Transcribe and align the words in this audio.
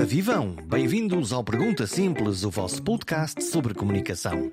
Ora 0.00 0.06
vivam! 0.06 0.56
Bem-vindos 0.66 1.30
ao 1.30 1.44
Pergunta 1.44 1.86
Simples, 1.86 2.42
o 2.42 2.50
vosso 2.50 2.82
podcast 2.82 3.44
sobre 3.44 3.74
comunicação. 3.74 4.50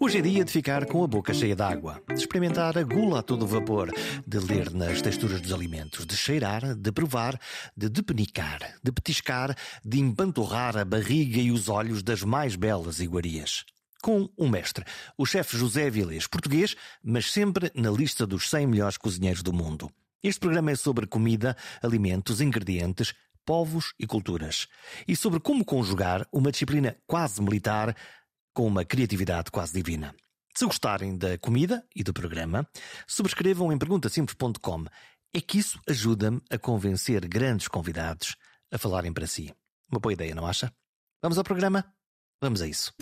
Hoje 0.00 0.18
é 0.18 0.20
dia 0.20 0.44
de 0.44 0.50
ficar 0.50 0.86
com 0.86 1.04
a 1.04 1.06
boca 1.06 1.32
cheia 1.32 1.54
d'água, 1.54 2.02
de 2.08 2.14
experimentar 2.14 2.76
a 2.76 2.82
gula 2.82 3.20
a 3.20 3.22
todo 3.22 3.46
vapor, 3.46 3.92
de 4.26 4.38
ler 4.40 4.72
nas 4.72 5.00
texturas 5.00 5.40
dos 5.40 5.52
alimentos, 5.52 6.04
de 6.04 6.16
cheirar, 6.16 6.74
de 6.74 6.90
provar, 6.90 7.38
de 7.76 7.88
depenicar, 7.88 8.58
de 8.82 8.90
petiscar, 8.90 9.54
de 9.84 10.00
empanturrar 10.00 10.76
a 10.76 10.84
barriga 10.84 11.38
e 11.38 11.52
os 11.52 11.68
olhos 11.68 12.02
das 12.02 12.24
mais 12.24 12.56
belas 12.56 12.98
iguarias 12.98 13.64
com 14.02 14.28
um 14.36 14.48
mestre, 14.48 14.84
o 15.16 15.24
chefe 15.24 15.56
José 15.56 15.90
Vilés, 15.90 16.26
português, 16.26 16.74
mas 17.04 17.30
sempre 17.30 17.70
na 17.74 17.90
lista 17.90 18.26
dos 18.26 18.50
100 18.50 18.66
melhores 18.66 18.96
cozinheiros 18.96 19.42
do 19.44 19.52
mundo. 19.52 19.90
Este 20.20 20.40
programa 20.40 20.72
é 20.72 20.74
sobre 20.74 21.06
comida, 21.06 21.56
alimentos, 21.80 22.40
ingredientes, 22.40 23.14
povos 23.48 23.94
e 23.98 24.06
culturas. 24.06 24.68
E 25.08 25.16
sobre 25.16 25.40
como 25.40 25.64
conjugar 25.64 26.28
uma 26.30 26.52
disciplina 26.52 26.94
quase 27.06 27.40
militar 27.40 27.96
com 28.52 28.66
uma 28.66 28.84
criatividade 28.84 29.50
quase 29.50 29.72
divina. 29.72 30.14
Se 30.54 30.66
gostarem 30.66 31.16
da 31.16 31.38
comida 31.38 31.82
e 31.96 32.04
do 32.04 32.12
programa, 32.12 32.68
subscrevam 33.06 33.72
em 33.72 33.78
perguntasimples.com. 33.78 34.84
É 35.32 35.40
que 35.40 35.56
isso 35.56 35.80
ajuda-me 35.88 36.42
a 36.50 36.58
convencer 36.58 37.26
grandes 37.26 37.68
convidados 37.68 38.36
a 38.70 38.76
falarem 38.76 39.14
para 39.14 39.26
si. 39.26 39.50
Uma 39.90 39.98
boa 39.98 40.12
ideia, 40.12 40.34
não 40.34 40.46
acha? 40.46 40.70
Vamos 41.22 41.38
ao 41.38 41.44
programa? 41.44 41.86
Vamos 42.42 42.60
a 42.60 42.66
isso. 42.66 42.92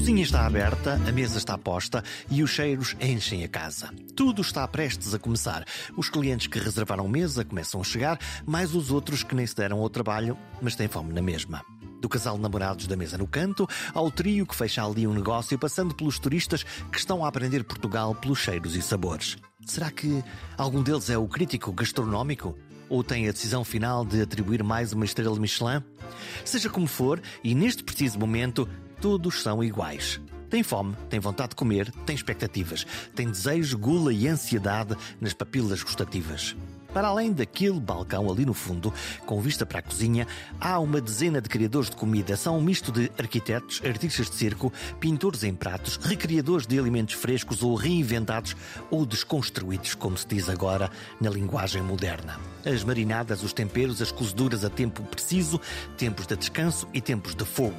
Cozinha 0.00 0.22
está 0.22 0.46
aberta, 0.46 0.94
a 0.94 1.12
mesa 1.12 1.36
está 1.36 1.58
posta 1.58 2.02
e 2.30 2.42
os 2.42 2.48
cheiros 2.48 2.96
enchem 3.02 3.44
a 3.44 3.48
casa. 3.48 3.92
Tudo 4.16 4.40
está 4.40 4.66
prestes 4.66 5.12
a 5.12 5.18
começar. 5.18 5.62
Os 5.94 6.08
clientes 6.08 6.46
que 6.46 6.58
reservaram 6.58 7.06
mesa 7.06 7.44
começam 7.44 7.82
a 7.82 7.84
chegar, 7.84 8.18
mais 8.46 8.74
os 8.74 8.90
outros 8.90 9.22
que 9.22 9.34
nem 9.34 9.46
se 9.46 9.54
deram 9.54 9.78
ao 9.78 9.90
trabalho, 9.90 10.38
mas 10.62 10.74
têm 10.74 10.88
fome 10.88 11.12
na 11.12 11.20
mesma. 11.20 11.62
Do 12.00 12.08
casal 12.08 12.36
de 12.36 12.40
namorados 12.40 12.86
da 12.86 12.96
mesa 12.96 13.18
no 13.18 13.26
canto, 13.26 13.68
ao 13.92 14.10
trio 14.10 14.46
que 14.46 14.56
fecha 14.56 14.82
ali 14.82 15.06
um 15.06 15.12
negócio, 15.12 15.58
passando 15.58 15.94
pelos 15.94 16.18
turistas 16.18 16.62
que 16.90 16.98
estão 16.98 17.22
a 17.22 17.28
aprender 17.28 17.62
Portugal 17.62 18.14
pelos 18.14 18.38
cheiros 18.38 18.74
e 18.76 18.80
sabores. 18.80 19.36
Será 19.66 19.90
que 19.90 20.24
algum 20.56 20.82
deles 20.82 21.10
é 21.10 21.18
o 21.18 21.28
crítico 21.28 21.72
gastronómico? 21.72 22.56
Ou 22.88 23.04
tem 23.04 23.28
a 23.28 23.32
decisão 23.32 23.62
final 23.64 24.04
de 24.04 24.22
atribuir 24.22 24.64
mais 24.64 24.94
uma 24.94 25.04
estrela 25.04 25.38
Michelin? 25.38 25.84
Seja 26.44 26.70
como 26.70 26.86
for, 26.86 27.20
e 27.44 27.54
neste 27.54 27.84
preciso 27.84 28.18
momento, 28.18 28.66
todos 29.00 29.42
são 29.42 29.64
iguais. 29.64 30.20
Tem 30.50 30.62
fome, 30.62 30.96
tem 31.08 31.20
vontade 31.20 31.50
de 31.50 31.56
comer, 31.56 31.90
tem 32.04 32.14
expectativas, 32.14 32.84
tem 33.14 33.30
desejo, 33.30 33.78
gula 33.78 34.12
e 34.12 34.26
ansiedade 34.26 34.96
nas 35.20 35.32
papilas 35.32 35.82
gustativas. 35.82 36.56
Para 36.92 37.06
além 37.06 37.32
daquele 37.32 37.78
balcão 37.78 38.28
ali 38.28 38.44
no 38.44 38.52
fundo, 38.52 38.92
com 39.24 39.40
vista 39.40 39.64
para 39.64 39.78
a 39.78 39.82
cozinha, 39.82 40.26
há 40.60 40.76
uma 40.80 41.00
dezena 41.00 41.40
de 41.40 41.48
criadores 41.48 41.88
de 41.88 41.94
comida. 41.94 42.36
São 42.36 42.58
um 42.58 42.60
misto 42.60 42.90
de 42.90 43.08
arquitetos, 43.16 43.80
artistas 43.84 44.28
de 44.28 44.34
circo, 44.34 44.72
pintores 44.98 45.44
em 45.44 45.54
pratos, 45.54 45.96
recriadores 46.02 46.66
de 46.66 46.76
alimentos 46.76 47.14
frescos 47.14 47.62
ou 47.62 47.76
reinventados 47.76 48.56
ou 48.90 49.06
desconstruídos, 49.06 49.94
como 49.94 50.18
se 50.18 50.26
diz 50.26 50.48
agora 50.48 50.90
na 51.20 51.30
linguagem 51.30 51.80
moderna. 51.80 52.40
As 52.66 52.82
marinadas, 52.82 53.44
os 53.44 53.52
temperos, 53.52 54.02
as 54.02 54.10
cozeduras 54.10 54.64
a 54.64 54.68
tempo 54.68 55.04
preciso, 55.04 55.60
tempos 55.96 56.26
de 56.26 56.36
descanso 56.36 56.88
e 56.92 57.00
tempos 57.00 57.36
de 57.36 57.44
fogo. 57.44 57.78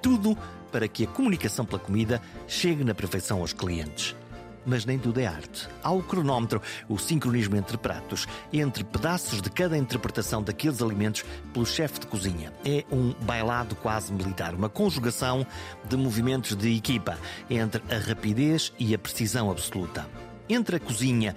Tudo 0.00 0.38
para 0.72 0.88
que 0.88 1.04
a 1.04 1.06
comunicação 1.06 1.64
pela 1.64 1.78
comida 1.78 2.20
chegue 2.48 2.82
na 2.82 2.94
perfeição 2.94 3.40
aos 3.40 3.52
clientes. 3.52 4.16
Mas 4.64 4.84
nem 4.84 4.98
tudo 4.98 5.18
é 5.18 5.26
arte. 5.26 5.68
Há 5.82 5.90
o 5.90 6.02
cronómetro, 6.02 6.62
o 6.88 6.96
sincronismo 6.96 7.56
entre 7.56 7.76
pratos, 7.76 8.26
entre 8.52 8.84
pedaços 8.84 9.42
de 9.42 9.50
cada 9.50 9.76
interpretação 9.76 10.42
daqueles 10.42 10.80
alimentos 10.80 11.24
pelo 11.52 11.66
chefe 11.66 12.00
de 12.00 12.06
cozinha. 12.06 12.52
É 12.64 12.84
um 12.90 13.12
bailado 13.22 13.74
quase 13.74 14.12
militar, 14.12 14.54
uma 14.54 14.68
conjugação 14.68 15.44
de 15.88 15.96
movimentos 15.96 16.56
de 16.56 16.76
equipa 16.76 17.18
entre 17.50 17.82
a 17.92 17.98
rapidez 17.98 18.72
e 18.78 18.94
a 18.94 18.98
precisão 18.98 19.50
absoluta. 19.50 20.06
Entre 20.48 20.76
a 20.76 20.80
cozinha 20.80 21.34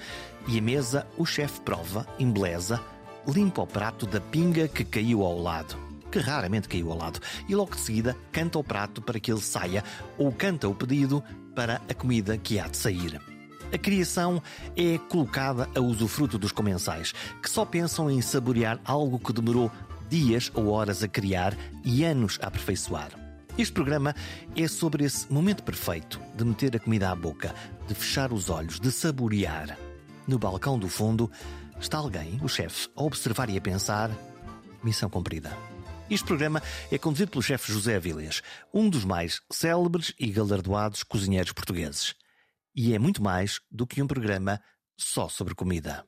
e 0.47 0.59
a 0.59 0.61
mesa, 0.61 1.07
o 1.17 1.25
chefe 1.25 1.59
prova, 1.61 2.05
embeleza, 2.19 2.79
limpa 3.27 3.63
o 3.63 3.67
prato 3.67 4.05
da 4.05 4.21
pinga 4.21 4.67
que 4.67 4.85
caiu 4.85 5.23
ao 5.23 5.41
lado 5.41 5.84
que 6.15 6.19
raramente 6.19 6.69
caiu 6.69 6.93
ao 6.93 6.97
lado, 6.97 7.19
e 7.45 7.53
logo 7.53 7.75
de 7.75 7.81
seguida 7.81 8.15
canta 8.31 8.57
o 8.57 8.63
prato 8.63 9.01
para 9.01 9.19
que 9.19 9.29
ele 9.29 9.41
saia 9.41 9.83
ou 10.17 10.31
canta 10.31 10.69
o 10.69 10.73
pedido 10.73 11.21
para 11.53 11.81
a 11.89 11.93
comida 11.93 12.37
que 12.37 12.57
há 12.57 12.69
de 12.69 12.77
sair. 12.77 13.19
A 13.73 13.77
criação 13.77 14.41
é 14.77 14.97
colocada 14.97 15.69
a 15.75 15.81
usufruto 15.81 16.37
dos 16.37 16.53
comensais, 16.53 17.13
que 17.43 17.49
só 17.49 17.65
pensam 17.65 18.09
em 18.09 18.21
saborear 18.21 18.79
algo 18.85 19.19
que 19.19 19.33
demorou 19.33 19.69
dias 20.07 20.49
ou 20.53 20.69
horas 20.69 21.03
a 21.03 21.07
criar 21.09 21.53
e 21.83 22.05
anos 22.05 22.39
a 22.41 22.47
aperfeiçoar. 22.47 23.09
Este 23.57 23.73
programa 23.73 24.15
é 24.55 24.69
sobre 24.69 25.03
esse 25.03 25.29
momento 25.31 25.63
perfeito 25.63 26.21
de 26.33 26.45
meter 26.45 26.77
a 26.77 26.79
comida 26.79 27.09
à 27.09 27.15
boca, 27.15 27.53
de 27.89 27.93
fechar 27.93 28.31
os 28.31 28.49
olhos, 28.49 28.79
de 28.79 28.89
saborear. 28.89 29.77
No 30.25 30.39
balcão 30.39 30.79
do 30.79 30.87
fundo 30.87 31.29
está 31.77 31.97
alguém, 31.97 32.39
o 32.41 32.47
chefe, 32.47 32.87
a 32.95 33.03
observar 33.03 33.49
e 33.49 33.57
a 33.57 33.61
pensar: 33.61 34.09
missão 34.81 35.09
cumprida. 35.09 35.74
Este 36.07 36.25
programa 36.25 36.61
é 36.91 36.99
conduzido 36.99 37.31
pelo 37.31 37.41
chefe 37.41 37.71
José 37.71 37.95
Avilés, 37.95 38.43
um 38.71 38.87
dos 38.89 39.03
mais 39.03 39.41
célebres 39.51 40.13
e 40.19 40.29
galardoados 40.29 41.01
cozinheiros 41.01 41.51
portugueses. 41.51 42.13
E 42.75 42.93
é 42.93 42.99
muito 42.99 43.23
mais 43.23 43.59
do 43.71 43.87
que 43.87 44.03
um 44.03 44.07
programa 44.07 44.61
só 44.95 45.27
sobre 45.27 45.55
comida. 45.55 46.05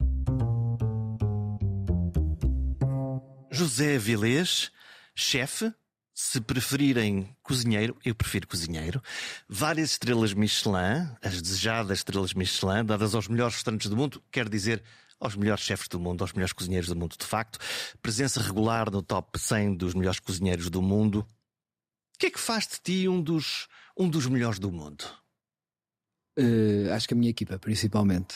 José 3.51 3.95
Avilés, 3.95 4.71
chefe, 5.15 5.73
se 6.19 6.41
preferirem 6.41 7.29
cozinheiro, 7.43 7.95
eu 8.03 8.15
prefiro 8.15 8.47
cozinheiro. 8.47 8.99
Várias 9.47 9.91
estrelas 9.91 10.33
Michelin, 10.33 11.07
as 11.21 11.39
desejadas 11.39 11.99
estrelas 11.99 12.33
Michelin, 12.33 12.83
dadas 12.83 13.13
aos 13.13 13.27
melhores 13.27 13.53
restaurantes 13.53 13.87
do 13.87 13.95
mundo, 13.95 14.19
quer 14.31 14.49
dizer, 14.49 14.81
aos 15.19 15.35
melhores 15.35 15.63
chefes 15.63 15.87
do 15.87 15.99
mundo, 15.99 16.23
aos 16.23 16.33
melhores 16.33 16.53
cozinheiros 16.53 16.89
do 16.89 16.95
mundo, 16.95 17.15
de 17.15 17.23
facto. 17.23 17.59
Presença 18.01 18.41
regular 18.41 18.89
no 18.89 19.03
top 19.03 19.37
100 19.37 19.75
dos 19.75 19.93
melhores 19.93 20.19
cozinheiros 20.19 20.71
do 20.71 20.81
mundo. 20.81 21.19
O 21.19 22.17
que 22.17 22.25
é 22.25 22.31
que 22.31 22.39
faz 22.39 22.67
de 22.67 22.79
ti 22.81 23.07
um 23.07 23.21
dos, 23.21 23.67
um 23.95 24.09
dos 24.09 24.25
melhores 24.25 24.57
do 24.57 24.71
mundo? 24.71 25.05
Uh, 26.35 26.91
acho 26.93 27.07
que 27.07 27.13
a 27.13 27.17
minha 27.17 27.29
equipa, 27.29 27.59
principalmente. 27.59 28.35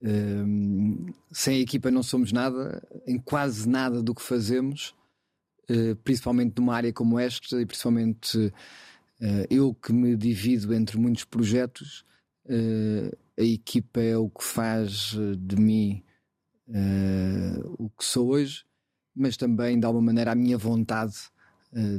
Uh, 0.00 1.12
sem 1.32 1.56
a 1.56 1.60
equipa 1.62 1.90
não 1.90 2.04
somos 2.04 2.30
nada, 2.30 2.80
em 3.08 3.18
quase 3.18 3.68
nada 3.68 4.00
do 4.00 4.14
que 4.14 4.22
fazemos, 4.22 4.94
principalmente 6.02 6.54
numa 6.58 6.74
área 6.74 6.92
como 6.92 7.18
esta, 7.18 7.60
e 7.60 7.66
principalmente 7.66 8.52
eu 9.50 9.74
que 9.74 9.92
me 9.92 10.16
divido 10.16 10.72
entre 10.72 10.98
muitos 10.98 11.24
projetos, 11.24 12.04
a 13.38 13.42
equipa 13.42 14.00
é 14.00 14.16
o 14.16 14.30
que 14.30 14.42
faz 14.44 15.14
de 15.38 15.56
mim 15.56 16.02
o 17.78 17.88
que 17.90 18.04
sou 18.04 18.28
hoje, 18.30 18.64
mas 19.14 19.36
também 19.36 19.78
de 19.78 19.86
alguma 19.86 20.06
maneira 20.06 20.32
a 20.32 20.34
minha 20.34 20.56
vontade 20.56 21.14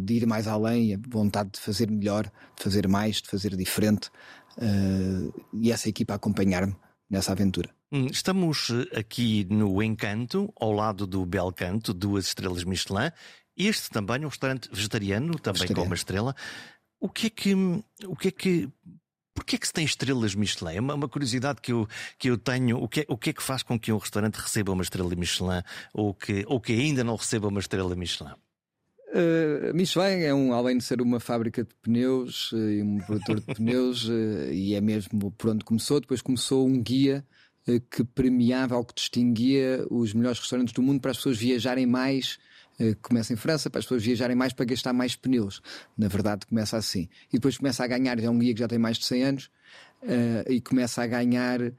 de 0.01 0.13
ir 0.15 0.25
mais 0.25 0.47
além, 0.47 0.95
a 0.95 0.99
vontade 1.07 1.51
de 1.51 1.59
fazer 1.59 1.91
melhor, 1.91 2.25
de 2.57 2.63
fazer 2.63 2.87
mais, 2.87 3.21
de 3.21 3.29
fazer 3.29 3.55
diferente 3.55 4.09
e 5.53 5.71
essa 5.71 5.87
equipa 5.87 6.15
acompanhar-me 6.15 6.75
nessa 7.09 7.31
aventura. 7.31 7.69
Hum, 7.91 8.07
estamos 8.11 8.69
aqui 8.95 9.47
no 9.49 9.81
Encanto, 9.81 10.53
ao 10.59 10.71
lado 10.71 11.07
do 11.07 11.25
Belcanto, 11.25 11.93
duas 11.93 12.27
estrelas 12.27 12.63
Michelin. 12.63 13.11
Este 13.59 13.89
também 13.89 14.23
é 14.23 14.25
um 14.25 14.29
restaurante 14.29 14.69
vegetariano, 14.71 15.37
também 15.37 15.61
vegetariano. 15.61 15.81
com 15.81 15.85
uma 15.85 15.95
estrela. 15.95 16.35
O 16.99 17.09
que 17.09 17.27
é 17.27 17.29
que, 17.29 17.53
o 18.05 18.15
que 18.15 18.27
é 18.29 18.31
que 18.31 18.69
Porquê 19.39 19.55
é 19.55 19.59
que 19.59 19.67
se 19.67 19.73
tem 19.73 19.85
estrelas 19.85 20.35
Michelin? 20.35 20.75
É 20.75 20.81
uma, 20.81 20.95
uma, 20.95 21.07
curiosidade 21.07 21.61
que 21.61 21.71
eu, 21.71 21.87
que 22.17 22.29
eu 22.29 22.37
tenho. 22.37 22.77
O 22.77 22.89
que, 22.89 23.01
é, 23.01 23.05
o 23.07 23.17
que 23.17 23.29
é 23.29 23.33
que 23.33 23.41
faz 23.41 23.63
com 23.63 23.79
que 23.79 23.89
um 23.89 23.97
restaurante 23.97 24.35
receba 24.35 24.73
uma 24.73 24.83
estrela 24.83 25.15
Michelin 25.15 25.61
ou 25.93 26.13
que, 26.13 26.43
ou 26.45 26.59
que 26.59 26.73
ainda 26.73 27.05
não 27.05 27.15
receba 27.15 27.47
uma 27.47 27.61
estrela 27.61 27.95
Michelin? 27.95 28.31
Uh, 29.11 29.73
Michelin 29.73 30.23
é 30.23 30.33
um, 30.33 30.53
além 30.53 30.77
de 30.77 30.83
ser 30.83 31.01
uma 31.01 31.21
fábrica 31.21 31.63
de 31.63 31.73
pneus 31.81 32.51
uh, 32.51 32.57
e 32.57 32.83
um 32.83 32.97
produtor 32.99 33.39
de 33.39 33.55
pneus, 33.55 34.09
uh, 34.09 34.51
e 34.51 34.75
é 34.75 34.81
mesmo 34.81 35.31
por 35.31 35.51
onde 35.51 35.63
começou, 35.63 36.01
depois 36.01 36.21
começou 36.21 36.67
um 36.67 36.81
guia 36.81 37.25
que 37.91 38.03
premiava 38.03 38.75
ou 38.75 38.83
que 38.83 38.95
distinguia 38.95 39.85
os 39.91 40.11
melhores 40.13 40.39
restaurantes 40.39 40.73
do 40.73 40.81
mundo 40.81 40.99
para 40.99 41.11
as 41.11 41.17
pessoas 41.17 41.37
viajarem 41.37 41.85
mais 41.85 42.39
eh, 42.79 42.95
começa 43.01 43.33
em 43.33 43.35
França, 43.35 43.69
para 43.69 43.79
as 43.79 43.85
pessoas 43.85 44.03
viajarem 44.03 44.35
mais 44.35 44.53
para 44.53 44.65
gastar 44.65 44.93
mais 44.93 45.15
pneus. 45.15 45.61
Na 45.97 46.07
verdade, 46.07 46.45
começa 46.45 46.77
assim. 46.77 47.09
E 47.29 47.33
depois 47.33 47.57
começa 47.57 47.83
a 47.83 47.87
ganhar, 47.87 48.17
é 48.19 48.29
um 48.29 48.39
guia 48.39 48.53
que 48.53 48.59
já 48.59 48.67
tem 48.67 48.79
mais 48.79 48.97
de 48.97 49.05
100 49.05 49.23
anos, 49.23 49.51
uh, 50.03 50.51
e 50.51 50.61
começa 50.61 51.03
a 51.03 51.07
ganhar, 51.07 51.61
uh, 51.61 51.73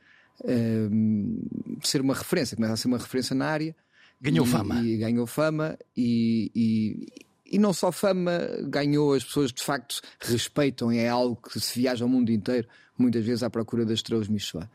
ser 1.83 2.03
uma 2.03 2.15
referência, 2.15 2.55
começa 2.55 2.75
a 2.75 2.77
ser 2.77 2.89
uma 2.89 2.99
referência 2.99 3.35
na 3.35 3.47
área. 3.47 3.75
Ganhou 4.21 4.47
e, 4.47 4.49
fama. 4.49 4.81
E 4.83 4.97
ganhou 4.99 5.27
fama 5.27 5.79
e, 5.97 6.51
e, 6.55 7.07
e 7.47 7.59
não 7.59 7.73
só 7.73 7.91
fama 7.91 8.39
ganhou, 8.65 9.15
as 9.15 9.25
pessoas 9.25 9.51
de 9.51 9.63
facto 9.63 10.03
respeitam, 10.21 10.91
é 10.93 11.09
algo 11.09 11.37
que 11.37 11.59
se 11.59 11.81
viaja 11.81 12.05
ao 12.05 12.09
mundo 12.09 12.31
inteiro, 12.31 12.69
muitas 12.99 13.25
vezes 13.25 13.43
à 13.43 13.49
procura 13.49 13.87
das 13.87 14.01
estrelas 14.01 14.29
Michelin. 14.29 14.69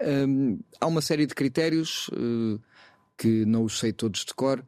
Um, 0.00 0.58
há 0.80 0.86
uma 0.88 1.00
série 1.00 1.26
de 1.26 1.34
critérios 1.34 2.08
uh, 2.08 2.60
que 3.16 3.44
não 3.46 3.62
os 3.62 3.78
sei 3.78 3.92
todos 3.92 4.24
de 4.24 4.34
cor, 4.34 4.64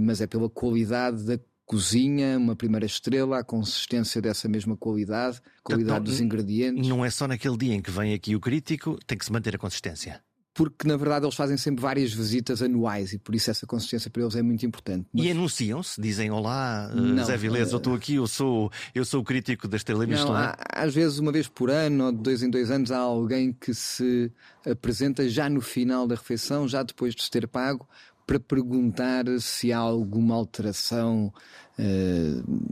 mas 0.00 0.20
é 0.20 0.26
pela 0.26 0.48
qualidade 0.48 1.24
da 1.24 1.38
cozinha, 1.70 2.36
uma 2.36 2.56
primeira 2.56 2.84
estrela, 2.84 3.38
a 3.38 3.44
consistência 3.44 4.20
dessa 4.20 4.48
mesma 4.48 4.76
qualidade, 4.76 5.40
qualidade 5.62 6.00
então, 6.00 6.04
dos 6.04 6.20
ingredientes. 6.20 6.88
Não 6.88 7.04
é 7.04 7.10
só 7.10 7.28
naquele 7.28 7.56
dia 7.56 7.74
em 7.74 7.80
que 7.80 7.92
vem 7.92 8.12
aqui 8.12 8.34
o 8.34 8.40
crítico, 8.40 8.98
tem 9.06 9.16
que 9.16 9.24
se 9.24 9.32
manter 9.32 9.54
a 9.54 9.58
consistência 9.58 10.20
porque 10.60 10.86
na 10.86 10.96
verdade 10.96 11.24
eles 11.24 11.34
fazem 11.34 11.56
sempre 11.56 11.80
várias 11.80 12.12
visitas 12.12 12.60
anuais 12.60 13.14
e 13.14 13.18
por 13.18 13.34
isso 13.34 13.50
essa 13.50 13.66
consistência 13.66 14.10
para 14.10 14.22
eles 14.22 14.36
é 14.36 14.42
muito 14.42 14.66
importante. 14.66 15.06
Mas... 15.12 15.24
E 15.24 15.30
anunciam-se, 15.30 15.98
dizem 16.00 16.30
olá, 16.30 16.90
eh, 16.92 16.96
não, 16.96 17.24
Zé 17.24 17.36
Vilés, 17.36 17.70
eu 17.72 17.78
estou 17.78 17.94
aqui, 17.94 18.16
eu 18.16 18.26
sou, 18.26 18.70
eu 18.94 19.04
sou 19.04 19.22
o 19.22 19.24
crítico 19.24 19.68
da 19.68 19.78
Estrela 19.78 20.06
Michelin. 20.06 20.32
Há, 20.32 20.56
às 20.70 20.94
vezes, 20.94 21.18
uma 21.18 21.32
vez 21.32 21.48
por 21.48 21.70
ano 21.70 22.06
ou 22.06 22.12
de 22.12 22.18
dois 22.18 22.42
em 22.42 22.50
dois 22.50 22.70
anos, 22.70 22.90
há 22.90 22.98
alguém 22.98 23.52
que 23.52 23.72
se 23.72 24.30
apresenta 24.68 25.26
já 25.28 25.48
no 25.48 25.60
final 25.60 26.06
da 26.06 26.14
refeição, 26.14 26.68
já 26.68 26.82
depois 26.82 27.14
de 27.14 27.22
se 27.22 27.30
ter 27.30 27.48
pago, 27.48 27.88
para 28.30 28.38
perguntar 28.38 29.24
se 29.40 29.72
há 29.72 29.78
alguma 29.78 30.36
alteração 30.36 31.34
uh, 31.76 32.70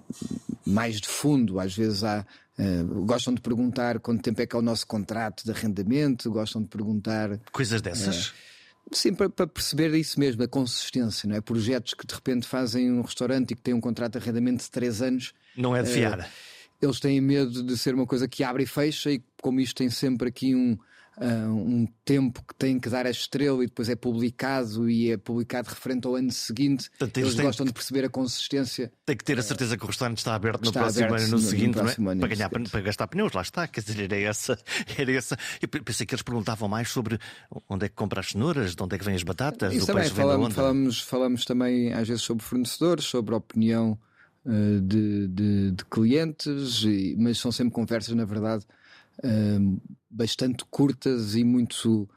mais 0.65 1.01
de 1.01 1.09
fundo. 1.09 1.59
Às 1.59 1.77
vezes 1.77 2.05
há 2.05 2.25
Uh, 2.61 3.05
gostam 3.05 3.33
de 3.33 3.41
perguntar 3.41 4.01
quanto 4.01 4.21
tempo 4.21 4.43
é 4.43 4.45
que 4.45 4.57
é 4.57 4.59
o 4.59 4.63
nosso 4.63 4.85
contrato 4.85 5.45
de 5.45 5.53
arrendamento, 5.53 6.29
gostam 6.29 6.61
de 6.61 6.69
perguntar. 6.69 7.39
Coisas 7.53 7.81
dessas? 7.81 8.31
Uh, 8.31 8.35
sim, 8.91 9.15
para, 9.15 9.31
para, 9.31 9.47
perceber 9.47 9.95
isso 9.95 10.19
mesmo, 10.19 10.43
a 10.43 10.49
consistência, 10.49 11.29
não 11.29 11.37
é? 11.37 11.41
Projetos 11.41 11.95
que 11.95 12.05
de 12.05 12.13
repente 12.13 12.49
fazem 12.49 12.91
um 12.91 13.01
restaurante 13.01 13.53
e 13.53 13.55
que 13.55 13.63
têm 13.63 13.75
um 13.75 13.81
contrato 13.81 14.15
de 14.15 14.19
arrendamento 14.19 14.65
de 14.65 14.71
3 14.73 15.03
anos. 15.03 15.33
Não 15.57 15.77
é 15.77 15.85
de 15.85 15.89
fiar. 15.89 16.19
Uh, 16.19 16.25
eles 16.83 16.99
têm 16.99 17.21
medo 17.21 17.63
de 17.63 17.79
ser 17.79 17.95
uma 17.95 18.07
coisa 18.09 18.27
que 18.27 18.43
abre 18.43 18.65
e 18.65 18.67
fecha, 18.67 19.09
e 19.13 19.23
como 19.41 19.61
isto 19.61 19.77
tem 19.77 19.89
sempre 19.89 20.29
aqui 20.29 20.53
um, 20.53 20.77
uh, 21.21 21.53
um 21.53 21.87
tempo 22.05 22.43
que 22.47 22.55
tem 22.55 22.79
que 22.79 22.89
dar 22.89 23.07
a 23.07 23.11
estrela 23.11 23.63
e 23.63 23.67
depois 23.67 23.89
é 23.89 23.97
publicado 23.97 24.89
e 24.89 25.11
é 25.11 25.17
publicado 25.17 25.69
referente 25.69 26.07
ao 26.07 26.15
ano 26.15 26.31
seguinte. 26.31 26.89
Portanto, 26.91 27.19
eles, 27.19 27.33
eles 27.33 27.45
gostam 27.45 27.67
de 27.67 27.73
perceber 27.73 28.05
a 28.05 28.09
consistência. 28.09 28.93
Tem 29.05 29.17
que 29.17 29.25
ter 29.25 29.39
a 29.39 29.43
certeza 29.43 29.77
que 29.77 29.85
o 29.85 29.87
restaurante 29.87 30.19
está 30.19 30.35
aberto 30.35 30.65
está 30.65 30.81
no 30.81 30.85
próximo 30.85 31.07
aberto 31.07 31.23
ano, 31.23 31.31
no, 31.31 31.37
no 31.39 31.43
seguinte, 31.43 31.77
no 31.77 32.11
é? 32.11 32.17
para, 32.17 32.29
ganhar, 32.29 32.49
para 32.49 32.81
gastar 32.81 33.09
pneus, 33.09 33.33
lá 33.33 33.43
está. 33.43 33.67
Quer 33.67 33.83
dizer, 33.83 34.05
era 34.05 34.17
essa, 34.17 34.59
era 34.97 35.13
essa. 35.13 35.37
Eu 35.61 35.69
pensei 35.69 36.07
que 36.07 36.15
eles 36.15 36.23
perguntavam 36.23 36.69
mais 36.69 36.89
sobre 36.89 37.19
onde 37.69 37.87
é 37.87 37.89
que 37.89 37.95
compra 37.95 38.21
as 38.21 38.31
cenouras, 38.31 38.75
de 38.75 38.83
onde 38.83 38.95
é 38.95 38.99
que 38.99 39.05
vêm 39.05 39.15
as 39.15 39.23
batatas, 39.23 39.75
Isso 39.75 39.87
também, 39.87 40.09
falamos, 40.09 40.55
falamos, 40.55 41.01
falamos 41.01 41.45
também 41.45 41.93
às 41.93 42.09
vezes 42.09 42.23
sobre 42.23 42.45
fornecedores, 42.45 43.05
sobre 43.05 43.35
a 43.35 43.39
opinião 43.39 43.99
uh, 44.45 44.81
de, 44.81 45.29
de, 45.29 45.71
de, 45.73 45.85
clientes, 45.85 46.85
mas 47.17 47.39
são 47.39 47.51
sempre 47.51 47.73
conversas, 47.73 48.15
na 48.15 48.25
verdade, 48.25 48.65
bastante 50.11 50.65
curtas 50.71 51.35
e 51.35 51.45
muito 51.45 52.09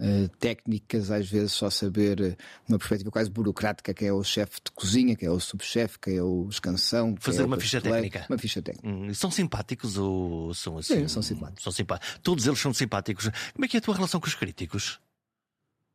uh, 0.00 0.28
técnicas, 0.38 1.10
às 1.10 1.28
vezes 1.28 1.52
só 1.52 1.68
saber 1.68 2.20
uh, 2.20 2.36
uma 2.68 2.78
perspectiva 2.78 3.10
quase 3.10 3.30
burocrática, 3.30 3.92
que 3.92 4.04
é 4.04 4.12
o 4.12 4.24
chefe 4.24 4.56
de 4.64 4.70
cozinha, 4.72 5.14
que 5.14 5.26
é 5.26 5.30
o 5.30 5.38
subchefe, 5.38 5.98
que 5.98 6.10
é 6.12 6.22
o 6.22 6.48
escansão. 6.48 7.14
Fazer 7.18 7.42
é 7.42 7.44
uma 7.44 7.58
ficha 7.58 7.80
técnica. 7.80 8.26
Uma 8.28 8.38
ficha 8.38 8.62
técnica. 8.62 8.88
Hum, 8.88 9.12
são 9.14 9.30
simpáticos 9.30 9.98
ou 9.98 10.54
são 10.54 10.78
assim? 10.78 11.00
Sim, 11.00 11.08
são 11.08 11.22
simpáticos. 11.22 11.62
São 11.62 11.72
simpáticos. 11.72 12.18
Todos 12.22 12.46
eles 12.46 12.58
são 12.58 12.72
simpáticos. 12.72 13.30
Como 13.52 13.64
é 13.64 13.68
que 13.68 13.76
é 13.76 13.78
a 13.78 13.82
tua 13.82 13.94
relação 13.94 14.20
com 14.20 14.26
os 14.26 14.34
críticos? 14.34 14.98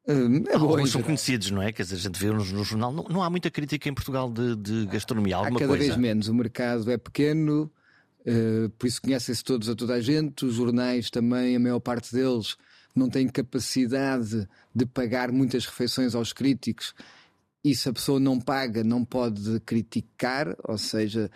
Hum, 0.08 0.44
é 0.48 0.58
boa, 0.58 0.74
Alguns 0.74 0.92
são 0.92 1.02
conhecidos, 1.02 1.50
não 1.50 1.64
é? 1.64 1.72
Quer 1.72 1.82
dizer, 1.82 1.96
a 1.96 2.00
gente 2.00 2.20
vê-nos 2.20 2.52
no 2.52 2.64
jornal. 2.64 2.92
Não, 2.92 3.04
não, 3.06 3.24
há 3.24 3.30
muita 3.30 3.50
crítica 3.50 3.90
em 3.90 3.94
Portugal 3.94 4.32
de, 4.32 4.56
de 4.56 4.86
gastronomia. 4.86 5.38
Alguma 5.38 5.58
há 5.58 5.60
cada 5.62 5.70
coisa? 5.70 5.84
vez 5.84 5.98
menos. 5.98 6.28
O 6.28 6.34
mercado 6.34 6.92
é 6.92 6.98
pequeno. 6.98 7.72
Uh, 8.26 8.70
por 8.72 8.88
isso 8.88 9.02
conhecem-se 9.02 9.44
todos 9.44 9.70
a 9.70 9.76
toda 9.76 9.94
a 9.94 10.02
gente, 10.02 10.46
os 10.46 10.56
jornais 10.56 11.12
também, 11.12 11.56
a 11.56 11.60
maior 11.60 11.80
parte 11.80 12.12
deles 12.12 12.58
não 12.96 13.08
têm 13.08 13.28
capacidade 13.28 14.48
de 14.74 14.86
pagar 14.86 15.32
muitas 15.32 15.66
refeições 15.66 16.16
aos 16.16 16.34
críticos. 16.34 16.96
E 17.64 17.76
se 17.76 17.88
a 17.90 17.94
pessoa 17.94 18.20
não 18.20 18.40
paga, 18.40 18.84
não 18.84 19.04
pode 19.04 19.60
criticar, 19.60 20.56
ou 20.64 20.78
seja, 20.78 21.30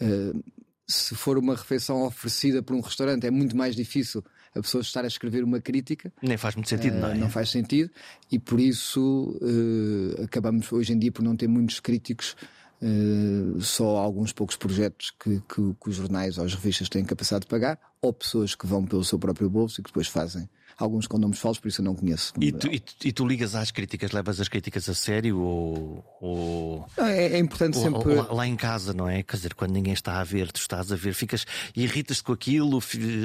uh, 0.00 0.44
se 0.86 1.14
for 1.14 1.38
uma 1.38 1.54
refeição 1.54 2.02
oferecida 2.02 2.62
por 2.62 2.74
um 2.74 2.80
restaurante, 2.80 3.26
é 3.26 3.30
muito 3.30 3.56
mais 3.56 3.76
difícil 3.76 4.24
a 4.54 4.60
pessoa 4.60 4.82
estar 4.82 5.04
a 5.04 5.08
escrever 5.08 5.44
uma 5.44 5.60
crítica. 5.60 6.12
Nem 6.20 6.36
faz 6.36 6.56
muito 6.56 6.68
sentido, 6.68 6.96
uh, 6.96 7.00
não 7.00 7.08
é? 7.10 7.14
Não 7.14 7.30
faz 7.30 7.50
sentido, 7.50 7.90
e 8.30 8.38
por 8.38 8.58
isso 8.58 9.38
acabamos 10.24 10.72
hoje 10.72 10.92
em 10.92 10.98
dia 10.98 11.12
por 11.12 11.22
não 11.22 11.36
ter 11.36 11.46
muitos 11.46 11.78
críticos 11.78 12.34
Uh, 12.82 13.60
só 13.60 13.96
alguns 13.98 14.32
poucos 14.32 14.56
projetos 14.56 15.12
que, 15.12 15.40
que, 15.48 15.74
que, 15.80 15.88
os 15.88 15.94
jornais 15.94 16.36
ou 16.36 16.44
as 16.44 16.52
revistas 16.52 16.88
têm 16.88 17.04
capacidade 17.04 17.42
de 17.42 17.46
pagar, 17.46 17.78
ou 18.00 18.12
pessoas 18.12 18.56
que 18.56 18.66
vão 18.66 18.84
pelo 18.84 19.04
seu 19.04 19.20
próprio 19.20 19.48
bolso 19.48 19.80
e 19.80 19.84
que 19.84 19.90
depois 19.90 20.08
fazem 20.08 20.48
alguns 20.76 21.06
com 21.06 21.18
nomes 21.18 21.38
falsos, 21.38 21.60
por 21.60 21.68
isso 21.68 21.80
eu 21.80 21.84
não 21.84 21.94
conheço. 21.94 22.32
E 22.40 22.52
tu, 22.52 22.66
e 22.66 22.80
tu, 22.80 22.94
e 23.04 23.12
tu 23.12 23.26
ligas 23.26 23.54
às 23.54 23.70
críticas, 23.70 24.12
levas 24.12 24.40
as 24.40 24.48
críticas 24.48 24.88
a 24.88 24.94
sério 24.94 25.38
ou. 25.38 26.04
ou... 26.20 26.86
É, 26.96 27.34
é, 27.34 27.38
importante 27.38 27.76
ou, 27.78 27.82
sempre. 27.82 28.14
Lá, 28.14 28.32
lá, 28.32 28.46
em 28.46 28.56
casa, 28.56 28.92
não 28.92 29.08
é? 29.08 29.22
Quer 29.22 29.36
dizer, 29.36 29.54
quando 29.54 29.72
ninguém 29.72 29.92
está 29.92 30.20
a 30.20 30.24
ver, 30.24 30.50
tu 30.50 30.60
estás 30.60 30.90
a 30.92 30.96
ver, 30.96 31.14
ficas. 31.14 31.46
irritas-te 31.76 32.22
com 32.22 32.32
aquilo, 32.32 32.78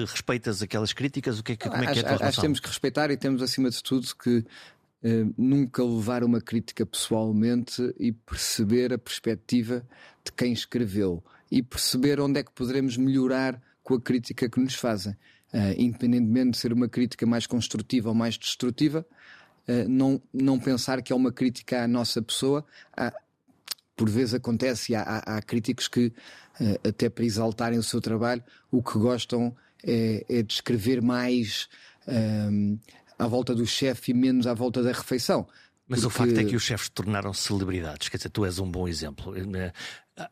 respeitas 0.06 0.62
aquelas 0.62 0.94
críticas, 0.94 1.40
o 1.40 1.44
que 1.44 1.54
é 1.54 1.56
que, 1.56 1.70
como 1.70 1.84
é 1.84 1.94
que 1.94 2.00
é 2.00 2.02
a 2.02 2.18
tua 2.18 2.28
Acho 2.28 2.38
que 2.38 2.42
temos 2.42 2.60
que 2.60 2.68
respeitar 2.68 3.12
e 3.12 3.18
temos 3.18 3.42
acima 3.42 3.70
de 3.70 3.82
tudo 3.82 4.08
que 4.16 4.46
eh, 5.04 5.26
nunca 5.38 5.84
levar 5.84 6.24
uma 6.24 6.42
crítica 6.42 6.84
pessoalmente 6.84 7.94
e 8.00 8.12
perceber 8.12 8.92
a 8.92 8.98
perspectiva 8.98 9.86
de 10.26 10.32
quem 10.32 10.52
escreveu 10.52 11.24
e 11.52 11.62
perceber 11.62 12.20
onde 12.20 12.40
é 12.40 12.44
que 12.44 12.52
poderemos 12.52 12.98
melhorar 12.98 13.62
com 13.84 13.94
a 13.94 14.02
crítica 14.02 14.50
que 14.50 14.60
nos 14.60 14.74
fazem. 14.74 15.14
Uh, 15.54 15.72
independentemente 15.78 16.52
de 16.52 16.58
ser 16.58 16.74
uma 16.74 16.90
crítica 16.90 17.26
mais 17.26 17.48
construtiva 17.48 18.10
ou 18.10 18.16
mais 18.16 18.38
destrutiva, 18.38 19.06
uh, 19.70 19.88
não, 19.88 20.22
não 20.34 20.60
pensar 20.60 21.02
que 21.02 21.14
é 21.14 21.16
uma 21.16 21.32
crítica 21.32 21.84
à 21.84 21.88
nossa 21.88 22.22
pessoa. 22.22 22.66
Há, 22.92 23.14
por 23.96 24.10
vezes 24.10 24.34
acontece, 24.34 24.94
há, 24.94 25.04
há, 25.04 25.38
há 25.38 25.42
críticos 25.42 25.88
que, 25.88 26.12
até 26.84 27.10
para 27.10 27.24
exaltarem 27.24 27.80
o 27.80 27.84
seu 27.84 28.02
trabalho, 28.02 28.44
o 28.70 28.84
que 28.84 29.00
gostam 29.00 29.56
é, 29.84 30.26
é 30.28 30.44
de 30.44 30.54
escrever 30.54 31.02
mais 31.02 31.70
à 33.18 33.28
volta 33.28 33.54
do 33.56 33.66
chefe 33.66 34.12
e 34.12 34.14
menos 34.14 34.48
à 34.48 34.54
volta 34.54 34.82
da 34.82 34.92
refeição. 34.92 35.48
Mas 35.88 36.02
porque... 36.02 36.08
o 36.08 36.10
facto 36.10 36.38
é 36.38 36.44
que 36.44 36.56
os 36.56 36.64
chefes 36.64 36.90
tornaram-se 36.90 37.42
celebridades. 37.42 38.10
Quer 38.10 38.18
dizer, 38.18 38.30
tu 38.30 38.46
és 38.46 38.60
um 38.60 38.70
bom 38.70 38.88
exemplo. 38.88 39.34
Eh, 39.38 39.72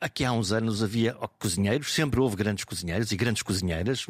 aqui 0.01 0.25
há 0.25 0.31
uns 0.33 0.51
anos 0.51 0.83
havia 0.83 1.13
cozinheiros, 1.39 1.93
sempre 1.93 2.19
houve 2.19 2.35
grandes 2.35 2.65
cozinheiros 2.65 3.11
e 3.11 3.15
grandes 3.15 3.41
cozinheiras, 3.41 4.05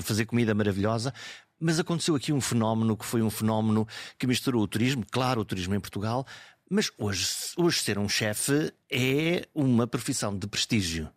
fazer 0.00 0.26
comida 0.26 0.54
maravilhosa, 0.54 1.14
mas 1.58 1.78
aconteceu 1.78 2.14
aqui 2.14 2.32
um 2.32 2.40
fenómeno 2.40 2.96
que 2.96 3.04
foi 3.04 3.22
um 3.22 3.30
fenómeno 3.30 3.86
que 4.18 4.26
misturou 4.26 4.62
o 4.62 4.68
turismo, 4.68 5.04
claro, 5.10 5.40
o 5.40 5.44
turismo 5.44 5.74
em 5.74 5.80
Portugal, 5.80 6.26
mas 6.68 6.90
hoje, 6.98 7.26
hoje 7.56 7.80
ser 7.80 7.98
um 7.98 8.08
chefe 8.08 8.72
é 8.90 9.46
uma 9.54 9.86
profissão 9.86 10.36
de 10.36 10.46
prestígio. 10.46 11.10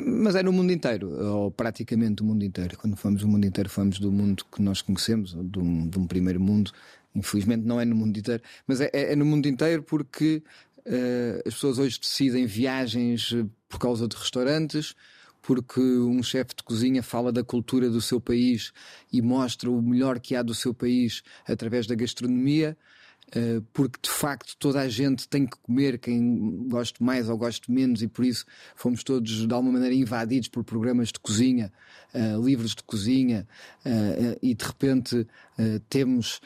Mas 0.00 0.34
é 0.34 0.42
no 0.42 0.52
mundo 0.52 0.72
inteiro, 0.72 1.10
ou 1.10 1.50
praticamente 1.50 2.22
o 2.22 2.24
mundo 2.24 2.44
inteiro. 2.44 2.76
Quando 2.78 2.96
fomos 2.96 3.22
o 3.22 3.28
mundo 3.28 3.46
inteiro, 3.46 3.68
fomos 3.68 3.98
do 3.98 4.10
mundo 4.12 4.44
que 4.50 4.62
nós 4.62 4.82
conhecemos, 4.82 5.34
de 5.34 5.58
um, 5.58 5.88
de 5.88 5.98
um 5.98 6.06
primeiro 6.06 6.40
mundo. 6.40 6.72
Infelizmente 7.14 7.64
não 7.64 7.80
é 7.80 7.84
no 7.84 7.96
mundo 7.96 8.16
inteiro, 8.18 8.42
mas 8.66 8.80
é, 8.80 8.90
é, 8.92 9.12
é 9.12 9.16
no 9.16 9.24
mundo 9.24 9.46
inteiro 9.46 9.82
porque 9.82 10.42
uh, 10.86 11.38
as 11.46 11.54
pessoas 11.54 11.78
hoje 11.78 11.98
decidem 12.00 12.46
viagens 12.46 13.32
eh, 13.34 13.44
por 13.68 13.78
causa 13.78 14.06
de 14.06 14.16
restaurantes, 14.16 14.94
porque 15.42 15.80
um 15.80 16.22
chefe 16.22 16.54
de 16.56 16.62
cozinha 16.62 17.02
fala 17.02 17.32
da 17.32 17.42
cultura 17.42 17.88
do 17.88 18.00
seu 18.00 18.20
país 18.20 18.72
e 19.12 19.22
mostra 19.22 19.70
o 19.70 19.80
melhor 19.80 20.20
que 20.20 20.36
há 20.36 20.42
do 20.42 20.54
seu 20.54 20.74
país 20.74 21.22
através 21.46 21.86
da 21.86 21.94
gastronomia. 21.94 22.76
Eh, 23.34 23.60
porque 23.74 23.98
de 24.02 24.10
facto 24.10 24.56
toda 24.58 24.80
a 24.80 24.88
gente 24.88 25.28
tem 25.28 25.46
que 25.46 25.56
comer, 25.58 25.98
quem 25.98 26.66
gosta 26.68 27.02
mais 27.04 27.28
ou 27.28 27.36
gosta 27.36 27.70
menos, 27.70 28.02
e 28.02 28.08
por 28.08 28.24
isso 28.24 28.46
fomos 28.74 29.04
todos 29.04 29.46
de 29.46 29.52
alguma 29.52 29.72
maneira 29.72 29.94
invadidos 29.94 30.48
por 30.48 30.64
programas 30.64 31.08
de 31.08 31.20
cozinha, 31.20 31.70
uh, 32.14 32.42
livros 32.42 32.74
de 32.74 32.82
cozinha, 32.82 33.46
uh, 33.84 34.38
e 34.40 34.54
de 34.54 34.64
repente 34.64 35.26
temos 35.90 36.40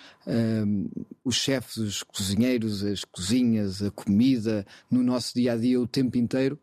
os 1.22 1.34
chefes, 1.34 1.76
os 1.76 2.02
cozinheiros, 2.02 2.82
as 2.82 3.04
cozinhas, 3.04 3.82
a 3.82 3.90
comida 3.90 4.66
no 4.90 5.02
nosso 5.02 5.34
dia 5.34 5.52
a 5.52 5.56
dia 5.56 5.78
o 5.78 5.86
tempo 5.86 6.16
inteiro. 6.16 6.58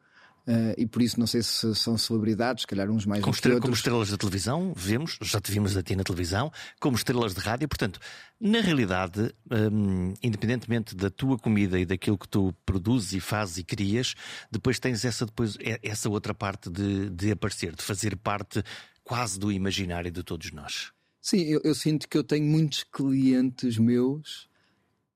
Uh, 0.50 0.74
e 0.80 0.88
por 0.88 1.04
isso 1.04 1.20
não 1.20 1.28
sei 1.28 1.44
se 1.44 1.76
são 1.76 1.96
celebridades, 1.96 2.62
se 2.62 2.68
calhar 2.68 2.90
uns 2.90 3.06
mais 3.06 3.22
como, 3.22 3.36
estrela, 3.36 3.58
outros. 3.58 3.68
como 3.68 3.76
estrelas 3.76 4.08
de 4.08 4.18
televisão, 4.18 4.74
vemos, 4.76 5.20
já 5.22 5.40
te 5.40 5.52
vimos 5.52 5.78
a 5.78 5.84
ti 5.84 5.96
na 5.96 6.04
televisão, 6.04 6.52
como 6.80 6.96
estrelas 6.96 7.36
de 7.36 7.40
rádio. 7.40 7.68
Portanto, 7.68 8.00
na 8.42 8.60
realidade, 8.60 9.32
um, 9.72 10.16
independentemente 10.24 10.96
da 10.96 11.12
tua 11.12 11.38
comida 11.38 11.80
e 11.80 11.86
daquilo 11.86 12.18
que 12.18 12.28
tu 12.28 12.52
produzes 12.66 13.14
e 13.14 13.20
fazes 13.20 13.60
e 13.60 13.64
crias, 13.64 14.16
depois 14.52 14.80
tens 14.80 15.06
essa, 15.06 15.24
depois, 15.24 15.56
essa 15.84 16.10
outra 16.10 16.34
parte 16.34 16.68
de, 16.68 17.12
de 17.12 17.32
aparecer, 17.32 17.76
de 17.76 17.84
fazer 17.84 18.16
parte 18.16 18.64
quase 19.04 19.40
do 19.40 19.52
imaginário 19.52 20.10
de 20.10 20.24
todos 20.24 20.52
nós. 20.52 20.92
Sim, 21.22 21.42
eu, 21.42 21.62
eu 21.64 21.76
sinto 21.76 22.10
que 22.10 22.18
eu 22.18 22.24
tenho 22.24 22.48
muitos 22.48 22.84
clientes 22.84 23.78
meus 23.78 24.50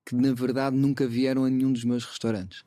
que 0.05 0.15
na 0.15 0.31
verdade 0.31 0.75
nunca 0.75 1.07
vieram 1.07 1.43
a 1.43 1.49
nenhum 1.49 1.73
dos 1.73 1.83
meus 1.83 2.05
restaurantes. 2.05 2.63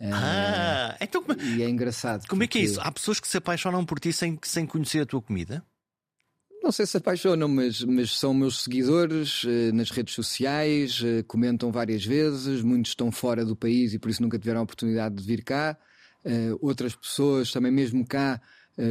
Ah, 0.00 0.96
então 1.00 1.24
E 1.56 1.62
é 1.62 1.68
engraçado. 1.68 2.26
como 2.28 2.42
é 2.42 2.46
que 2.46 2.58
é 2.58 2.60
porque- 2.62 2.72
isso? 2.72 2.80
Há 2.80 2.90
pessoas 2.92 3.18
que 3.20 3.26
se 3.28 3.36
apaixonam 3.36 3.84
por 3.84 3.98
ti 3.98 4.12
sem, 4.12 4.38
sem 4.42 4.64
conhecer 4.66 5.00
a 5.00 5.06
tua 5.06 5.20
comida? 5.20 5.64
Não 6.62 6.72
sei 6.72 6.86
se 6.86 6.96
apaixonam, 6.96 7.48
mas, 7.48 7.82
mas 7.82 8.18
são 8.18 8.34
meus 8.34 8.62
seguidores 8.64 9.42
eh, 9.46 9.72
nas 9.72 9.90
redes 9.90 10.14
sociais, 10.14 11.00
eh, 11.04 11.22
comentam 11.22 11.70
várias 11.72 12.04
vezes, 12.04 12.62
muitos 12.62 12.90
estão 12.90 13.10
fora 13.10 13.44
do 13.44 13.56
país 13.56 13.94
e 13.94 13.98
por 13.98 14.10
isso 14.10 14.20
nunca 14.22 14.38
tiveram 14.38 14.60
a 14.60 14.64
oportunidade 14.64 15.14
de 15.14 15.22
vir 15.22 15.42
cá. 15.44 15.76
Eh, 16.24 16.50
outras 16.60 16.94
pessoas, 16.94 17.50
também 17.52 17.72
mesmo 17.72 18.06
cá, 18.06 18.40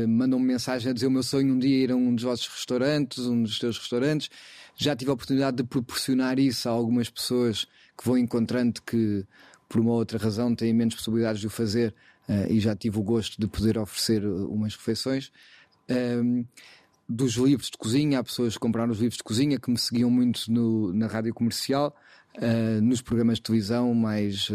mandam-me 0.09 0.45
mensagem 0.45 0.89
a 0.89 0.93
dizer 0.93 1.07
o 1.07 1.11
meu 1.11 1.23
sonho 1.23 1.53
um 1.53 1.57
dia 1.59 1.83
ir 1.85 1.91
a 1.93 1.95
um 1.95 2.13
dos 2.13 2.25
vossos 2.25 2.45
restaurantes, 2.49 3.19
um 3.19 3.41
dos 3.41 3.57
teus 3.57 3.77
restaurantes. 3.77 4.29
Já 4.75 4.93
tive 4.93 5.11
a 5.11 5.13
oportunidade 5.13 5.55
de 5.57 5.63
proporcionar 5.63 6.37
isso 6.39 6.67
a 6.67 6.71
algumas 6.73 7.09
pessoas 7.09 7.63
que 7.97 8.03
vou 8.03 8.17
encontrando 8.17 8.81
que, 8.81 9.25
por 9.67 9.79
uma 9.81 9.91
outra 9.91 10.17
razão, 10.17 10.55
têm 10.55 10.74
menos 10.74 10.95
possibilidades 10.95 11.41
de 11.41 11.47
o 11.47 11.50
fazer 11.50 11.93
eh, 12.27 12.47
e 12.53 12.59
já 12.59 12.75
tive 12.75 12.97
o 13.00 13.03
gosto 13.03 13.39
de 13.39 13.47
poder 13.47 13.77
oferecer 13.77 14.24
eh, 14.24 14.27
umas 14.27 14.75
refeições. 14.75 15.31
Ahm, 15.89 16.43
dos 17.09 17.36
livros 17.36 17.69
de 17.69 17.77
cozinha, 17.77 18.19
há 18.19 18.24
pessoas 18.24 18.53
que 18.53 18.59
compraram 18.59 18.91
os 18.91 19.00
livros 19.00 19.17
de 19.17 19.24
cozinha 19.24 19.57
que 19.59 19.71
me 19.71 19.77
seguiam 19.77 20.09
muito 20.09 20.51
no- 20.51 20.91
na 20.93 21.07
rádio 21.07 21.33
comercial, 21.33 21.95
ah, 22.38 22.81
nos 22.81 23.01
programas 23.01 23.38
de 23.38 23.43
televisão 23.43 23.93
mais 23.93 24.50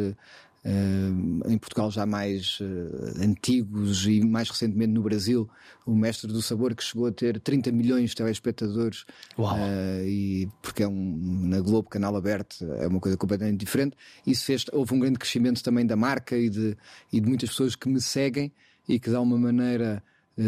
em 0.65 1.59
Portugal 1.59 1.91
já 1.91 2.07
mais 2.07 2.59
ah, 2.61 3.25
antigos 3.25 4.07
e 4.07 4.21
mais 4.25 4.49
recentemente 4.49 4.93
no 4.93 5.03
Brasil, 5.03 5.49
o 5.85 5.95
Mestre 5.95 6.33
do 6.33 6.41
Sabor 6.41 6.75
que 6.75 6.85
chegou 6.85 7.07
a 7.07 7.13
ter 7.13 7.41
30 7.41 7.73
milhões 7.73 8.11
de 8.11 8.17
telespectadores 8.17 9.05
Uau. 9.37 9.57
ah, 9.57 10.03
e 10.05 10.49
porque 10.63 10.85
é 10.85 10.89
um 10.89 11.47
na 11.49 11.61
Globo 11.61 11.89
canal 11.89 12.15
aberto 12.17 12.65
é 12.79 12.87
uma 12.87 13.01
coisa 13.01 13.17
completamente 13.17 13.59
diferente. 13.59 13.97
Isso 14.27 14.45
fez 14.45 14.65
houve 14.73 14.95
um 14.95 15.01
grande 15.01 15.19
crescimento 15.19 15.63
também 15.63 15.85
da 15.85 15.97
marca 15.97 16.37
e 16.37 16.49
de 16.49 16.77
e 17.13 17.21
de 17.21 17.29
muitas 17.29 17.51
pessoas 17.51 17.75
que 17.75 17.89
me 17.89 18.01
seguem 18.01 18.53
e 18.89 19.01
que 19.01 19.11
de 19.11 19.17
alguma 19.17 19.39
maneira 19.39 20.03
eh, 20.39 20.43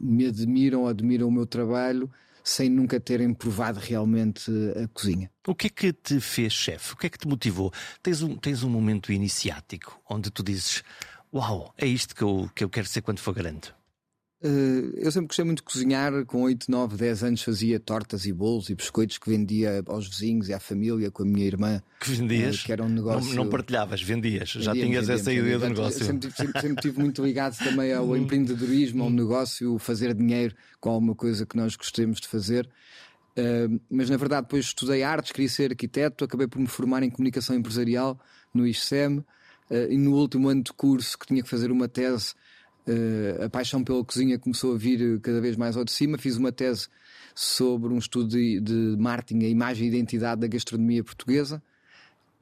me 0.00 0.26
admiram, 0.26 0.86
admiram 0.86 1.28
o 1.28 1.30
meu 1.30 1.46
trabalho 1.46 2.10
sem 2.44 2.68
nunca 2.68 2.98
terem 3.00 3.32
provado 3.32 3.78
realmente 3.80 4.50
a 4.82 4.88
cozinha. 4.88 5.30
O 5.46 5.54
que 5.54 5.66
é 5.66 5.70
que 5.70 5.92
te 5.92 6.20
fez 6.20 6.52
chefe? 6.52 6.94
O 6.94 6.96
que 6.96 7.06
é 7.06 7.10
que 7.10 7.18
te 7.18 7.28
motivou? 7.28 7.72
Tens 8.02 8.22
um, 8.22 8.36
tens 8.36 8.62
um 8.62 8.70
momento 8.70 9.12
iniciático 9.12 10.00
onde 10.08 10.30
tu 10.30 10.42
dizes: 10.42 10.82
Uau, 11.32 11.72
é 11.76 11.86
isto 11.86 12.14
que 12.14 12.22
eu, 12.22 12.50
que 12.54 12.64
eu 12.64 12.70
quero 12.70 12.86
ser 12.86 13.02
quando 13.02 13.20
for 13.20 13.34
grande. 13.34 13.72
Eh, 14.44 14.92
eu 15.04 15.12
sempre 15.12 15.28
gostei 15.28 15.44
muito 15.44 15.58
de 15.58 15.62
cozinhar, 15.62 16.24
com 16.26 16.42
8, 16.42 16.68
9, 16.68 16.96
10 16.96 17.22
anos 17.22 17.42
fazia 17.42 17.78
tortas 17.78 18.26
e 18.26 18.32
bolos 18.32 18.68
e 18.70 18.74
biscoitos 18.74 19.16
que 19.18 19.30
vendia 19.30 19.82
aos 19.86 20.08
vizinhos 20.08 20.48
e 20.48 20.52
à 20.54 20.58
família 20.58 21.10
com 21.12 21.22
a 21.22 21.26
minha 21.26 21.46
irmã. 21.46 21.80
Que 22.00 22.10
vendias? 22.10 22.58
Eh, 22.60 22.66
que 22.66 22.72
era 22.72 22.82
um 22.82 22.88
negócio- 22.88 23.28
Não, 23.36 23.44
não 23.44 23.50
partilhavas, 23.50 24.02
vendias. 24.02 24.48
Já 24.50 24.72
tinhas 24.72 25.08
essa 25.08 25.32
ideia 25.32 25.58
do 25.58 25.68
negócio. 25.68 26.04
Sempre, 26.04 26.30
sempre, 26.32 26.60
sempre 26.60 26.82
tive 26.82 26.98
muito 27.00 27.24
ligado 27.24 27.56
também 27.58 27.92
ao 27.92 28.16
empreendedorismo, 28.16 29.04
ao 29.04 29.10
negócio, 29.10 29.78
fazer 29.78 30.12
dinheiro 30.12 30.54
com 30.80 30.90
alguma 30.90 31.14
coisa 31.14 31.46
que 31.46 31.56
nós 31.56 31.76
gostemos 31.76 32.20
de 32.20 32.26
fazer. 32.26 32.68
Uh, 33.38 33.80
mas 33.88 34.10
na 34.10 34.16
verdade, 34.16 34.42
depois 34.42 34.66
estudei 34.66 35.02
artes, 35.02 35.32
queria 35.32 35.48
ser 35.48 35.70
arquiteto, 35.70 36.24
acabei 36.24 36.46
por 36.46 36.58
me 36.58 36.66
formar 36.66 37.02
em 37.02 37.08
comunicação 37.08 37.56
empresarial 37.56 38.20
no 38.52 38.66
ISEM. 38.66 39.18
Uh, 39.70 39.88
e 39.88 39.96
no 39.96 40.14
último 40.16 40.48
ano 40.48 40.62
de 40.64 40.72
curso, 40.72 41.16
que 41.18 41.26
tinha 41.28 41.42
que 41.42 41.48
fazer 41.48 41.70
uma 41.70 41.88
tese, 41.88 42.34
a 43.44 43.48
paixão 43.48 43.84
pela 43.84 44.04
cozinha 44.04 44.38
começou 44.38 44.74
a 44.74 44.78
vir 44.78 45.20
cada 45.20 45.40
vez 45.40 45.56
mais 45.56 45.76
ao 45.76 45.84
de 45.84 45.92
cima. 45.92 46.18
Fiz 46.18 46.36
uma 46.36 46.52
tese 46.52 46.88
sobre 47.34 47.92
um 47.92 47.98
estudo 47.98 48.28
de, 48.28 48.60
de 48.60 48.96
marketing, 48.98 49.44
a 49.44 49.48
imagem 49.48 49.86
e 49.86 49.88
identidade 49.88 50.40
da 50.40 50.46
gastronomia 50.46 51.02
portuguesa 51.02 51.62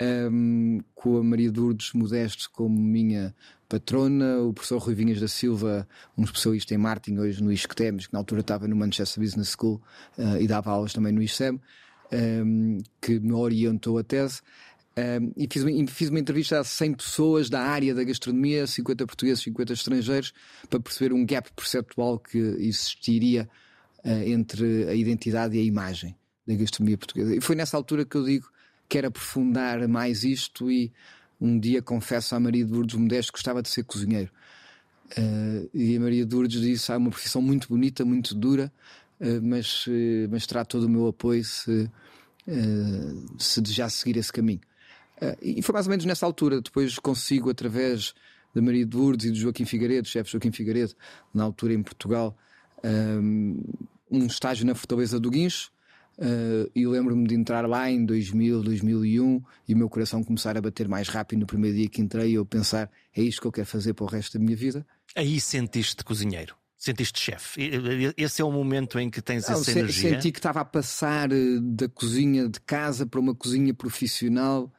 um, 0.00 0.80
com 0.94 1.18
a 1.18 1.23
Maria 1.23 1.52
Lourdes 1.54 1.92
Modesto 1.92 2.50
como 2.52 2.80
minha 2.80 3.35
patrona, 3.68 4.38
o 4.40 4.52
professor 4.52 4.78
Rui 4.78 4.94
Vinhas 4.94 5.20
da 5.20 5.28
Silva, 5.28 5.87
um 6.16 6.25
especialista 6.25 6.75
em 6.75 6.78
marketing 6.78 7.18
hoje 7.18 7.42
no 7.42 7.52
ISCTEMS, 7.52 8.06
que 8.06 8.12
na 8.12 8.18
altura 8.18 8.40
estava 8.40 8.66
no 8.66 8.75
Manchester 8.75 9.23
Business 9.23 9.54
School 9.56 9.80
uh, 10.18 10.40
e 10.40 10.47
dava 10.47 10.70
aulas 10.70 10.92
também 10.92 11.12
no 11.12 11.23
ISEM, 11.23 11.61
um, 12.12 12.78
que 13.00 13.20
me 13.20 13.32
orientou 13.32 13.99
a 13.99 14.02
tese. 14.02 14.40
Um, 15.21 15.33
e 15.37 15.47
fiz, 15.50 15.62
uma- 15.62 15.87
fiz 15.87 16.09
uma 16.11 16.19
entrevista 16.19 16.59
a 16.59 16.64
100 16.64 16.95
pessoas 16.95 17.49
da 17.49 17.61
área 17.62 17.95
da 17.95 18.02
gastronomia, 18.04 18.66
50 18.66 19.07
portugueses, 19.07 19.42
50 19.45 19.73
estrangeiros, 19.73 20.33
para 20.69 20.80
perceber 20.80 21.14
um 21.14 21.25
gap 21.25 21.50
perceptual 21.54 22.19
que 22.19 22.37
existiria 22.37 23.49
uh, 24.04 24.09
entre 24.26 24.88
a 24.88 24.95
identidade 24.95 25.57
e 25.57 25.61
a 25.61 25.64
imagem 25.64 26.16
da 26.47 26.54
gastronomia 26.54 26.99
portuguesa. 26.99 27.37
E 27.37 27.40
foi 27.40 27.54
nessa 27.54 27.76
altura 27.76 28.04
que 28.04 28.16
eu 28.16 28.25
digo 28.25 28.50
quero 28.88 29.07
aprofundar 29.07 29.87
mais 29.87 30.25
isto 30.25 30.69
e 30.71 30.92
um 31.40 31.59
dia 31.59 31.80
confesso 31.80 32.35
à 32.35 32.40
Maria 32.40 32.64
de 32.64 32.73
Lourdes 32.73 32.97
Modesto 32.97 33.33
que 33.33 33.38
gostava 33.38 33.62
de 33.62 33.69
ser 33.69 33.85
cozinheiro. 33.85 34.30
Eh, 35.16 35.69
e 35.73 35.97
a 35.97 36.00
Maria 36.00 36.26
de 36.26 36.35
Lourdes 36.35 36.61
disse: 36.61 36.90
ah, 36.90 36.97
é 36.97 36.99
uma 36.99 37.11
profissão 37.11 37.40
muito 37.40 37.69
bonita, 37.69 38.04
muito 38.04 38.35
dura, 38.35 38.71
eh, 39.21 39.40
mas, 39.40 39.85
eh, 39.88 40.26
mas 40.28 40.47
terá 40.47 40.64
todo 40.64 40.85
o 40.85 40.88
meu 40.88 41.07
apoio 41.07 41.45
se, 41.45 41.88
se 43.38 43.61
desejar 43.61 43.88
seguir 43.90 44.16
esse 44.19 44.33
caminho. 44.33 44.61
Eh, 45.20 45.38
e 45.42 45.62
foi 45.62 45.72
mais 45.72 45.86
ou 45.86 45.90
menos 45.90 46.04
nessa 46.04 46.26
altura. 46.26 46.60
Depois 46.60 46.98
consigo, 46.98 47.50
através 47.50 48.14
da 48.54 48.60
Maria 48.60 48.84
de 48.84 48.96
Lourdes 48.96 49.26
e 49.26 49.30
do 49.30 49.36
Joaquim 49.36 49.64
Figueiredo, 49.64 50.08
chefe 50.08 50.32
Joaquim 50.32 50.50
Figueiredo, 50.50 50.94
na 51.32 51.44
altura 51.44 51.72
em 51.72 51.82
Portugal, 51.82 52.36
um 54.10 54.26
estágio 54.26 54.66
na 54.66 54.74
Fortaleza 54.74 55.20
do 55.20 55.30
Guincho. 55.30 55.70
Uh, 56.18 56.68
e 56.74 56.86
lembro-me 56.86 57.26
de 57.26 57.34
entrar 57.34 57.66
lá 57.66 57.90
em 57.90 58.04
2000, 58.04 58.62
2001 58.62 59.42
e 59.66 59.72
o 59.72 59.76
meu 59.76 59.88
coração 59.88 60.22
começar 60.22 60.54
a 60.54 60.60
bater 60.60 60.86
mais 60.86 61.08
rápido 61.08 61.38
no 61.38 61.46
primeiro 61.46 61.78
dia 61.78 61.88
que 61.88 62.02
entrei 62.02 62.32
e 62.32 62.34
eu 62.34 62.44
pensar 62.44 62.90
é 63.16 63.22
isto 63.22 63.40
que 63.40 63.46
eu 63.46 63.52
quero 63.52 63.66
fazer 63.66 63.94
para 63.94 64.04
o 64.04 64.06
resto 64.06 64.38
da 64.38 64.44
minha 64.44 64.54
vida. 64.54 64.86
Aí 65.16 65.40
sentiste 65.40 66.04
cozinheiro, 66.04 66.54
sentiste 66.76 67.18
chefe. 67.18 67.70
Esse 68.18 68.42
é 68.42 68.44
o 68.44 68.52
momento 68.52 68.98
em 68.98 69.08
que 69.08 69.22
tens 69.22 69.48
Não, 69.48 69.54
essa 69.54 69.70
energia. 69.70 70.10
senti 70.10 70.30
que 70.30 70.38
estava 70.38 70.60
a 70.60 70.64
passar 70.64 71.32
eh, 71.32 71.58
da 71.62 71.88
cozinha 71.88 72.50
de 72.50 72.60
casa 72.60 73.06
para 73.06 73.18
uma 73.18 73.34
cozinha 73.34 73.72
profissional 73.72 74.70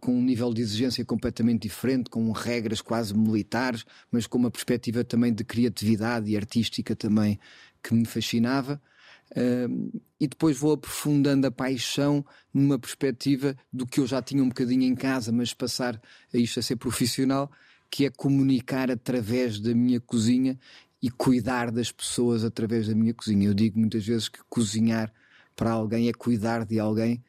com 0.00 0.16
um 0.16 0.22
nível 0.22 0.54
de 0.54 0.62
exigência 0.62 1.04
completamente 1.04 1.62
diferente, 1.62 2.08
com 2.08 2.30
regras 2.30 2.80
quase 2.80 3.16
militares, 3.16 3.84
mas 4.10 4.26
com 4.26 4.38
uma 4.38 4.50
perspectiva 4.50 5.02
também 5.02 5.32
de 5.32 5.44
criatividade 5.44 6.30
e 6.30 6.36
artística 6.36 6.94
também 6.94 7.38
que 7.82 7.94
me 7.94 8.04
fascinava. 8.04 8.80
E 10.20 10.28
depois 10.28 10.56
vou 10.56 10.72
aprofundando 10.72 11.46
a 11.46 11.50
paixão 11.50 12.24
numa 12.54 12.78
perspectiva 12.78 13.56
do 13.72 13.84
que 13.84 13.98
eu 14.00 14.06
já 14.06 14.22
tinha 14.22 14.42
um 14.42 14.48
bocadinho 14.48 14.84
em 14.84 14.94
casa, 14.94 15.32
mas 15.32 15.52
passar 15.52 16.00
a 16.32 16.38
isto 16.38 16.60
a 16.60 16.62
ser 16.62 16.76
profissional, 16.76 17.50
que 17.90 18.06
é 18.06 18.10
comunicar 18.10 18.90
através 18.90 19.58
da 19.60 19.74
minha 19.74 20.00
cozinha 20.00 20.58
e 21.02 21.10
cuidar 21.10 21.70
das 21.70 21.90
pessoas 21.92 22.44
através 22.44 22.88
da 22.88 22.94
minha 22.94 23.12
cozinha. 23.12 23.48
Eu 23.48 23.54
digo 23.54 23.78
muitas 23.78 24.06
vezes 24.06 24.28
que 24.28 24.38
cozinhar 24.48 25.12
para 25.54 25.72
alguém 25.72 26.08
é 26.08 26.12
cuidar 26.12 26.64
de 26.64 26.78
alguém. 26.78 27.22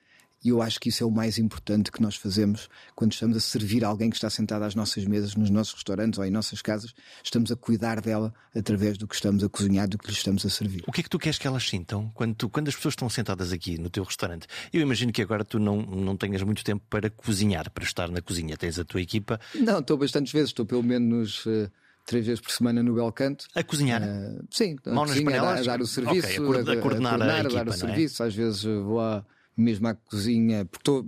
E 0.48 0.50
eu 0.50 0.62
acho 0.62 0.80
que 0.80 0.88
isso 0.88 1.04
é 1.04 1.06
o 1.06 1.12
mais 1.12 1.38
importante 1.38 1.92
que 1.92 2.02
nós 2.02 2.16
fazemos 2.16 2.70
quando 2.96 3.12
estamos 3.12 3.36
a 3.36 3.40
servir 3.42 3.84
alguém 3.84 4.10
que 4.10 4.16
está 4.16 4.30
sentado 4.30 4.64
às 4.64 4.76
nossas 4.76 5.04
mesas, 5.04 5.36
nos 5.36 5.50
nossos 5.50 5.74
restaurantes 5.74 6.18
ou 6.18 6.24
em 6.24 6.32
nossas 6.32 6.62
casas. 6.62 6.94
Estamos 7.22 7.52
a 7.52 7.56
cuidar 7.58 8.00
dela 8.00 8.34
através 8.56 8.98
do 8.98 9.06
que 9.06 9.14
estamos 9.16 9.44
a 9.44 9.50
cozinhar, 9.50 9.90
do 9.90 9.98
que 9.98 10.08
lhe 10.08 10.14
estamos 10.14 10.46
a 10.46 10.50
servir. 10.50 10.86
O 10.88 10.92
que 10.94 11.02
é 11.02 11.04
que 11.04 11.10
tu 11.10 11.20
queres 11.20 11.38
que 11.38 11.46
elas 11.46 11.68
sintam 11.68 12.10
quando, 12.14 12.34
tu- 12.34 12.48
quando 12.48 12.70
as 12.70 12.76
pessoas 12.78 12.94
estão 12.94 13.10
sentadas 13.10 13.52
aqui 13.52 13.78
no 13.78 13.90
teu 13.90 14.06
restaurante? 14.06 14.48
Eu 14.72 14.80
imagino 14.80 15.12
que 15.12 15.22
agora 15.22 15.44
tu 15.44 15.60
não, 15.60 15.82
não 15.82 16.16
tenhas 16.16 16.42
muito 16.44 16.64
tempo 16.64 16.82
para 16.90 17.10
cozinhar, 17.10 17.70
para 17.72 17.84
estar 17.84 18.10
na 18.10 18.22
cozinha. 18.22 18.56
Tens 18.56 18.80
a 18.80 18.86
tua 18.86 19.02
equipa 19.02 19.38
Não, 19.54 19.80
estou 19.80 19.98
bastantes 19.98 20.32
vezes, 20.32 20.52
estou 20.52 20.66
pelo 20.66 20.82
menos 20.84 21.44
eh, 21.46 21.70
três 22.06 22.26
vezes 22.26 22.40
por 22.40 22.52
semana 22.52 22.82
no 22.82 22.94
Belcanto. 22.96 23.48
a 23.54 23.62
cozinhar. 23.66 24.02
Eh, 24.02 24.38
sim, 24.50 24.78
nas 24.86 25.10
cozinha, 25.10 25.42
a 25.42 25.44
dar, 25.44 25.58
a 25.58 25.62
dar 25.62 25.82
o 25.82 25.86
serviço, 25.86 26.26
Ok, 26.26 26.38
a 26.38 26.42
coordenar- 26.42 26.78
a 26.78 26.82
coordenar 26.82 27.14
a 27.16 27.18
dar 27.18 27.46
equipa, 27.46 27.62
o 27.64 27.66
não 27.66 27.74
é? 27.74 27.76
serviço. 27.78 28.24
Às 28.24 28.34
vezes 28.34 28.64
vou 28.64 29.02
à- 29.02 29.26
mesmo 29.58 29.88
à 29.88 29.96
cozinha, 29.96 30.66
porque 30.66 31.04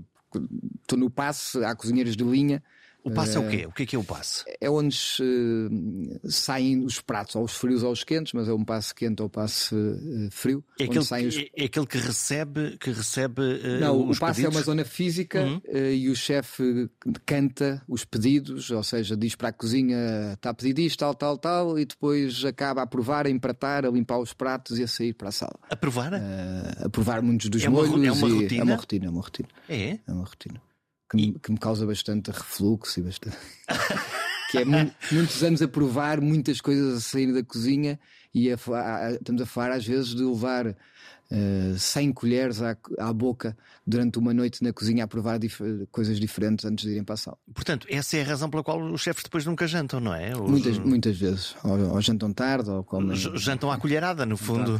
estou 0.81 0.97
no 0.97 1.09
passe, 1.09 1.63
há 1.63 1.75
cozinheiros 1.75 2.15
de 2.15 2.23
linha. 2.23 2.63
O 3.09 3.13
passo 3.13 3.37
é 3.37 3.41
o 3.41 3.47
quê? 3.49 3.65
O 3.67 3.71
que 3.71 3.83
é 3.83 3.85
que 3.85 3.95
é 3.95 3.99
o 3.99 4.03
passo? 4.03 4.45
É 4.61 4.69
onde 4.69 4.97
eh, 5.21 6.19
saem 6.29 6.83
os 6.83 7.01
pratos, 7.01 7.35
ou 7.35 7.43
os 7.43 7.53
frios 7.53 7.83
ou 7.83 7.91
os 7.91 8.03
quentes, 8.03 8.33
mas 8.33 8.47
é 8.47 8.53
um 8.53 8.63
passe 8.63 8.93
quente 8.93 9.21
ou 9.21 9.29
passe 9.29 9.75
eh, 9.75 10.29
frio. 10.31 10.63
É 10.79 10.83
aquele, 10.85 10.99
os 10.99 11.11
é, 11.11 11.47
é 11.57 11.65
aquele 11.65 11.85
que 11.85 11.97
recebe, 11.97 12.77
que 12.79 12.91
recebe 12.91 13.41
eh, 13.63 13.79
Não, 13.79 13.99
o 14.01 14.17
passe 14.17 14.41
é 14.41 14.43
pedidos? 14.43 14.55
uma 14.55 14.63
zona 14.63 14.85
física 14.85 15.43
Uhum. 15.43 15.61
eh, 15.67 15.93
e 15.95 16.09
o 16.09 16.15
chefe 16.15 16.89
canta 17.25 17.81
os 17.87 18.05
pedidos, 18.05 18.71
ou 18.71 18.83
seja, 18.83 19.15
diz 19.15 19.35
para 19.35 19.49
a 19.49 19.53
cozinha 19.53 20.33
está 20.33 20.49
a 20.51 20.53
pedir 20.53 20.77
isto, 20.79 20.99
tal, 20.99 21.13
tal, 21.15 21.37
tal, 21.37 21.79
e 21.79 21.85
depois 21.85 22.43
acaba 22.45 22.81
a 22.81 22.87
provar, 22.87 23.25
a 23.25 23.29
empratar, 23.29 23.85
a 23.85 23.89
limpar 23.89 24.19
os 24.19 24.33
pratos 24.33 24.79
e 24.79 24.83
a 24.83 24.87
sair 24.87 25.13
para 25.13 25.29
a 25.29 25.31
sala. 25.31 25.59
A 25.69 25.75
provar? 25.75 26.13
Eh, 26.13 26.85
a 26.85 26.89
provar 26.89 27.21
muitos 27.21 27.49
dos 27.49 27.63
É 27.63 27.69
uma 27.69 27.79
molhos 27.85 28.05
é 28.05 28.11
uma 28.11 28.29
rotina? 28.29 28.61
é 28.61 28.63
uma 28.63 28.75
rotina, 28.75 29.05
é 29.05 29.09
uma 29.09 29.21
rotina. 29.21 29.49
É? 29.67 29.99
É 30.07 30.11
uma 30.11 30.23
rotina. 30.25 30.61
Que, 31.09 31.17
me, 31.17 31.39
que 31.39 31.51
me 31.51 31.57
causa 31.57 31.85
bastante 31.85 32.29
refluxo 32.31 32.99
e 32.99 33.03
bastante. 33.03 33.37
que 34.51 34.59
é 34.59 34.65
mu- 34.65 34.91
muitos 35.11 35.43
anos 35.43 35.61
a 35.61 35.67
provar 35.67 36.21
muitas 36.21 36.59
coisas 36.61 36.97
a 36.97 36.99
sair 37.01 37.33
da 37.33 37.43
cozinha 37.43 37.99
e 38.33 38.51
a 38.51 38.55
a- 38.55 39.11
estamos 39.13 39.41
a 39.41 39.45
falar 39.45 39.71
às 39.73 39.85
vezes 39.85 40.13
de 40.15 40.23
levar 40.23 40.67
uh, 40.67 41.77
100 41.77 42.11
colheres 42.13 42.61
à, 42.61 42.75
à, 42.99 43.11
boca 43.13 43.57
durante 43.85 44.17
uma 44.19 44.33
noite 44.33 44.63
na 44.63 44.71
cozinha 44.73 45.03
a 45.03 45.07
provar 45.07 45.39
dif 45.39 45.59
coisas 45.91 46.19
diferentes 46.19 46.65
antes 46.65 46.85
de 46.85 46.91
irem 46.91 47.03
para 47.03 47.13
a 47.15 47.17
sala. 47.17 47.37
Portanto, 47.53 47.87
essa 47.89 48.17
é 48.17 48.21
a 48.21 48.25
razão 48.25 48.49
pela 48.49 48.63
qual 48.63 48.79
os 48.81 49.01
chefes 49.01 49.23
depois 49.23 49.45
nunca 49.45 49.67
jantam, 49.67 49.99
não 49.99 50.13
é? 50.13 50.35
Os... 50.35 50.49
Muitas, 50.49 50.77
muitas 50.79 51.17
vezes. 51.17 51.55
Ou, 51.63 51.93
ou, 51.95 52.01
jantam 52.01 52.31
tarde, 52.33 52.69
ou 52.69 52.83
comem. 52.83 53.15
Jantam 53.15 53.71
à 53.71 53.77
colherada, 53.79 54.25
no 54.25 54.37
fundo. 54.37 54.77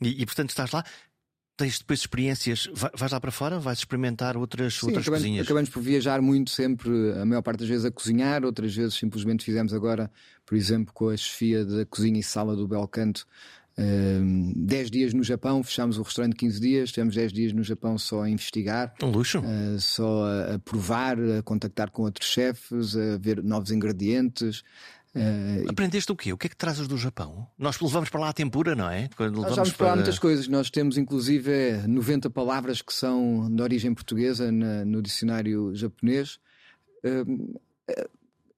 E, 0.00 0.22
e 0.22 0.26
portanto 0.26 0.50
estás 0.50 0.70
lá 0.72 0.84
tens 1.56 1.78
depois 1.78 2.00
experiências, 2.00 2.68
vais 2.94 3.12
lá 3.12 3.20
para 3.20 3.30
fora, 3.30 3.58
vais 3.58 3.78
experimentar 3.78 4.36
outras, 4.36 4.74
Sim, 4.74 4.86
outras 4.86 5.04
acabamos, 5.04 5.22
cozinhas? 5.24 5.46
Acabamos 5.46 5.70
por 5.70 5.82
viajar 5.82 6.20
muito 6.20 6.50
sempre, 6.50 6.90
a 7.20 7.24
maior 7.24 7.42
parte 7.42 7.60
das 7.60 7.68
vezes 7.68 7.84
a 7.84 7.90
cozinhar, 7.90 8.44
outras 8.44 8.74
vezes 8.74 8.94
simplesmente 8.94 9.44
fizemos 9.44 9.72
agora, 9.72 10.10
por 10.44 10.56
exemplo, 10.56 10.92
com 10.92 11.08
a 11.08 11.16
chefia 11.16 11.64
da 11.64 11.86
cozinha 11.86 12.20
e 12.20 12.22
sala 12.22 12.54
do 12.54 12.68
Belcanto, 12.68 13.26
um, 13.78 14.54
10 14.56 14.90
dias 14.90 15.12
no 15.12 15.22
Japão, 15.22 15.62
fechámos 15.62 15.98
o 15.98 16.02
restaurante 16.02 16.34
15 16.36 16.60
dias, 16.60 16.92
tivemos 16.92 17.14
10 17.14 17.32
dias 17.32 17.52
no 17.52 17.62
Japão 17.62 17.98
só 17.98 18.22
a 18.22 18.30
investigar. 18.30 18.94
Um 19.02 19.10
luxo. 19.10 19.40
Uh, 19.40 19.78
só 19.78 20.24
a, 20.24 20.54
a, 20.54 20.58
provar, 20.58 21.18
a 21.18 21.42
contactar 21.42 21.90
com 21.90 22.02
outros 22.02 22.28
chefes, 22.28 22.96
a 22.96 23.18
ver 23.18 23.42
novos 23.42 23.70
ingredientes. 23.70 24.62
Uh, 25.16 25.70
Aprendeste 25.70 26.12
o 26.12 26.16
quê? 26.16 26.30
O 26.30 26.36
que 26.36 26.46
é 26.46 26.50
que 26.50 26.56
trazes 26.56 26.86
do 26.86 26.98
Japão? 26.98 27.48
Nós 27.58 27.80
levamos 27.80 28.10
para 28.10 28.20
lá 28.20 28.28
a 28.28 28.32
tempura, 28.34 28.76
não 28.76 28.90
é? 28.90 29.08
Quando 29.16 29.40
nós 29.40 29.56
vamos 29.56 29.72
para 29.72 29.86
lá 29.88 29.96
muitas 29.96 30.18
coisas. 30.18 30.46
Nós 30.46 30.68
temos 30.68 30.98
inclusive 30.98 31.78
90 31.88 32.28
palavras 32.28 32.82
que 32.82 32.92
são 32.92 33.50
de 33.50 33.62
origem 33.62 33.94
portuguesa 33.94 34.52
na, 34.52 34.84
no 34.84 35.00
dicionário 35.00 35.74
japonês. 35.74 36.38
Uh, 37.02 37.58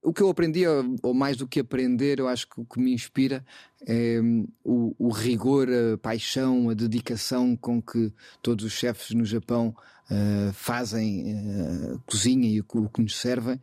o 0.03 0.12
que 0.12 0.23
eu 0.23 0.29
aprendi, 0.29 0.65
ou 1.03 1.15
mais 1.15 1.37
do 1.37 1.47
que 1.47 1.61
aprender, 1.61 2.19
eu 2.19 2.29
acho 2.29 2.49
que 2.49 2.61
o 2.61 2.65
que 2.65 2.81
me 2.81 2.93
inspira 2.93 3.45
é 3.87 4.21
hum, 4.21 4.49
o, 4.65 4.95
o, 4.99 5.11
rigor, 5.11 5.69
a 5.69 5.99
paixão, 5.99 6.71
a 6.71 6.75
dedicação 6.75 7.55
com 7.55 7.81
que 7.81 8.12
todos 8.43 8.65
os 8.65 8.73
chefes 8.73 9.11
no 9.15 9.25
Japão 9.25 9.75
uh, 10.11 10.53
fazem 10.55 11.35
uh, 11.35 12.03
cozinha 12.07 12.49
e 12.49 12.61
o, 12.61 12.65
o 12.75 12.88
que 12.88 13.03
nos 13.03 13.17
servem 13.17 13.61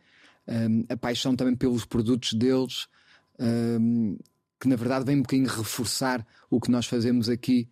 um, 0.48 0.86
a 0.90 0.98
paixão 0.98 1.36
também 1.36 1.56
pelos 1.56 1.86
produtos 1.86 2.34
deles, 2.34 2.88
um, 3.40 4.18
que 4.60 4.68
na 4.68 4.75
verdade 4.75 5.06
vem 5.06 5.18
um 5.18 5.22
bocadinho 5.22 5.50
reforçar 5.50 6.25
o 6.50 6.60
que 6.60 6.72
nós 6.72 6.86
fazemos 6.86 7.30
aqui. 7.30 7.70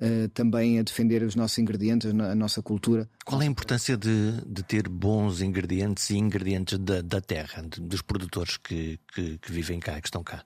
Uh, 0.00 0.28
também 0.30 0.80
a 0.80 0.82
defender 0.82 1.22
os 1.22 1.36
nossos 1.36 1.56
ingredientes, 1.56 2.10
a 2.10 2.34
nossa 2.34 2.60
cultura. 2.60 3.08
Qual 3.24 3.40
é 3.40 3.44
a 3.44 3.48
importância 3.48 3.96
de, 3.96 4.32
de 4.44 4.62
ter 4.64 4.88
bons 4.88 5.40
ingredientes 5.40 6.10
e 6.10 6.16
ingredientes 6.16 6.76
da, 6.78 7.00
da 7.00 7.20
terra, 7.20 7.62
dos 7.62 8.02
produtores 8.02 8.56
que, 8.56 8.98
que, 9.14 9.38
que, 9.38 9.52
vivem 9.52 9.78
cá, 9.78 9.98
que 10.00 10.08
estão 10.08 10.22
cá? 10.24 10.44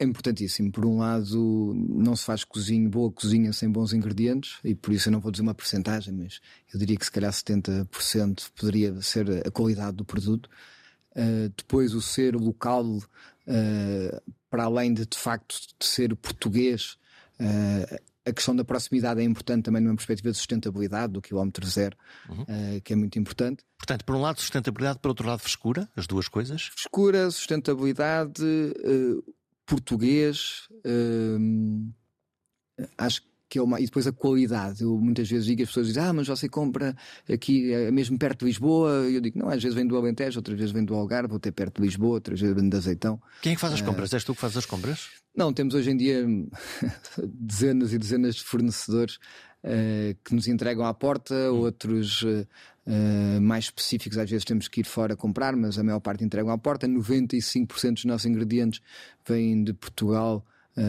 É 0.00 0.04
importantíssimo. 0.04 0.72
Por 0.72 0.84
um 0.84 0.98
lado, 0.98 1.74
não 1.74 2.16
se 2.16 2.24
faz 2.24 2.42
cozinha, 2.42 2.88
boa 2.88 3.10
cozinha 3.10 3.52
sem 3.52 3.70
bons 3.70 3.92
ingredientes, 3.92 4.58
e 4.64 4.74
por 4.74 4.92
isso 4.92 5.08
eu 5.08 5.12
não 5.12 5.20
vou 5.20 5.30
dizer 5.30 5.42
uma 5.42 5.54
porcentagem, 5.54 6.12
mas 6.12 6.40
eu 6.74 6.78
diria 6.78 6.96
que 6.96 7.04
se 7.04 7.10
calhar 7.10 7.32
70% 7.32 8.50
poderia 8.56 9.00
ser 9.00 9.46
a 9.46 9.50
qualidade 9.50 9.96
do 9.96 10.04
produto. 10.04 10.50
Uh, 11.18 11.52
depois 11.56 11.94
o 11.94 12.00
ser 12.00 12.36
local, 12.36 12.84
uh, 12.84 14.22
para 14.48 14.64
além 14.64 14.94
de 14.94 15.04
de 15.04 15.18
facto 15.18 15.56
de 15.76 15.84
ser 15.84 16.14
português, 16.14 16.96
uh, 17.40 17.98
a 18.24 18.32
questão 18.32 18.54
da 18.54 18.62
proximidade 18.62 19.20
é 19.20 19.24
importante 19.24 19.64
também 19.64 19.82
numa 19.82 19.96
perspectiva 19.96 20.30
de 20.30 20.36
sustentabilidade 20.36 21.14
do 21.14 21.20
quilómetro 21.20 21.66
zero, 21.66 21.96
uhum. 22.28 22.44
que 22.84 22.92
é 22.92 22.96
muito 22.96 23.18
importante. 23.18 23.64
Portanto, 23.78 24.04
por 24.04 24.14
um 24.14 24.20
lado 24.20 24.38
sustentabilidade, 24.38 24.98
por 24.98 25.08
outro 25.08 25.26
lado 25.26 25.38
frescura, 25.38 25.88
as 25.96 26.06
duas 26.06 26.28
coisas? 26.28 26.64
Frescura, 26.74 27.30
sustentabilidade, 27.30 28.42
português, 29.64 30.68
acho 32.98 33.22
que 33.48 33.58
é 33.58 33.62
uma, 33.62 33.80
e 33.80 33.84
depois 33.84 34.06
a 34.06 34.12
qualidade. 34.12 34.82
Eu 34.82 34.96
muitas 34.98 35.28
vezes 35.28 35.46
digo 35.46 35.62
as 35.62 35.68
pessoas 35.68 35.86
dizem, 35.86 36.02
ah, 36.02 36.12
mas 36.12 36.28
você 36.28 36.48
compra 36.48 36.94
aqui 37.30 37.72
é 37.72 37.90
mesmo 37.90 38.18
perto 38.18 38.40
de 38.40 38.46
Lisboa. 38.46 39.08
E 39.08 39.14
eu 39.14 39.20
digo, 39.20 39.38
não, 39.38 39.48
às 39.48 39.62
vezes 39.62 39.74
vem 39.74 39.86
do 39.86 39.96
Alentejo, 39.96 40.38
outras 40.38 40.58
vezes 40.58 40.72
vem 40.72 40.84
do 40.84 40.94
Algarve, 40.94 41.30
vou 41.30 41.40
ter 41.40 41.52
perto 41.52 41.76
de 41.76 41.82
Lisboa, 41.82 42.14
outras 42.14 42.40
vezes 42.40 42.54
vem 42.54 42.68
de 42.68 42.76
Azeitão. 42.76 43.20
Quem 43.40 43.52
é 43.52 43.54
que 43.54 43.60
faz 43.60 43.72
as 43.72 43.80
uh, 43.80 43.84
compras? 43.84 44.12
És 44.12 44.24
tu 44.24 44.34
que 44.34 44.40
fazes 44.40 44.58
as 44.58 44.66
compras? 44.66 45.08
Não, 45.34 45.52
temos 45.52 45.74
hoje 45.74 45.90
em 45.90 45.96
dia 45.96 46.26
dezenas 47.24 47.92
e 47.92 47.98
dezenas 47.98 48.34
de 48.36 48.44
fornecedores 48.44 49.16
uh, 49.64 50.14
que 50.24 50.34
nos 50.34 50.46
entregam 50.46 50.84
à 50.84 50.92
porta, 50.92 51.34
hum. 51.34 51.60
outros. 51.60 52.22
Uh, 52.22 52.46
mais 53.42 53.64
específicos, 53.64 54.16
às 54.16 54.30
vezes 54.30 54.46
temos 54.46 54.66
que 54.66 54.80
ir 54.80 54.84
fora 54.84 55.14
comprar, 55.14 55.54
mas 55.54 55.78
a 55.78 55.84
maior 55.84 56.00
parte 56.00 56.24
entregam 56.24 56.50
à 56.50 56.56
porta. 56.56 56.88
95% 56.88 57.92
dos 57.92 58.04
nossos 58.06 58.24
ingredientes 58.24 58.80
vêm 59.28 59.62
de 59.62 59.74
Portugal 59.74 60.42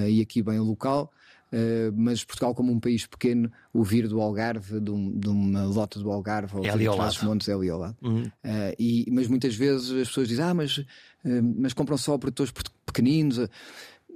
e 0.08 0.22
aqui 0.22 0.42
bem 0.42 0.60
local. 0.60 1.12
Uh, 1.52 1.92
mas 1.96 2.24
Portugal, 2.24 2.54
como 2.54 2.72
um 2.72 2.80
país 2.80 3.08
pequeno, 3.08 3.52
o 3.74 3.84
vir 3.84 4.08
do 4.08 4.22
Algarve, 4.22 4.80
de, 4.80 4.92
um, 4.92 5.18
de 5.18 5.28
uma 5.28 5.64
lota 5.64 6.00
do 6.00 6.12
Algarve 6.12 6.58
ou 6.58 6.66
é 6.66 6.70
ao 6.88 6.98
lado. 6.98 7.26
Montes 7.26 7.50
é 7.50 7.54
ali 7.54 7.70
ao 7.70 7.80
lado. 7.80 7.98
Uhum. 8.02 8.24
Uh, 8.24 8.32
e, 8.78 9.06
mas 9.12 9.28
muitas 9.28 9.56
vezes 9.56 9.90
as 9.92 10.08
pessoas 10.10 10.28
dizem: 10.28 10.46
Ah, 10.46 10.54
mas, 10.54 10.78
uh, 10.78 10.86
mas 11.58 11.74
compram 11.74 11.98
só 11.98 12.18
produtores 12.18 12.54
pequeninos. 12.86 13.40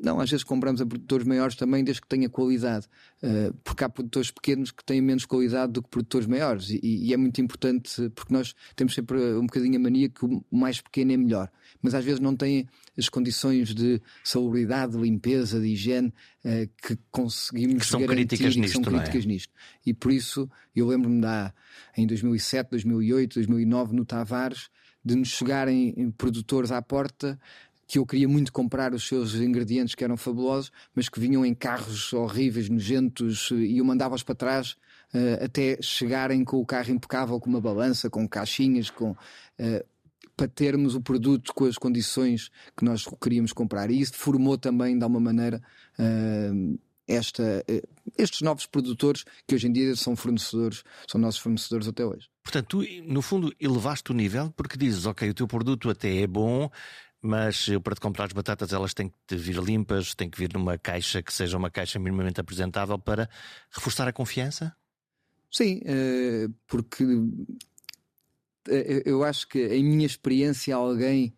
Não, 0.02 0.20
às 0.20 0.30
vezes 0.30 0.44
compramos 0.44 0.82
a 0.82 0.86
produtores 0.86 1.26
maiores 1.26 1.56
também, 1.56 1.84
desde 1.84 2.02
que 2.02 2.08
tenha 2.08 2.30
qualidade. 2.30 2.88
Uh, 3.22 3.54
porque 3.64 3.84
há 3.84 3.90
produtores 3.90 4.32
pequenos 4.32 4.72
que 4.72 4.84
têm 4.84 5.02
menos 5.02 5.26
qualidade 5.26 5.72
do 5.72 5.82
que 5.82 5.90
produtores 5.90 6.28
maiores. 6.28 6.70
E, 6.70 6.80
e, 6.84 7.14
é 7.14 7.18
muito 7.18 7.40
importante, 7.40 8.10
porque 8.10 8.34
nós 8.34 8.54
temos 8.76 8.94
sempre 8.94 9.18
um 9.36 9.46
bocadinho 9.46 9.78
a 9.78 9.80
mania 9.80 10.10
que 10.10 10.26
o 10.26 10.44
mais 10.52 10.82
pequeno 10.82 11.14
é 11.14 11.18
melhor. 11.18 11.50
Mas 11.82 11.94
às 11.94 12.04
vezes 12.04 12.20
não 12.20 12.36
têm 12.36 12.68
as 12.98 13.08
condições 13.08 13.74
de 13.74 14.02
salubridade, 14.24 14.94
de 14.94 14.98
limpeza, 14.98 15.60
de 15.60 15.68
higiene 15.68 16.14
uh, 16.44 16.70
que 16.86 16.98
conseguimos 17.12 17.84
que 17.84 17.90
são 17.90 18.02
garantir 18.02 18.38
críticas 18.38 18.56
nisto, 18.56 18.74
são 18.74 18.84
críticas 18.84 19.24
é? 19.24 19.28
nisto. 19.28 19.54
E 19.86 19.94
por 19.94 20.12
isso, 20.12 20.50
eu 20.76 20.88
lembro-me 20.88 21.22
da, 21.22 21.54
em 21.96 22.06
2007, 22.06 22.72
2008, 22.72 23.36
2009, 23.36 23.96
no 23.96 24.06
Tavares, 24.06 24.70
de 25.06 25.16
nos 25.16 25.30
chegarem 25.30 26.12
produtores 26.18 26.72
à 26.72 26.82
porta 26.82 27.40
que 27.88 28.00
eu 28.00 28.06
queria 28.06 28.28
muito 28.28 28.52
comprar 28.52 28.94
os 28.94 29.08
seus 29.08 29.36
ingredientes 29.36 29.96
que 29.96 30.04
eram 30.04 30.18
fabulosos, 30.18 30.72
mas 30.96 31.10
que 31.10 31.20
vinham 31.20 31.46
em 31.46 31.54
carros 31.54 32.14
horríveis, 32.14 32.70
nojentos, 32.70 33.52
e 33.52 33.78
eu 33.78 33.86
mandava-os 33.86 34.24
para 34.24 34.36
trás 34.36 34.72
uh, 35.14 35.44
até 35.44 35.78
chegarem 35.82 36.44
com 36.44 36.58
o 36.58 36.66
carro 36.66 36.92
impecável, 36.92 37.40
com 37.40 37.50
uma 37.50 37.62
balança, 37.62 38.10
com 38.10 38.28
caixinhas, 38.28 38.90
com. 38.90 39.12
Uh, 39.12 39.94
para 40.36 40.48
termos 40.48 40.96
o 40.96 41.02
produto 41.02 41.54
com 41.54 41.66
as 41.66 41.78
condições 41.78 42.50
que 42.76 42.84
nós 42.84 43.06
queríamos 43.22 43.54
comprar. 43.54 43.92
E 43.92 44.02
isso 44.02 44.16
formou 44.16 44.58
também, 44.58 44.98
de 44.98 45.04
alguma 45.04 45.20
maneira, 45.20 45.62
uh, 46.00 46.80
esta, 47.08 47.64
estes 48.18 48.42
novos 48.42 48.66
produtores 48.66 49.24
que 49.48 49.54
hoje 49.54 49.68
em 49.68 49.72
dia 49.72 49.96
são 49.96 50.16
fornecedores, 50.16 50.84
são 51.08 51.22
nossos 51.22 51.40
fornecedores 51.40 51.88
até 51.88 52.04
hoje. 52.04 52.28
Portanto, 52.44 52.84
tu, 52.84 53.04
no 53.04 53.22
fundo, 53.22 53.54
elevaste 53.60 54.12
o 54.12 54.16
nível 54.16 54.52
porque 54.56 54.78
dizes, 54.78 55.06
ok, 55.06 55.30
o 55.30 55.34
teu 55.34 55.48
produto 55.48 55.90
até 55.90 56.22
é 56.22 56.28
bom, 56.28 56.70
mas 57.24 57.70
eu 57.70 57.80
para 57.80 57.96
te 57.96 58.02
comprar 58.02 58.26
as 58.26 58.34
batatas 58.34 58.74
elas 58.74 58.94
têm 58.94 59.10
que 59.26 59.36
vir 59.36 59.58
limpas, 59.58 60.14
têm 60.14 60.30
que 60.30 60.38
vir 60.38 60.54
numa 60.54 60.78
caixa 60.78 61.24
que 61.24 61.34
seja 61.34 61.58
uma 61.58 61.72
caixa 61.72 61.98
minimamente 61.98 62.42
apresentável 62.42 63.00
para 63.00 63.30
reforçar 63.72 64.08
a 64.10 64.14
confiança? 64.14 64.76
Sim, 65.50 65.82
eh, 65.86 66.50
porque 66.68 67.06
eh, 68.68 69.04
eu 69.06 69.24
acho 69.24 69.48
que 69.48 69.66
em 69.68 69.84
minha 69.84 70.06
experiência 70.06 70.76
alguém 70.76 71.34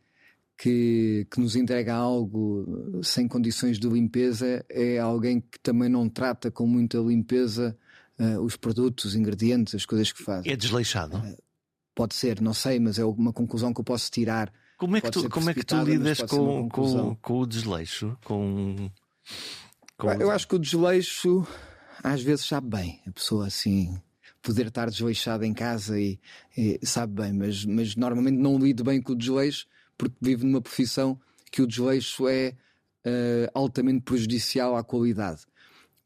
que, 0.58 1.28
que 1.30 1.40
nos 1.40 1.56
entrega 1.56 1.94
algo 1.94 3.00
sem 3.04 3.28
condições 3.28 3.78
de 3.78 3.88
limpeza 3.88 4.66
é 4.68 4.98
alguém 4.98 5.40
que 5.40 5.60
também 5.60 5.90
não 5.90 6.10
trata 6.10 6.50
com 6.50 6.66
muita 6.66 6.98
limpeza 6.98 7.78
uh, 8.18 8.40
os 8.40 8.56
produtos, 8.56 9.06
os 9.06 9.16
ingredientes, 9.16 9.76
as 9.76 9.86
coisas 9.86 10.12
que 10.12 10.24
faz. 10.24 10.46
É 10.48 10.56
desleixado? 10.56 11.22
Pode 11.94 12.16
ser, 12.16 12.42
não 12.42 12.54
sei, 12.54 12.80
mas 12.80 12.98
é 12.98 13.06
uma 13.06 13.34
conclusão 13.34 13.74
que 13.74 13.82
eu 13.82 13.86
posso 13.86 14.10
tirar 14.10 14.52
como 14.86 14.98
é 14.98 15.02
que, 15.02 15.12
tu, 15.12 15.30
como 15.30 15.50
é 15.50 15.54
que 15.54 15.64
tu 15.64 15.84
lidas 15.84 16.22
com, 16.22 16.70
com, 16.70 17.16
com 17.16 17.40
o 17.40 17.48
desleixo? 17.48 18.16
Com, 18.24 18.92
com... 19.98 20.12
Eu 20.12 20.30
acho 20.30 20.48
que 20.48 20.56
o 20.56 20.60
desleixo 20.60 21.46
às 22.04 22.22
vezes 22.22 22.46
sabe 22.46 22.70
bem. 22.70 23.02
A 23.08 23.12
pessoa 23.12 23.48
assim 23.48 24.00
poder 24.44 24.68
estar 24.68 24.88
desleixada 24.88 25.46
em 25.46 25.54
casa 25.54 26.00
e, 26.00 26.20
e, 26.56 26.80
sabe 26.84 27.20
bem, 27.20 27.34
mas, 27.34 27.66
mas 27.66 27.96
normalmente 27.96 28.38
não 28.38 28.60
lido 28.60 28.84
bem 28.84 29.02
com 29.02 29.14
o 29.14 29.16
desleixo 29.16 29.66
porque 29.98 30.16
vivo 30.22 30.46
numa 30.46 30.62
profissão 30.62 31.20
que 31.52 31.64
o 31.64 31.68
desleixo 31.68 32.28
é 32.28 32.54
uh, 33.06 33.50
altamente 33.56 34.02
prejudicial 34.02 34.76
à 34.76 34.84
qualidade. 34.84 35.42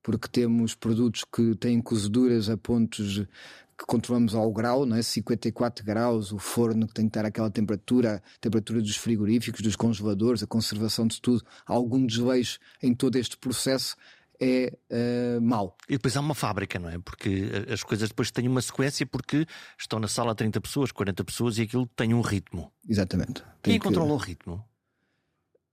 Porque 0.02 0.30
temos 0.30 0.74
produtos 0.74 1.26
que 1.26 1.54
têm 1.56 1.82
cozeduras 1.82 2.50
a 2.50 2.56
pontos 2.56 3.26
que 3.80 3.86
controlamos 3.86 4.36
ao 4.36 4.52
grau, 4.52 4.86
não 4.86 4.98
é? 4.98 5.02
54 5.02 5.86
graus, 5.86 6.34
o 6.34 6.38
forno 6.38 6.86
que 6.86 6.94
tem 6.94 7.06
que 7.06 7.10
estar 7.12 7.26
àquela 7.26 7.50
temperatura, 7.50 8.22
a 8.36 8.40
temperatura 8.42 8.82
dos 8.82 8.98
frigoríficos, 8.98 9.62
dos 9.62 9.78
congeladores, 9.78 10.44
a 10.44 10.48
conservação 10.48 11.08
de 11.08 11.22
tudo, 11.22 11.42
algum 11.66 12.06
desleixo 12.06 12.60
em 12.84 12.94
todo 12.94 13.16
este 13.16 13.38
processo 13.38 13.96
é 14.38 14.74
uh, 14.92 15.42
mau. 15.42 15.78
E 15.88 15.94
depois 15.94 16.16
há 16.18 16.20
uma 16.20 16.36
fábrica, 16.36 16.78
não 16.78 16.90
é? 16.90 17.00
Porque 17.00 17.50
as 17.72 17.82
coisas 17.82 18.10
depois 18.10 18.32
têm 18.32 18.50
uma 18.50 18.62
sequência 18.62 19.06
porque 19.06 19.46
estão 19.78 19.98
na 19.98 20.10
sala 20.10 20.36
30 20.36 20.60
pessoas, 20.60 20.92
40 20.92 21.24
pessoas 21.24 21.58
e 21.58 21.62
aquilo 21.62 21.88
tem 21.96 22.14
um 22.14 22.22
ritmo. 22.22 22.72
Exatamente. 22.88 23.44
Quem 23.64 23.80
que... 23.80 23.86
controla 23.86 24.14
o 24.14 24.18
ritmo? 24.18 24.64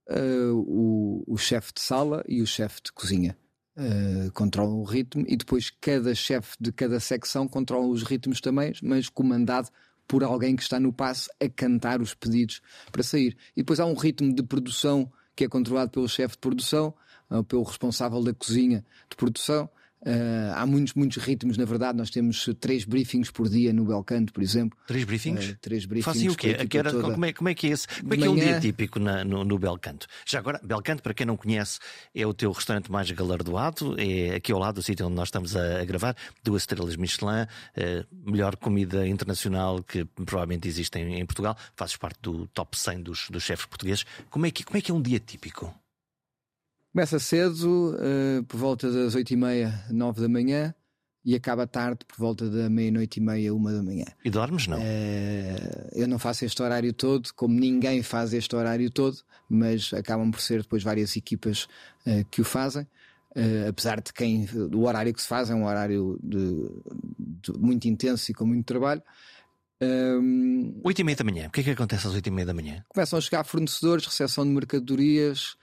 Uh, 0.09 0.53
o, 0.55 1.23
o 1.27 1.37
chefe 1.37 1.73
de 1.73 1.81
sala 1.81 2.23
e 2.27 2.41
o 2.41 2.47
chefe 2.47 2.81
de 2.83 2.93
cozinha. 2.93 3.37
Uh, 3.77 4.31
controlam 4.33 4.79
o 4.79 4.83
ritmo 4.83 5.23
e 5.27 5.37
depois 5.37 5.69
cada 5.69 6.13
chefe 6.15 6.55
de 6.59 6.71
cada 6.71 6.99
secção 6.99 7.47
controla 7.47 7.87
os 7.87 8.03
ritmos 8.03 8.41
também, 8.41 8.73
mas 8.81 9.09
comandado 9.09 9.69
por 10.07 10.23
alguém 10.23 10.55
que 10.55 10.63
está 10.63 10.79
no 10.79 10.91
passo 10.91 11.29
a 11.39 11.49
cantar 11.49 12.01
os 12.01 12.13
pedidos 12.13 12.61
para 12.91 13.03
sair. 13.03 13.37
E 13.55 13.61
depois 13.61 13.79
há 13.79 13.85
um 13.85 13.95
ritmo 13.95 14.33
de 14.33 14.41
produção 14.41 15.11
que 15.35 15.43
é 15.43 15.47
controlado 15.47 15.91
pelo 15.91 16.09
chefe 16.09 16.33
de 16.33 16.39
produção, 16.39 16.93
ou 17.29 17.43
pelo 17.43 17.63
responsável 17.63 18.23
da 18.23 18.33
cozinha 18.33 18.83
de 19.09 19.15
produção, 19.15 19.69
Uh, 20.01 20.53
há 20.55 20.65
muitos, 20.65 20.93
muitos 20.93 21.17
ritmos, 21.17 21.57
na 21.57 21.65
verdade. 21.65 21.97
Nós 21.97 22.09
temos 22.09 22.47
três 22.59 22.85
briefings 22.85 23.31
por 23.31 23.49
dia 23.49 23.73
no 23.73 23.85
Belcanto, 23.85 24.31
por 24.31 24.43
exemplo. 24.43 24.77
Três 24.85 25.03
briefings? 25.03 25.49
Uh, 25.49 25.57
três 25.59 25.85
briefings. 25.85 26.05
Fazem 26.15 26.29
o 26.29 26.35
quê? 26.35 26.55
Era, 26.77 26.91
toda... 26.91 27.11
como, 27.11 27.25
é, 27.25 27.33
como, 27.33 27.49
é, 27.49 27.55
que 27.55 27.67
é 27.67 27.69
esse? 27.71 27.87
Como 27.87 28.13
é 28.13 28.17
que 28.17 28.23
é 28.23 28.29
um 28.29 28.35
dia 28.35 28.59
típico 28.59 28.99
na, 28.99 29.23
no, 29.23 29.43
no 29.43 29.57
Belcanto? 29.57 30.07
Já 30.25 30.39
agora, 30.39 30.59
Belcanto, 30.63 31.01
para 31.01 31.13
quem 31.13 31.25
não 31.25 31.35
conhece, 31.35 31.79
é 32.13 32.25
o 32.25 32.33
teu 32.33 32.51
restaurante 32.51 32.91
mais 32.91 33.09
galardoado. 33.11 33.95
É 33.99 34.35
aqui 34.35 34.51
ao 34.51 34.59
lado 34.59 34.75
do 34.75 34.83
sítio 34.83 35.05
onde 35.07 35.15
nós 35.15 35.29
estamos 35.29 35.55
a, 35.55 35.81
a 35.81 35.85
gravar. 35.85 36.15
Duas 36.43 36.61
estrelas 36.61 36.95
Michelin, 36.95 37.43
uh, 37.43 38.29
melhor 38.31 38.55
comida 38.55 39.07
internacional 39.07 39.83
que 39.83 40.05
provavelmente 40.05 40.67
existe 40.67 40.99
em, 40.99 41.19
em, 41.19 41.25
Portugal. 41.25 41.57
Fazes 41.75 41.97
parte 41.97 42.19
do 42.21 42.47
top 42.47 42.77
100 42.77 43.01
dos, 43.01 43.29
dos 43.29 43.43
chefes 43.43 43.65
portugueses. 43.65 44.05
Como 44.29 44.45
é, 44.45 44.51
que, 44.51 44.63
como 44.63 44.77
é 44.77 44.81
que 44.81 44.91
é 44.91 44.93
um 44.93 45.01
dia 45.01 45.19
típico? 45.19 45.73
Começa 46.97 47.19
cedo, 47.19 47.93
uh, 47.93 48.43
por 48.45 48.57
volta 48.57 48.91
das 48.91 49.13
8 49.13 49.31
e 49.31 49.35
meia, 49.35 49.85
9 49.91 50.19
da 50.19 50.27
manhã, 50.27 50.73
e 51.23 51.35
acaba 51.35 51.67
tarde, 51.67 51.99
por 52.03 52.17
volta 52.17 52.49
da 52.49 52.71
meia-noite 52.71 53.19
e 53.19 53.21
meia, 53.21 53.53
uma 53.53 53.71
da 53.71 53.83
manhã. 53.83 54.05
E 54.25 54.31
dormes, 54.31 54.65
não? 54.65 54.79
Uh, 54.79 55.89
eu 55.93 56.07
não 56.07 56.17
faço 56.17 56.43
este 56.43 56.59
horário 56.59 56.91
todo, 56.91 57.29
como 57.35 57.53
ninguém 57.53 58.01
faz 58.01 58.33
este 58.33 58.55
horário 58.55 58.89
todo, 58.89 59.15
mas 59.47 59.93
acabam 59.93 60.31
por 60.31 60.41
ser 60.41 60.63
depois 60.63 60.81
várias 60.81 61.15
equipas 61.15 61.65
uh, 62.07 62.25
que 62.31 62.41
o 62.41 62.43
fazem. 62.43 62.87
Apesar 63.69 64.01
de 64.01 64.11
quem 64.11 64.49
o 64.73 64.87
horário 64.87 65.13
que 65.13 65.21
se 65.21 65.27
faz 65.27 65.51
é 65.51 65.53
um 65.53 65.67
horário 65.67 66.19
de, 66.23 66.71
de 67.19 67.59
muito 67.59 67.87
intenso 67.87 68.31
e 68.31 68.33
com 68.33 68.43
muito 68.43 68.65
trabalho. 68.65 69.03
Um, 69.79 70.81
8 70.83 71.01
e 71.01 71.03
meia 71.03 71.15
da 71.15 71.23
manhã, 71.23 71.47
o 71.47 71.51
que 71.51 71.61
é 71.61 71.63
que 71.63 71.69
acontece 71.69 72.07
às 72.07 72.15
8 72.15 72.25
e 72.25 72.31
meia 72.31 72.47
da 72.47 72.53
manhã? 72.55 72.83
Começam 72.89 73.19
a 73.19 73.21
chegar 73.21 73.43
fornecedores, 73.43 74.07
recepção 74.07 74.43
de 74.43 74.49
mercadorias, 74.49 75.55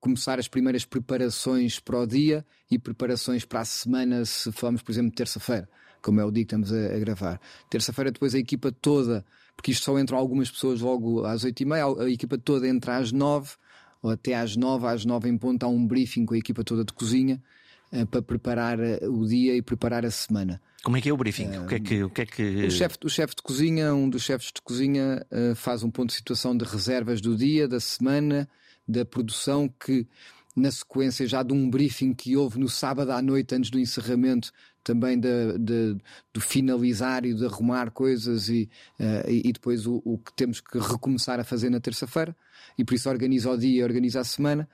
começar 0.00 0.38
as 0.38 0.48
primeiras 0.48 0.84
preparações 0.84 1.80
para 1.80 2.00
o 2.00 2.06
dia 2.06 2.44
e 2.70 2.78
preparações 2.78 3.44
para 3.44 3.60
a 3.60 3.64
semana, 3.64 4.24
se 4.24 4.50
falamos, 4.52 4.82
por 4.82 4.92
exemplo, 4.92 5.10
terça-feira, 5.12 5.68
como 6.00 6.20
é 6.20 6.24
o 6.24 6.30
dia 6.30 6.44
que 6.44 6.54
estamos 6.54 6.72
a, 6.72 6.94
a 6.94 6.98
gravar. 6.98 7.40
Terça-feira, 7.68 8.10
depois 8.10 8.34
a 8.34 8.38
equipa 8.38 8.70
toda, 8.70 9.24
porque 9.56 9.72
isto 9.72 9.84
só 9.84 9.98
entram 9.98 10.18
algumas 10.18 10.50
pessoas 10.50 10.80
logo 10.80 11.24
às 11.24 11.44
oito 11.44 11.60
e 11.60 11.66
meia, 11.66 11.84
a 11.86 12.10
equipa 12.10 12.38
toda 12.38 12.68
entra 12.68 12.96
às 12.96 13.12
nove, 13.12 13.50
ou 14.00 14.10
até 14.10 14.34
às 14.34 14.56
nove, 14.56 14.86
às 14.86 15.04
nove 15.04 15.28
em 15.28 15.36
ponto, 15.36 15.64
há 15.64 15.68
um 15.68 15.84
briefing 15.86 16.24
com 16.24 16.34
a 16.34 16.38
equipa 16.38 16.62
toda 16.62 16.84
de 16.84 16.92
cozinha 16.92 17.42
para 18.10 18.22
preparar 18.22 18.80
eh, 18.80 19.00
o 19.08 19.26
dia 19.26 19.54
e 19.54 19.62
preparar 19.62 20.04
a 20.04 20.10
semana. 20.10 20.60
Como 20.82 20.96
é 20.96 21.00
que 21.00 21.08
é 21.08 21.12
o 21.12 21.16
briefing? 21.16 21.58
O 21.58 21.66
que 21.66 21.74
é 21.74 21.80
que. 21.80 22.04
O, 22.04 22.10
que, 22.10 22.22
é 22.22 22.26
que... 22.26 22.42
o 22.66 22.70
chefe 22.70 22.96
o 23.02 23.36
de 23.36 23.42
cozinha, 23.42 23.94
um 23.94 24.08
dos 24.08 24.22
chefes 24.22 24.52
de 24.52 24.62
cozinha, 24.62 25.26
faz 25.56 25.82
um 25.82 25.90
ponto 25.90 26.10
de 26.10 26.14
situação 26.14 26.56
de 26.56 26.64
reservas 26.64 27.20
do 27.20 27.36
dia, 27.36 27.66
da 27.66 27.80
semana, 27.80 28.48
da 28.86 29.04
produção, 29.04 29.68
que 29.68 30.06
na 30.58 30.70
sequência 30.70 31.26
já 31.26 31.42
de 31.42 31.52
um 31.52 31.70
briefing 31.70 32.12
que 32.12 32.36
houve 32.36 32.58
no 32.58 32.68
sábado 32.68 33.12
à 33.12 33.22
noite, 33.22 33.54
antes 33.54 33.70
do 33.70 33.78
encerramento, 33.78 34.52
também 34.82 35.18
de, 35.18 35.58
de, 35.58 35.96
do 36.32 36.40
finalizar 36.40 37.24
e 37.24 37.34
de 37.34 37.44
arrumar 37.44 37.90
coisas 37.90 38.48
e, 38.48 38.68
uh, 38.98 39.30
e 39.30 39.52
depois 39.52 39.86
o, 39.86 40.00
o, 40.04 40.18
que 40.18 40.32
temos 40.34 40.60
que 40.60 40.78
recomeçar 40.78 41.38
a 41.38 41.44
fazer 41.44 41.70
na 41.70 41.80
terça-feira. 41.80 42.34
E 42.76 42.84
por 42.84 42.94
isso 42.94 43.08
organiza 43.08 43.50
o 43.50 43.56
dia, 43.56 43.84
organiza 43.84 44.20
a 44.20 44.24
semana 44.24 44.68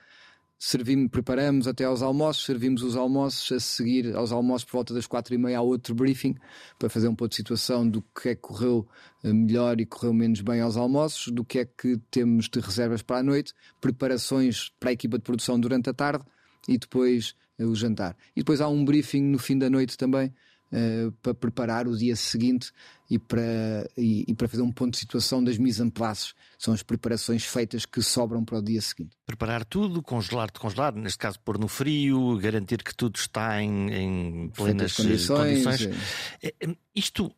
servimos, 0.58 1.10
preparamos 1.10 1.66
até 1.66 1.84
aos 1.84 2.02
almoços, 2.02 2.44
servimos 2.44 2.82
os 2.82 2.96
almoços, 2.96 3.52
a 3.52 3.60
seguir 3.60 4.14
aos 4.14 4.32
almoços 4.32 4.64
por 4.64 4.72
volta 4.72 4.94
das 4.94 5.06
quatro 5.06 5.34
e 5.34 5.38
meia 5.38 5.58
há 5.58 5.62
outro 5.62 5.94
briefing 5.94 6.34
para 6.78 6.88
fazer 6.88 7.08
um 7.08 7.14
ponto 7.14 7.30
de 7.30 7.36
situação 7.36 7.88
do 7.88 8.02
que 8.02 8.30
é 8.30 8.34
que 8.34 8.40
correu 8.40 8.88
eh, 9.22 9.32
melhor 9.32 9.80
e 9.80 9.86
correu 9.86 10.12
menos 10.12 10.40
bem 10.40 10.60
aos 10.60 10.76
almoços, 10.76 11.32
do 11.32 11.44
que 11.44 11.60
é 11.60 11.64
que 11.64 11.98
temos 12.10 12.48
de 12.48 12.60
reservas 12.60 13.02
para 13.02 13.18
a 13.18 13.22
noite, 13.22 13.52
preparações 13.80 14.70
para 14.80 14.90
a 14.90 14.92
equipa 14.92 15.18
de 15.18 15.24
produção 15.24 15.58
durante 15.58 15.90
a 15.90 15.94
tarde 15.94 16.24
e 16.68 16.78
depois 16.78 17.34
uh, 17.58 17.66
o 17.66 17.74
jantar. 17.74 18.16
E 18.34 18.40
depois 18.40 18.60
há 18.60 18.68
um 18.68 18.84
briefing 18.84 19.22
no 19.22 19.38
fim 19.38 19.58
da 19.58 19.68
noite 19.68 19.96
também 19.96 20.32
uh, 20.74 21.12
para 21.22 21.34
preparar 21.34 21.86
o 21.86 21.96
dia 21.96 22.16
seguinte 22.16 22.72
e 23.08 23.18
para, 23.18 23.88
e, 23.96 24.24
e, 24.26 24.34
para 24.34 24.48
fazer 24.48 24.62
um 24.62 24.72
ponto 24.72 24.92
de 24.92 24.98
situação 24.98 25.42
das 25.42 25.56
mise 25.56 25.82
en 25.82 25.90
place. 25.90 26.32
São 26.58 26.74
as 26.74 26.82
preparações 26.82 27.44
feitas 27.44 27.86
que 27.86 28.02
sobram 28.02 28.44
para 28.44 28.58
o 28.58 28.62
dia 28.62 28.80
seguinte. 28.80 29.16
Preparar 29.24 29.64
tudo, 29.64 30.02
congelar, 30.02 30.50
congelar, 30.52 30.94
neste 30.94 31.18
caso 31.18 31.38
pôr 31.40 31.58
no 31.58 31.68
frio, 31.68 32.36
garantir 32.38 32.82
que 32.82 32.94
tudo 32.94 33.16
está 33.16 33.62
em, 33.62 33.92
em 33.92 34.48
plenas 34.48 34.98
eh, 34.98 35.02
condições. 35.02 35.62
condições. 35.62 35.96
É. 36.42 36.52
Isto, 36.94 37.30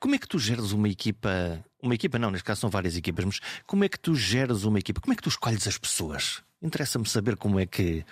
como 0.00 0.14
é 0.14 0.18
que 0.18 0.26
tu 0.26 0.38
geres 0.38 0.72
uma 0.72 0.88
equipa? 0.88 1.62
Uma 1.80 1.94
equipa 1.94 2.18
não, 2.18 2.30
neste 2.30 2.44
caso 2.44 2.62
são 2.62 2.70
várias 2.70 2.96
equipas, 2.96 3.24
mas 3.24 3.40
como 3.66 3.84
é 3.84 3.88
que 3.88 3.98
tu 3.98 4.14
geres 4.14 4.64
uma 4.64 4.78
equipa? 4.78 5.00
Como 5.00 5.12
é 5.12 5.16
que 5.16 5.22
tu 5.22 5.28
escolhes 5.28 5.66
as 5.68 5.76
pessoas? 5.76 6.42
Interessa-me 6.60 7.08
saber 7.08 7.36
como 7.36 7.60
é 7.60 7.66
que. 7.66 8.04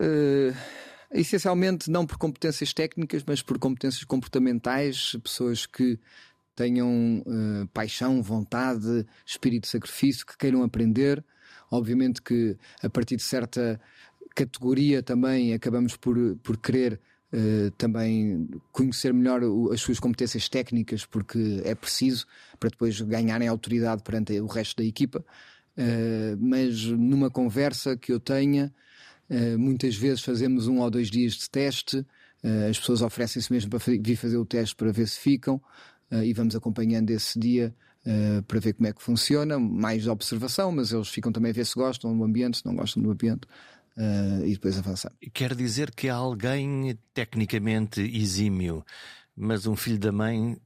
Uh 0.00 0.54
essencialmente 1.12 1.90
não 1.90 2.06
por 2.06 2.18
competências 2.18 2.72
técnicas, 2.72 3.22
mas 3.26 3.42
por 3.42 3.58
competências 3.58 4.04
comportamentais, 4.04 5.16
pessoas 5.22 5.66
que 5.66 5.98
tenham 6.54 7.22
uh, 7.26 7.66
paixão, 7.68 8.22
vontade, 8.22 9.06
espírito 9.26 9.62
de 9.62 9.68
sacrifício, 9.68 10.24
que 10.24 10.36
queiram 10.36 10.62
aprender. 10.62 11.24
Obviamente 11.70 12.22
que 12.22 12.56
a 12.82 12.88
partir 12.88 13.16
de 13.16 13.22
certa 13.22 13.80
categoria 14.34 15.02
também 15.02 15.52
acabamos 15.52 15.96
por, 15.96 16.16
por 16.42 16.56
querer 16.56 17.00
uh, 17.32 17.70
também 17.72 18.48
conhecer 18.72 19.12
melhor 19.12 19.42
o, 19.42 19.72
as 19.72 19.80
suas 19.80 19.98
competências 19.98 20.48
técnicas, 20.48 21.04
porque 21.04 21.60
é 21.64 21.74
preciso 21.74 22.26
para 22.58 22.70
depois 22.70 23.00
ganharem 23.00 23.48
autoridade 23.48 24.02
perante 24.02 24.38
o 24.40 24.46
resto 24.46 24.76
da 24.76 24.84
equipa. 24.84 25.24
Uh, 25.76 26.36
mas 26.38 26.84
numa 26.84 27.30
conversa 27.30 27.96
que 27.96 28.12
eu 28.12 28.20
tenha, 28.20 28.72
muitas 29.58 29.96
vezes 29.96 30.22
fazemos 30.22 30.66
um 30.68 30.80
ou 30.80 30.90
dois 30.90 31.10
dias 31.10 31.34
de 31.34 31.48
teste, 31.48 31.98
uh, 31.98 32.70
as 32.70 32.78
pessoas 32.78 33.02
oferecem-se 33.02 33.52
mesmo 33.52 33.70
para 33.70 33.78
vir 33.78 34.16
fazer 34.16 34.36
o 34.36 34.44
teste 34.44 34.76
para 34.76 34.92
ver 34.92 35.08
se 35.08 35.18
ficam 35.18 35.60
uh, 36.10 36.22
e 36.22 36.32
vamos 36.32 36.54
acompanhando 36.54 37.10
esse 37.10 37.38
dia 37.38 37.74
para 38.46 38.60
ver 38.60 38.74
como 38.74 38.86
é 38.86 38.92
que 38.92 39.02
funciona, 39.02 39.58
mais 39.58 40.02
de 40.02 40.10
observação, 40.10 40.70
mas 40.70 40.92
eles 40.92 41.08
ficam 41.08 41.32
também 41.32 41.48
a 41.48 41.54
ver 41.54 41.64
se 41.64 41.74
gostam 41.74 42.14
do 42.14 42.22
ambiente, 42.22 42.58
se 42.58 42.66
não 42.66 42.76
gostam 42.76 43.02
do 43.02 43.10
ambiente. 43.10 43.48
e 44.44 44.50
depois 44.50 44.76
avançar. 44.76 45.10
Quer 45.32 45.54
dizer 45.54 45.90
que 45.90 46.10
alguém 46.10 46.98
tecnicamente 47.14 48.02
exímio, 48.02 48.84
mas 49.34 49.66
um 49.66 49.74
filho 49.74 49.98
da 49.98 50.12
mãe 50.12 50.58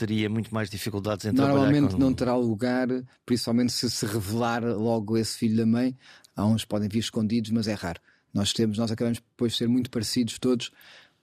teria 0.00 0.30
muito 0.30 0.52
mais 0.54 0.70
dificuldades 0.70 1.26
em 1.26 1.32
Normalmente 1.32 1.92
com... 1.92 1.98
não 1.98 2.14
terá 2.14 2.34
lugar, 2.34 2.88
principalmente 3.26 3.72
se 3.72 3.90
se 3.90 4.06
revelar 4.06 4.62
logo 4.64 5.18
esse 5.18 5.36
filho 5.36 5.58
da 5.58 5.66
mãe. 5.66 5.96
Há 6.40 6.46
uns 6.46 6.64
podem 6.64 6.88
vir 6.88 7.00
escondidos, 7.00 7.50
mas 7.50 7.68
é 7.68 7.74
raro. 7.74 8.00
Nós 8.32 8.52
temos, 8.52 8.78
nós 8.78 8.90
acabamos 8.90 9.18
depois 9.18 9.52
de 9.52 9.58
ser 9.58 9.68
muito 9.68 9.90
parecidos 9.90 10.38
todos, 10.38 10.70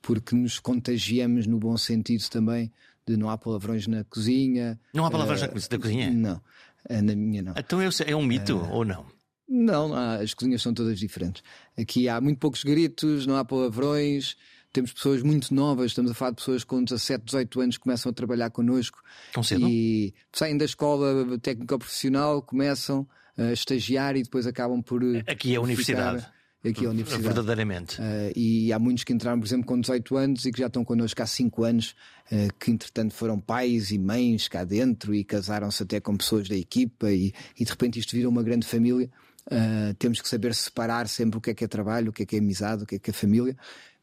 porque 0.01 0.35
nos 0.35 0.59
contagiamos 0.59 1.47
no 1.47 1.57
bom 1.57 1.75
sentido 1.75 2.23
também 2.29 2.71
de 3.07 3.17
não 3.17 3.29
há 3.29 3.37
palavrões 3.37 3.87
na 3.87 4.03
cozinha. 4.03 4.79
Não 4.93 5.05
há 5.05 5.11
palavrões 5.11 5.41
uh, 5.41 5.69
na 5.71 5.79
cozinha? 5.79 6.11
Não, 6.11 6.35
uh, 6.35 7.01
na 7.01 7.15
minha 7.15 7.41
não. 7.41 7.53
Então 7.57 7.79
é 7.81 8.15
um 8.15 8.23
mito 8.23 8.57
uh, 8.57 8.71
ou 8.71 8.85
não? 8.85 9.05
Não, 9.49 9.93
as 9.95 10.33
cozinhas 10.33 10.61
são 10.61 10.73
todas 10.73 10.99
diferentes. 10.99 11.41
Aqui 11.77 12.09
há 12.09 12.19
muito 12.19 12.37
poucos 12.37 12.63
gritos, 12.63 13.25
não 13.25 13.37
há 13.37 13.45
palavrões. 13.45 14.35
Temos 14.73 14.91
pessoas 14.91 15.23
muito 15.23 15.53
novas, 15.53 15.87
estamos 15.87 16.11
a 16.11 16.13
falar 16.13 16.31
de 16.31 16.37
pessoas 16.37 16.63
com 16.65 16.83
17, 16.83 17.23
18 17.23 17.61
anos 17.61 17.77
que 17.77 17.83
começam 17.83 18.09
a 18.09 18.13
trabalhar 18.13 18.49
connosco. 18.51 19.01
Tão 19.33 19.41
cedo? 19.41 19.67
E 19.67 20.13
saem 20.33 20.57
da 20.57 20.65
escola 20.65 21.39
técnico-profissional, 21.39 22.41
começam 22.41 23.07
a 23.37 23.51
estagiar 23.51 24.15
e 24.15 24.23
depois 24.23 24.47
acabam 24.47 24.81
por. 24.81 25.03
Eh, 25.03 25.23
aqui 25.27 25.53
é 25.53 25.57
a 25.57 25.61
universidade. 25.61 26.25
Aqui 26.65 26.83
é 26.83 26.87
a 26.87 26.89
universidade. 26.89 27.23
Verdadeiramente. 27.23 28.01
Uh, 28.01 28.33
e 28.35 28.73
há 28.73 28.79
muitos 28.79 29.03
que 29.03 29.13
entraram, 29.13 29.39
por 29.39 29.45
exemplo, 29.45 29.65
com 29.65 29.79
18 29.79 30.17
anos 30.17 30.45
e 30.45 30.51
que 30.51 30.59
já 30.59 30.67
estão 30.67 30.83
connosco 30.83 31.21
há 31.21 31.25
5 31.25 31.63
anos, 31.63 31.95
uh, 32.31 32.53
que 32.59 32.71
entretanto 32.71 33.13
foram 33.13 33.39
pais 33.39 33.91
e 33.91 33.99
mães 33.99 34.47
cá 34.47 34.65
dentro 34.65 35.13
e 35.13 35.23
casaram-se 35.23 35.83
até 35.83 35.99
com 35.99 36.17
pessoas 36.17 36.49
da 36.49 36.55
equipa 36.55 37.11
e, 37.11 37.31
e 37.57 37.63
de 37.63 37.69
repente 37.69 37.99
isto 37.99 38.15
vira 38.15 38.27
uma 38.27 38.43
grande 38.43 38.65
família. 38.65 39.09
Uh, 39.45 39.93
temos 39.93 40.19
que 40.19 40.27
saber 40.27 40.53
separar 40.53 41.07
sempre 41.07 41.37
o 41.37 41.41
que 41.41 41.51
é 41.51 41.53
que 41.53 41.63
é 41.63 41.67
trabalho, 41.67 42.09
o 42.09 42.13
que 42.13 42.23
é 42.23 42.25
que 42.25 42.35
é 42.35 42.39
amizade, 42.39 42.83
o 42.83 42.85
que 42.85 42.95
é 42.95 42.99
que 42.99 43.11
é 43.11 43.13
família 43.13 43.55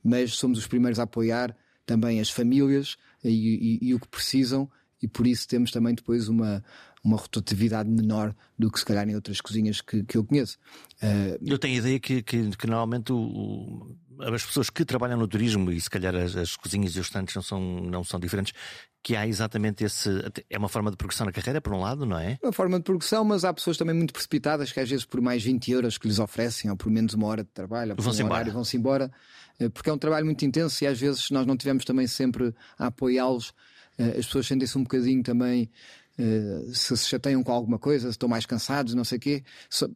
mas 0.05 0.35
somos 0.35 0.59
os 0.59 0.67
primeiros 0.67 1.01
a 1.01 1.05
apoiar 1.05 1.57
também 1.87 2.21
as 2.21 2.29
famílias 2.29 2.97
e, 3.25 3.79
e, 3.83 3.89
e 3.89 3.95
o 3.95 3.99
que 3.99 4.07
precisam, 4.07 4.71
e 5.03 5.09
por 5.09 5.27
isso 5.27 5.49
temos 5.49 5.71
também 5.71 5.95
depois 5.95 6.29
uma, 6.29 6.63
uma 7.05 7.19
rotatividade 7.19 7.89
menor 7.89 8.35
do 8.59 8.71
que 8.71 8.79
se 8.79 8.85
calhar 8.85 9.07
em 9.09 9.15
outras 9.15 9.41
cozinhas 9.41 9.83
que, 9.83 10.03
que 10.03 10.17
eu 10.17 10.25
conheço. 10.25 10.57
Uh, 11.03 11.39
eu 11.45 11.59
tenho 11.59 11.75
a 11.75 11.79
ideia 11.79 12.01
que, 12.01 12.23
que, 12.23 12.57
que 12.57 12.67
normalmente 12.67 13.13
o, 13.13 13.19
o, 13.19 13.97
as 14.23 14.45
pessoas 14.45 14.71
que 14.71 14.85
trabalham 14.87 15.19
no 15.19 15.29
turismo 15.29 15.71
e 15.71 15.79
se 15.79 15.91
calhar 15.91 16.15
as, 16.17 16.35
as 16.35 16.57
cozinhas 16.57 16.97
e 16.97 17.01
os 17.01 17.07
estantes 17.07 17.35
não 17.35 17.43
são, 17.43 17.61
não 17.61 18.03
são 18.03 18.19
diferentes, 18.19 18.55
que 19.03 19.15
há 19.15 19.27
exatamente 19.27 19.85
esse. 19.85 20.09
É 20.49 20.57
uma 20.57 20.69
forma 20.69 20.91
de 20.91 20.97
progressão 20.97 21.27
na 21.27 21.33
carreira, 21.33 21.61
por 21.61 21.75
um 21.75 21.81
lado, 21.81 22.07
não 22.07 22.19
é? 22.19 22.39
Uma 22.43 22.53
forma 22.53 22.79
de 22.79 22.85
progressão, 22.85 23.23
mas 23.23 23.45
há 23.45 23.53
pessoas 23.53 23.77
também 23.77 23.95
muito 23.95 24.15
precipitadas 24.15 24.73
que 24.73 24.81
às 24.81 24.89
vezes 24.89 25.05
por 25.05 25.21
mais 25.21 25.43
20 25.43 25.73
euros 25.73 25.99
que 25.99 26.09
lhes 26.09 26.19
oferecem, 26.19 26.71
ou 26.71 26.77
por 26.77 26.91
menos 26.91 27.13
uma 27.13 27.27
hora 27.27 27.45
de 27.45 27.51
trabalho, 27.51 27.95
vão-se 27.99 28.23
um 28.23 28.27
embora. 28.27 28.51
vão-se 28.51 28.77
embora, 28.79 29.13
eh, 29.61 29.69
porque 29.69 29.91
é 29.91 29.93
um 29.93 29.99
trabalho 29.99 30.25
muito 30.25 30.43
intenso 30.43 30.83
e 30.83 30.87
às 30.87 30.99
vezes 30.99 31.31
nós 31.31 31.47
não 31.47 31.55
tivemos 31.55 31.85
também 31.85 32.07
sempre 32.07 32.55
a 32.79 32.87
apoiá-los, 32.87 33.53
eh, 33.99 34.17
as 34.19 34.25
pessoas 34.25 34.47
sentem-se 34.47 34.79
um 34.79 34.83
bocadinho 34.83 35.23
também. 35.23 35.71
Uh, 36.19 36.73
se 36.73 36.97
se 36.97 37.09
chateiam 37.09 37.43
com 37.43 37.53
alguma 37.53 37.79
coisa, 37.79 38.07
se 38.07 38.13
estão 38.13 38.29
mais 38.29 38.47
cansados, 38.47 38.95
não 38.95 39.05
sei 39.05 39.19
o 39.19 39.21
quê. 39.21 39.45
So, 39.69 39.91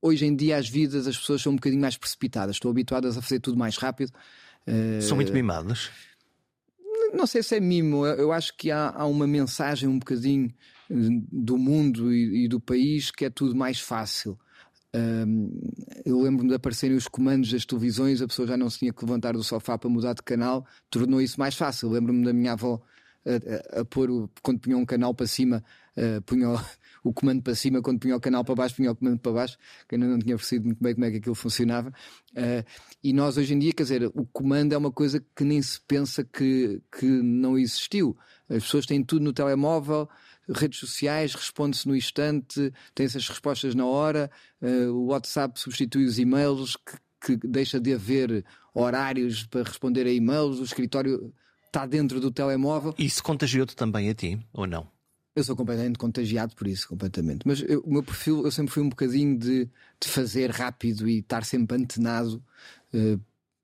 hoje 0.00 0.24
em 0.24 0.36
dia 0.36 0.56
as 0.56 0.68
vidas 0.68 1.06
as 1.06 1.16
pessoas 1.16 1.42
são 1.42 1.52
um 1.52 1.56
bocadinho 1.56 1.80
mais 1.80 1.96
precipitadas, 1.96 2.56
estão 2.56 2.70
habituadas 2.70 3.16
a 3.16 3.22
fazer 3.22 3.40
tudo 3.40 3.58
mais 3.58 3.76
rápido. 3.76 4.12
Uh, 4.66 5.02
são 5.02 5.16
muito 5.16 5.32
mimadas? 5.32 5.90
Não 7.12 7.26
sei 7.26 7.42
se 7.42 7.56
é 7.56 7.60
mimo, 7.60 8.06
eu 8.06 8.32
acho 8.32 8.56
que 8.56 8.70
há, 8.70 8.92
há 8.94 9.06
uma 9.06 9.26
mensagem 9.26 9.88
um 9.88 9.98
bocadinho 9.98 10.52
eh, 10.90 10.94
do 11.32 11.56
mundo 11.56 12.12
e, 12.12 12.44
e 12.44 12.48
do 12.48 12.60
país 12.60 13.10
que 13.10 13.24
é 13.24 13.30
tudo 13.30 13.54
mais 13.54 13.80
fácil. 13.80 14.38
Um, 14.94 15.50
eu 16.04 16.20
lembro-me 16.20 16.48
de 16.48 16.54
aparecerem 16.54 16.96
os 16.96 17.06
comandos 17.06 17.50
das 17.50 17.66
televisões, 17.66 18.22
a 18.22 18.26
pessoa 18.26 18.48
já 18.48 18.56
não 18.56 18.70
se 18.70 18.78
tinha 18.78 18.92
que 18.92 19.04
levantar 19.04 19.34
do 19.34 19.44
sofá 19.44 19.76
para 19.76 19.90
mudar 19.90 20.14
de 20.14 20.22
canal, 20.22 20.66
tornou 20.90 21.20
isso 21.20 21.38
mais 21.38 21.54
fácil. 21.54 21.90
Lembro-me 21.90 22.24
da 22.24 22.32
minha 22.32 22.52
avó 22.52 22.82
a, 23.26 23.80
a, 23.80 23.84
pôr, 23.84 24.10
o, 24.10 24.30
quando 24.40 24.60
punha 24.60 24.76
um 24.76 24.84
canal 24.84 25.12
para 25.12 25.26
cima, 25.26 25.64
uh, 25.96 26.22
o, 27.02 27.12
comando 27.12 27.42
para 27.42 27.54
cima, 27.54 27.82
quando 27.82 27.98
punha 27.98 28.16
o 28.16 28.20
canal 28.20 28.44
para 28.44 28.54
baixo, 28.54 28.76
punha 28.76 28.92
o 28.92 28.96
comando 28.96 29.18
para 29.18 29.32
baixo, 29.32 29.58
que 29.88 29.96
ainda 29.96 30.06
não 30.06 30.18
tinha 30.18 30.36
percebido 30.36 30.66
muito 30.66 30.82
bem 30.82 30.94
como 30.94 31.04
é 31.04 31.10
que 31.10 31.16
aquilo 31.16 31.34
funcionava. 31.34 31.90
Uh, 32.32 32.64
e 33.02 33.12
nós 33.12 33.36
hoje 33.36 33.54
em 33.54 33.58
dia, 33.58 33.72
quer 33.72 33.82
dizer, 33.82 34.04
o 34.14 34.24
comando 34.26 34.72
é 34.72 34.78
uma 34.78 34.92
coisa 34.92 35.22
que 35.34 35.44
nem 35.44 35.60
se 35.60 35.80
pensa 35.80 36.24
que, 36.24 36.80
que 36.96 37.06
não 37.06 37.58
existiu. 37.58 38.16
As 38.48 38.62
pessoas 38.62 38.86
têm 38.86 39.02
tudo 39.02 39.24
no 39.24 39.32
telemóvel, 39.32 40.08
redes 40.48 40.78
sociais, 40.78 41.34
responde-se 41.34 41.88
no 41.88 41.96
instante, 41.96 42.72
tem-se 42.94 43.18
as 43.18 43.28
respostas 43.28 43.74
na 43.74 43.84
hora, 43.84 44.30
uh, 44.62 44.92
o 44.92 45.06
WhatsApp 45.06 45.58
substitui 45.58 46.04
os 46.04 46.18
e-mails, 46.18 46.76
que, 46.76 47.36
que 47.36 47.48
deixa 47.48 47.80
de 47.80 47.92
haver 47.92 48.44
horários 48.72 49.44
para 49.46 49.64
responder 49.64 50.06
a 50.06 50.12
e-mails, 50.12 50.60
o 50.60 50.64
escritório 50.64 51.34
está 51.76 51.84
dentro 51.84 52.20
do 52.20 52.30
telemóvel. 52.30 52.94
Isso 52.98 53.22
contagiou-te 53.22 53.76
também 53.76 54.08
a 54.08 54.14
ti, 54.14 54.40
ou 54.52 54.66
não? 54.66 54.88
Eu 55.34 55.44
sou 55.44 55.54
completamente 55.54 55.98
contagiado 55.98 56.56
por 56.56 56.66
isso, 56.66 56.88
completamente. 56.88 57.46
Mas 57.46 57.60
eu, 57.60 57.80
o 57.80 57.92
meu 57.92 58.02
perfil, 58.02 58.42
eu 58.44 58.50
sempre 58.50 58.72
fui 58.72 58.82
um 58.82 58.88
bocadinho 58.88 59.38
de, 59.38 59.66
de 60.00 60.08
fazer 60.08 60.50
rápido 60.50 61.06
e 61.06 61.18
estar 61.18 61.44
sempre 61.44 61.76
antenado. 61.76 62.42
Uh, 62.94 63.20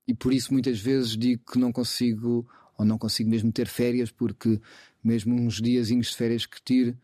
e 0.06 0.12
por 0.12 0.34
isso 0.34 0.52
muitas 0.52 0.78
vezes 0.78 1.16
digo 1.16 1.42
que 1.50 1.58
não 1.58 1.72
consigo, 1.72 2.46
ou 2.76 2.84
não 2.84 2.98
consigo 2.98 3.30
mesmo 3.30 3.50
ter 3.50 3.66
férias, 3.66 4.10
porque 4.10 4.60
mesmo 5.02 5.34
uns 5.34 5.62
diazinhos 5.62 6.08
de 6.08 6.16
férias 6.16 6.44
que 6.44 6.60
tiro, 6.62 6.94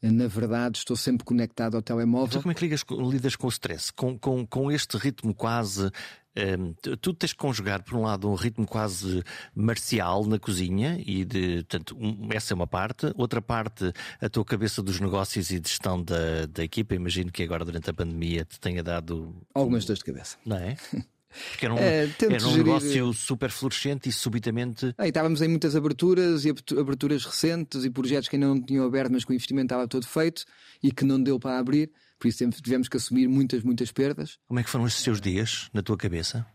na 0.00 0.28
verdade 0.28 0.78
estou 0.78 0.96
sempre 0.96 1.24
conectado 1.24 1.76
ao 1.76 1.82
telemóvel. 1.82 2.28
Então 2.28 2.42
como 2.42 2.52
é 2.52 2.54
que 2.54 2.62
ligas, 2.62 2.84
lidas 3.10 3.34
com 3.34 3.48
o 3.48 3.50
stress? 3.50 3.92
Com, 3.92 4.16
com, 4.16 4.46
com 4.46 4.70
este 4.70 4.96
ritmo 4.96 5.34
quase 5.34 5.90
um, 6.36 6.72
tu 6.96 7.12
tens 7.12 7.32
que 7.32 7.38
conjugar, 7.38 7.82
por 7.82 7.96
um 7.96 8.02
lado, 8.02 8.28
um 8.28 8.34
ritmo 8.34 8.66
quase 8.66 9.22
marcial 9.54 10.24
na 10.24 10.38
cozinha, 10.38 11.02
e 11.04 11.24
de, 11.24 11.56
portanto, 11.56 11.96
um, 11.98 12.28
essa 12.32 12.52
é 12.52 12.54
uma 12.54 12.66
parte. 12.66 13.12
Outra 13.16 13.42
parte, 13.42 13.92
a 14.20 14.28
tua 14.28 14.44
cabeça 14.44 14.82
dos 14.82 14.98
negócios 14.98 15.50
e 15.50 15.60
de 15.60 15.68
gestão 15.68 16.02
da, 16.02 16.46
da 16.46 16.64
equipa. 16.64 16.94
Imagino 16.94 17.30
que 17.30 17.42
agora, 17.42 17.64
durante 17.64 17.90
a 17.90 17.94
pandemia, 17.94 18.44
te 18.44 18.58
tenha 18.58 18.82
dado. 18.82 19.34
Algumas 19.54 19.84
dores 19.84 19.98
de 19.98 20.04
cabeça. 20.04 20.36
Não 20.44 20.56
é? 20.56 20.76
Porque 21.50 21.64
era 21.64 21.74
um, 21.74 21.78
é, 21.78 22.10
era 22.30 22.46
um 22.46 22.56
negócio 22.56 23.12
super 23.14 23.50
florescente 23.50 24.08
e 24.08 24.12
subitamente. 24.12 24.94
Ah, 24.98 25.06
e 25.06 25.08
estávamos 25.08 25.40
em 25.40 25.48
muitas 25.48 25.74
aberturas 25.74 26.44
e 26.44 26.50
aberturas 26.78 27.24
recentes 27.24 27.84
e 27.84 27.90
projetos 27.90 28.28
que 28.28 28.36
ainda 28.36 28.48
não 28.48 28.60
tinham 28.60 28.84
aberto, 28.84 29.12
mas 29.12 29.24
que 29.24 29.32
o 29.32 29.34
investimento 29.34 29.66
estava 29.66 29.88
todo 29.88 30.06
feito 30.06 30.44
e 30.82 30.92
que 30.92 31.04
não 31.04 31.22
deu 31.22 31.40
para 31.40 31.58
abrir. 31.58 31.90
Por 32.22 32.28
isso 32.28 32.48
tivemos 32.62 32.88
que 32.88 32.96
assumir 32.96 33.26
muitas, 33.26 33.64
muitas 33.64 33.90
perdas. 33.90 34.38
Como 34.46 34.60
é 34.60 34.62
que 34.62 34.70
foram 34.70 34.84
os 34.84 34.94
seus 34.94 35.20
dias 35.20 35.68
na 35.74 35.82
tua 35.82 35.96
cabeça? 35.96 36.46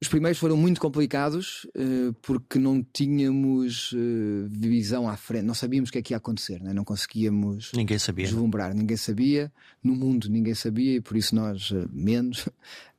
Os 0.00 0.08
primeiros 0.08 0.38
foram 0.38 0.56
muito 0.56 0.80
complicados 0.80 1.64
uh, 1.76 2.14
porque 2.22 2.58
não 2.58 2.82
tínhamos 2.82 3.92
uh, 3.92 4.48
visão 4.48 5.06
à 5.06 5.14
frente, 5.14 5.44
não 5.44 5.52
sabíamos 5.52 5.90
o 5.90 5.92
que 5.92 5.98
é 5.98 6.02
que 6.02 6.14
ia 6.14 6.16
acontecer, 6.16 6.62
né? 6.62 6.72
não 6.72 6.82
conseguíamos 6.82 7.72
ninguém 7.74 7.98
sabia. 7.98 8.24
deslumbrar, 8.24 8.74
ninguém 8.74 8.96
sabia, 8.96 9.52
no 9.84 9.94
mundo 9.94 10.30
ninguém 10.30 10.54
sabia 10.54 10.96
e 10.96 11.00
por 11.02 11.14
isso 11.14 11.34
nós 11.34 11.70
uh, 11.72 11.86
menos. 11.92 12.48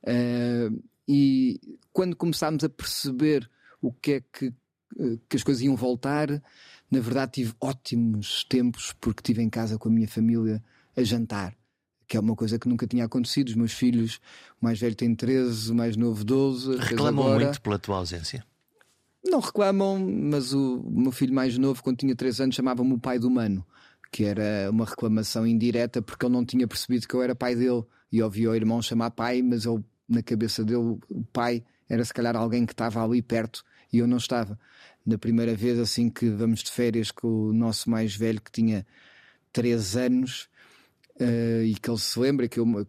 e 1.08 1.60
quando 1.92 2.14
começámos 2.14 2.62
a 2.62 2.68
perceber 2.68 3.50
o 3.82 3.92
que 3.92 4.12
é 4.12 4.20
que, 4.20 4.54
que 5.28 5.36
as 5.36 5.42
coisas 5.42 5.64
iam 5.64 5.74
voltar, 5.74 6.30
na 6.88 7.00
verdade 7.00 7.32
tive 7.32 7.54
ótimos 7.60 8.44
tempos 8.44 8.94
porque 9.00 9.18
estive 9.18 9.42
em 9.42 9.50
casa 9.50 9.76
com 9.78 9.88
a 9.88 9.92
minha 9.92 10.06
família 10.06 10.62
a 10.96 11.02
jantar 11.02 11.57
que 12.08 12.16
é 12.16 12.20
uma 12.20 12.34
coisa 12.34 12.58
que 12.58 12.66
nunca 12.66 12.86
tinha 12.86 13.04
acontecido. 13.04 13.50
Os 13.50 13.54
meus 13.54 13.72
filhos, 13.72 14.18
o 14.60 14.64
mais 14.64 14.80
velho 14.80 14.94
tem 14.94 15.14
13, 15.14 15.70
o 15.70 15.74
mais 15.74 15.94
novo 15.94 16.24
12. 16.24 16.76
Reclamam 16.78 17.26
agora... 17.26 17.44
muito 17.44 17.60
pela 17.60 17.78
tua 17.78 17.98
ausência? 17.98 18.42
Não 19.22 19.40
reclamam, 19.40 19.98
mas 19.98 20.54
o 20.54 20.82
meu 20.88 21.12
filho 21.12 21.34
mais 21.34 21.58
novo, 21.58 21.82
quando 21.82 21.98
tinha 21.98 22.16
3 22.16 22.40
anos, 22.40 22.54
chamava-me 22.54 22.94
o 22.94 22.98
pai 22.98 23.18
do 23.18 23.30
mano, 23.30 23.66
que 24.10 24.24
era 24.24 24.70
uma 24.70 24.86
reclamação 24.86 25.46
indireta 25.46 26.00
porque 26.00 26.24
ele 26.24 26.32
não 26.32 26.44
tinha 26.44 26.66
percebido 26.66 27.06
que 27.06 27.14
eu 27.14 27.22
era 27.22 27.34
pai 27.34 27.54
dele 27.54 27.84
e 28.10 28.22
ouvia 28.22 28.50
o 28.50 28.54
irmão 28.54 28.80
chamar 28.80 29.10
pai, 29.10 29.42
mas 29.42 29.66
ele, 29.66 29.84
na 30.08 30.22
cabeça 30.22 30.64
dele, 30.64 30.78
o 31.10 31.24
pai 31.30 31.62
era 31.88 32.02
se 32.02 32.14
calhar 32.14 32.34
alguém 32.36 32.64
que 32.64 32.72
estava 32.72 33.04
ali 33.04 33.20
perto 33.20 33.62
e 33.92 33.98
eu 33.98 34.06
não 34.06 34.16
estava. 34.16 34.58
Na 35.04 35.18
primeira 35.18 35.54
vez, 35.54 35.78
assim 35.78 36.08
que 36.08 36.30
vamos 36.30 36.60
de 36.60 36.70
férias 36.70 37.10
com 37.10 37.28
o 37.28 37.52
nosso 37.52 37.90
mais 37.90 38.14
velho, 38.14 38.40
que 38.40 38.52
tinha 38.52 38.86
3 39.52 39.96
anos, 39.96 40.48
uh, 41.20 41.62
e 41.64 41.74
que 41.74 41.90
ele 41.90 41.98
se 41.98 42.18
lembra 42.18 42.48
que, 42.48 42.58
eu, 42.58 42.86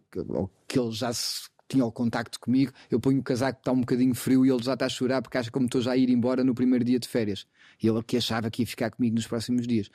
que 0.66 0.78
ele 0.78 0.92
já 0.92 1.12
se, 1.12 1.48
tinha 1.70 1.84
o 1.84 1.92
contacto 1.92 2.38
comigo, 2.40 2.72
eu 2.90 2.98
ponho 2.98 3.20
o 3.20 3.22
casaco 3.22 3.58
que 3.58 3.60
está 3.60 3.72
um 3.72 3.80
bocadinho 3.80 4.14
frio 4.14 4.44
e 4.44 4.50
ele 4.50 4.62
já 4.62 4.74
está 4.74 4.86
a 4.86 4.88
chorar 4.88 5.22
porque 5.22 5.38
acha 5.38 5.50
como 5.50 5.66
estou 5.66 5.80
já 5.80 5.92
a 5.92 5.96
ir 5.96 6.10
embora 6.10 6.42
no 6.42 6.54
primeiro 6.54 6.84
dia 6.84 6.98
de 6.98 7.08
férias. 7.08 7.46
E 7.82 7.88
ele 7.88 8.02
que 8.02 8.16
achava 8.16 8.50
que 8.50 8.62
ia 8.62 8.66
ficar 8.66 8.90
comigo 8.90 9.14
nos 9.14 9.26
próximos 9.26 9.66
dias. 9.66 9.88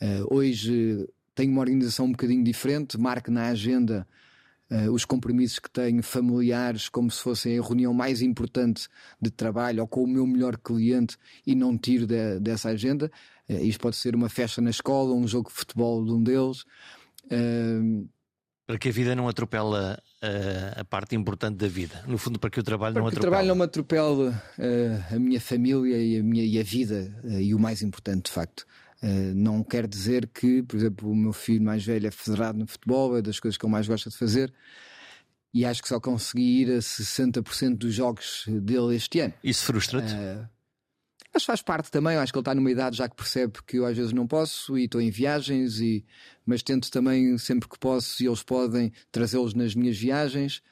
Uh, 0.00 0.34
hoje 0.34 1.06
tenho 1.34 1.52
uma 1.52 1.60
organização 1.60 2.06
um 2.06 2.12
bocadinho 2.12 2.42
diferente, 2.42 2.98
marco 2.98 3.30
na 3.30 3.48
agenda 3.48 4.06
uh, 4.70 4.90
os 4.90 5.04
compromissos 5.04 5.58
que 5.58 5.70
tenho 5.70 6.02
familiares 6.02 6.88
como 6.88 7.10
se 7.10 7.20
fossem 7.20 7.58
a 7.58 7.62
reunião 7.62 7.92
mais 7.92 8.22
importante 8.22 8.88
de 9.20 9.30
trabalho 9.30 9.82
ou 9.82 9.88
com 9.88 10.02
o 10.02 10.08
meu 10.08 10.26
melhor 10.26 10.56
cliente 10.56 11.16
e 11.46 11.54
não 11.54 11.76
tiro 11.76 12.06
de, 12.06 12.40
dessa 12.40 12.70
agenda. 12.70 13.10
Uh, 13.48 13.64
isto 13.64 13.80
pode 13.80 13.96
ser 13.96 14.14
uma 14.14 14.30
festa 14.30 14.62
na 14.62 14.70
escola, 14.70 15.14
um 15.14 15.28
jogo 15.28 15.50
de 15.50 15.54
futebol 15.54 16.04
de 16.04 16.12
um 16.12 16.22
deles. 16.22 16.64
Para 18.66 18.78
que 18.78 18.88
a 18.88 18.92
vida 18.92 19.14
não 19.14 19.28
atropela 19.28 20.02
uh, 20.22 20.80
a 20.80 20.84
parte 20.84 21.16
importante 21.16 21.56
da 21.56 21.68
vida. 21.68 22.02
No 22.06 22.16
fundo, 22.16 22.38
para 22.38 22.48
que 22.48 22.60
o 22.60 22.62
trabalho 22.62 22.94
para 22.94 23.02
não 23.02 23.08
atropele. 23.08 23.26
o 23.26 23.30
trabalho 23.30 23.54
não 23.54 23.62
atropele 23.62 24.28
uh, 24.28 25.14
a 25.14 25.18
minha 25.18 25.40
família 25.40 25.98
e 25.98 26.18
a, 26.18 26.22
minha, 26.22 26.44
e 26.44 26.58
a 26.58 26.62
vida. 26.62 27.14
Uh, 27.24 27.40
e 27.40 27.54
o 27.54 27.58
mais 27.58 27.82
importante, 27.82 28.26
de 28.26 28.30
facto. 28.30 28.66
não 29.34 29.64
quer 29.64 29.86
dizer 29.86 30.28
que, 30.28 30.62
por 30.62 30.76
exemplo, 30.76 31.10
o 31.10 31.16
meu 31.16 31.32
filho 31.32 31.62
mais 31.62 31.84
velho 31.84 32.06
é 32.06 32.10
federado 32.10 32.58
no 32.58 32.66
futebol, 32.66 33.16
é 33.16 33.22
das 33.22 33.40
coisas 33.40 33.58
que 33.58 33.64
eu 33.64 33.70
mais 33.70 33.88
gosto 33.88 34.08
de 34.08 34.16
fazer. 34.16 34.52
E 35.52 35.66
acho 35.66 35.82
que 35.82 35.88
só 35.88 36.00
consegui 36.00 36.62
ir 36.62 36.70
a 36.70 36.78
60% 36.78 37.76
dos 37.76 37.92
jogos 37.92 38.44
dele 38.46 38.94
este 38.94 39.20
ano. 39.20 39.34
Isso 39.44 39.64
frustra-te? 39.64 40.14
Mas 41.32 41.44
faz 41.44 41.62
parte 41.62 41.90
também, 41.90 42.16
acho 42.16 42.32
que 42.32 42.38
ele 42.38 42.42
está 42.42 42.54
numa 42.54 42.70
idade 42.70 42.96
já 42.96 43.08
que 43.08 43.16
percebe 43.16 43.54
que 43.66 43.78
eu 43.78 43.86
às 43.86 43.96
vezes 43.96 44.12
não 44.12 44.26
posso 44.26 44.76
e 44.76 44.84
estou 44.84 45.00
em 45.00 45.10
viagens, 45.10 45.80
e, 45.80 46.04
mas 46.44 46.62
tento 46.62 46.90
também, 46.90 47.38
sempre 47.38 47.68
que 47.68 47.78
posso, 47.78 48.22
e 48.22 48.26
eles 48.26 48.42
podem, 48.42 48.92
trazê-los 49.10 49.54
nas 49.54 49.74
minhas 49.74 49.96
viagens. 49.96 50.62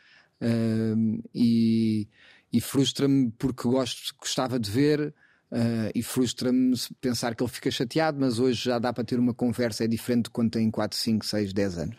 E, 1.35 2.09
e 2.53 2.61
frustra-me 2.61 3.31
porque 3.39 3.63
gosto, 3.63 4.15
gostava 4.19 4.59
de 4.59 4.71
ver. 4.71 5.15
Uh, 5.53 5.91
e 5.97 6.01
frustra-me 6.01 6.77
pensar 7.01 7.35
que 7.35 7.43
ele 7.43 7.51
fica 7.51 7.69
chateado, 7.73 8.21
mas 8.21 8.39
hoje 8.39 8.63
já 8.67 8.79
dá 8.79 8.93
para 8.93 9.03
ter 9.03 9.19
uma 9.19 9.35
conversa, 9.35 9.83
é 9.83 9.89
diferente 9.89 10.27
de 10.27 10.31
quando 10.31 10.51
tem 10.51 10.71
4, 10.71 10.97
5, 10.97 11.27
6, 11.27 11.53
10 11.53 11.79
anos. 11.79 11.97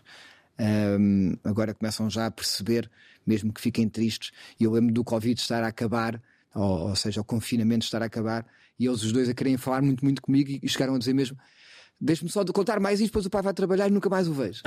Um, 0.58 1.34
agora 1.44 1.74
começam 1.74 2.10
já 2.10 2.28
a 2.28 2.32
perceber, 2.32 2.90
mesmo 3.28 3.52
que 3.52 3.60
fiquem 3.60 3.90
tristes. 3.90 4.32
E 4.58 4.64
eu 4.64 4.72
lembro 4.72 4.94
do 4.94 5.04
Covid 5.04 5.38
estar 5.38 5.64
a 5.64 5.68
acabar 5.68 6.22
ou, 6.54 6.90
ou 6.90 6.96
seja, 6.96 7.22
o 7.22 7.24
confinamento 7.24 7.86
estar 7.86 8.02
a 8.02 8.06
acabar, 8.06 8.46
e 8.80 8.86
eles 8.86 9.04
os 9.04 9.12
dois 9.12 9.30
a 9.30 9.34
querem 9.34 9.58
falar 9.58 9.82
muito, 9.82 10.04
muito 10.04 10.22
comigo 10.22 10.60
e 10.62 10.68
chegaram 10.68 10.96
a 10.96 10.98
dizer 10.98 11.14
mesmo: 11.14 11.38
Deixe-me 12.04 12.32
só 12.32 12.44
de 12.44 12.52
contar 12.52 12.80
mais 12.80 13.00
isto, 13.00 13.12
depois 13.12 13.28
o 13.28 13.30
pai 13.30 13.44
vai 13.44 13.54
trabalhar 13.54 13.88
e 13.88 13.92
nunca 13.92 14.10
mais 14.10 14.28
o 14.28 14.34
vejo. 14.34 14.64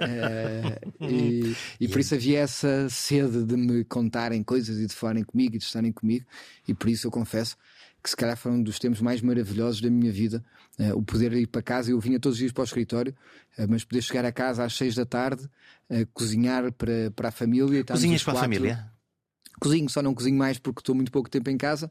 é, 0.00 0.80
e, 1.06 1.54
e, 1.78 1.86
por 1.88 2.00
isso 2.00 2.14
havia 2.14 2.38
essa 2.38 2.88
sede 2.88 3.44
de 3.44 3.54
me 3.54 3.84
contarem 3.84 4.42
coisas 4.42 4.78
e 4.78 4.86
de 4.86 4.94
falarem 4.94 5.22
comigo 5.22 5.56
e 5.56 5.58
de 5.58 5.64
estarem 5.64 5.92
comigo, 5.92 6.24
e 6.66 6.72
por 6.72 6.88
isso 6.88 7.06
eu 7.06 7.10
confesso 7.10 7.54
que 8.02 8.08
se 8.08 8.16
calhar 8.16 8.36
foi 8.36 8.52
um 8.52 8.62
dos 8.62 8.78
tempos 8.78 9.00
mais 9.02 9.20
maravilhosos 9.20 9.80
da 9.82 9.90
minha 9.90 10.10
vida. 10.10 10.42
Uh, 10.78 10.96
o 10.96 11.02
poder 11.02 11.32
ir 11.34 11.46
para 11.46 11.62
casa, 11.62 11.90
eu 11.90 12.00
vinha 12.00 12.18
todos 12.18 12.36
os 12.36 12.38
dias 12.38 12.52
para 12.52 12.62
o 12.62 12.64
escritório, 12.64 13.14
uh, 13.58 13.66
mas 13.68 13.84
poder 13.84 14.02
chegar 14.02 14.24
a 14.24 14.32
casa 14.32 14.64
às 14.64 14.74
seis 14.74 14.94
da 14.94 15.06
tarde, 15.06 15.44
uh, 15.90 16.06
cozinhar 16.12 16.70
para, 16.72 17.10
para 17.14 17.28
a 17.28 17.32
família. 17.32 17.84
Cozinhas 17.84 18.22
para 18.22 18.34
a 18.34 18.40
família? 18.42 18.93
Cozinho, 19.60 19.88
só 19.88 20.02
não 20.02 20.14
cozinho 20.14 20.36
mais 20.36 20.58
porque 20.58 20.80
estou 20.80 20.94
muito 20.94 21.12
pouco 21.12 21.30
tempo 21.30 21.50
em 21.50 21.56
casa. 21.56 21.90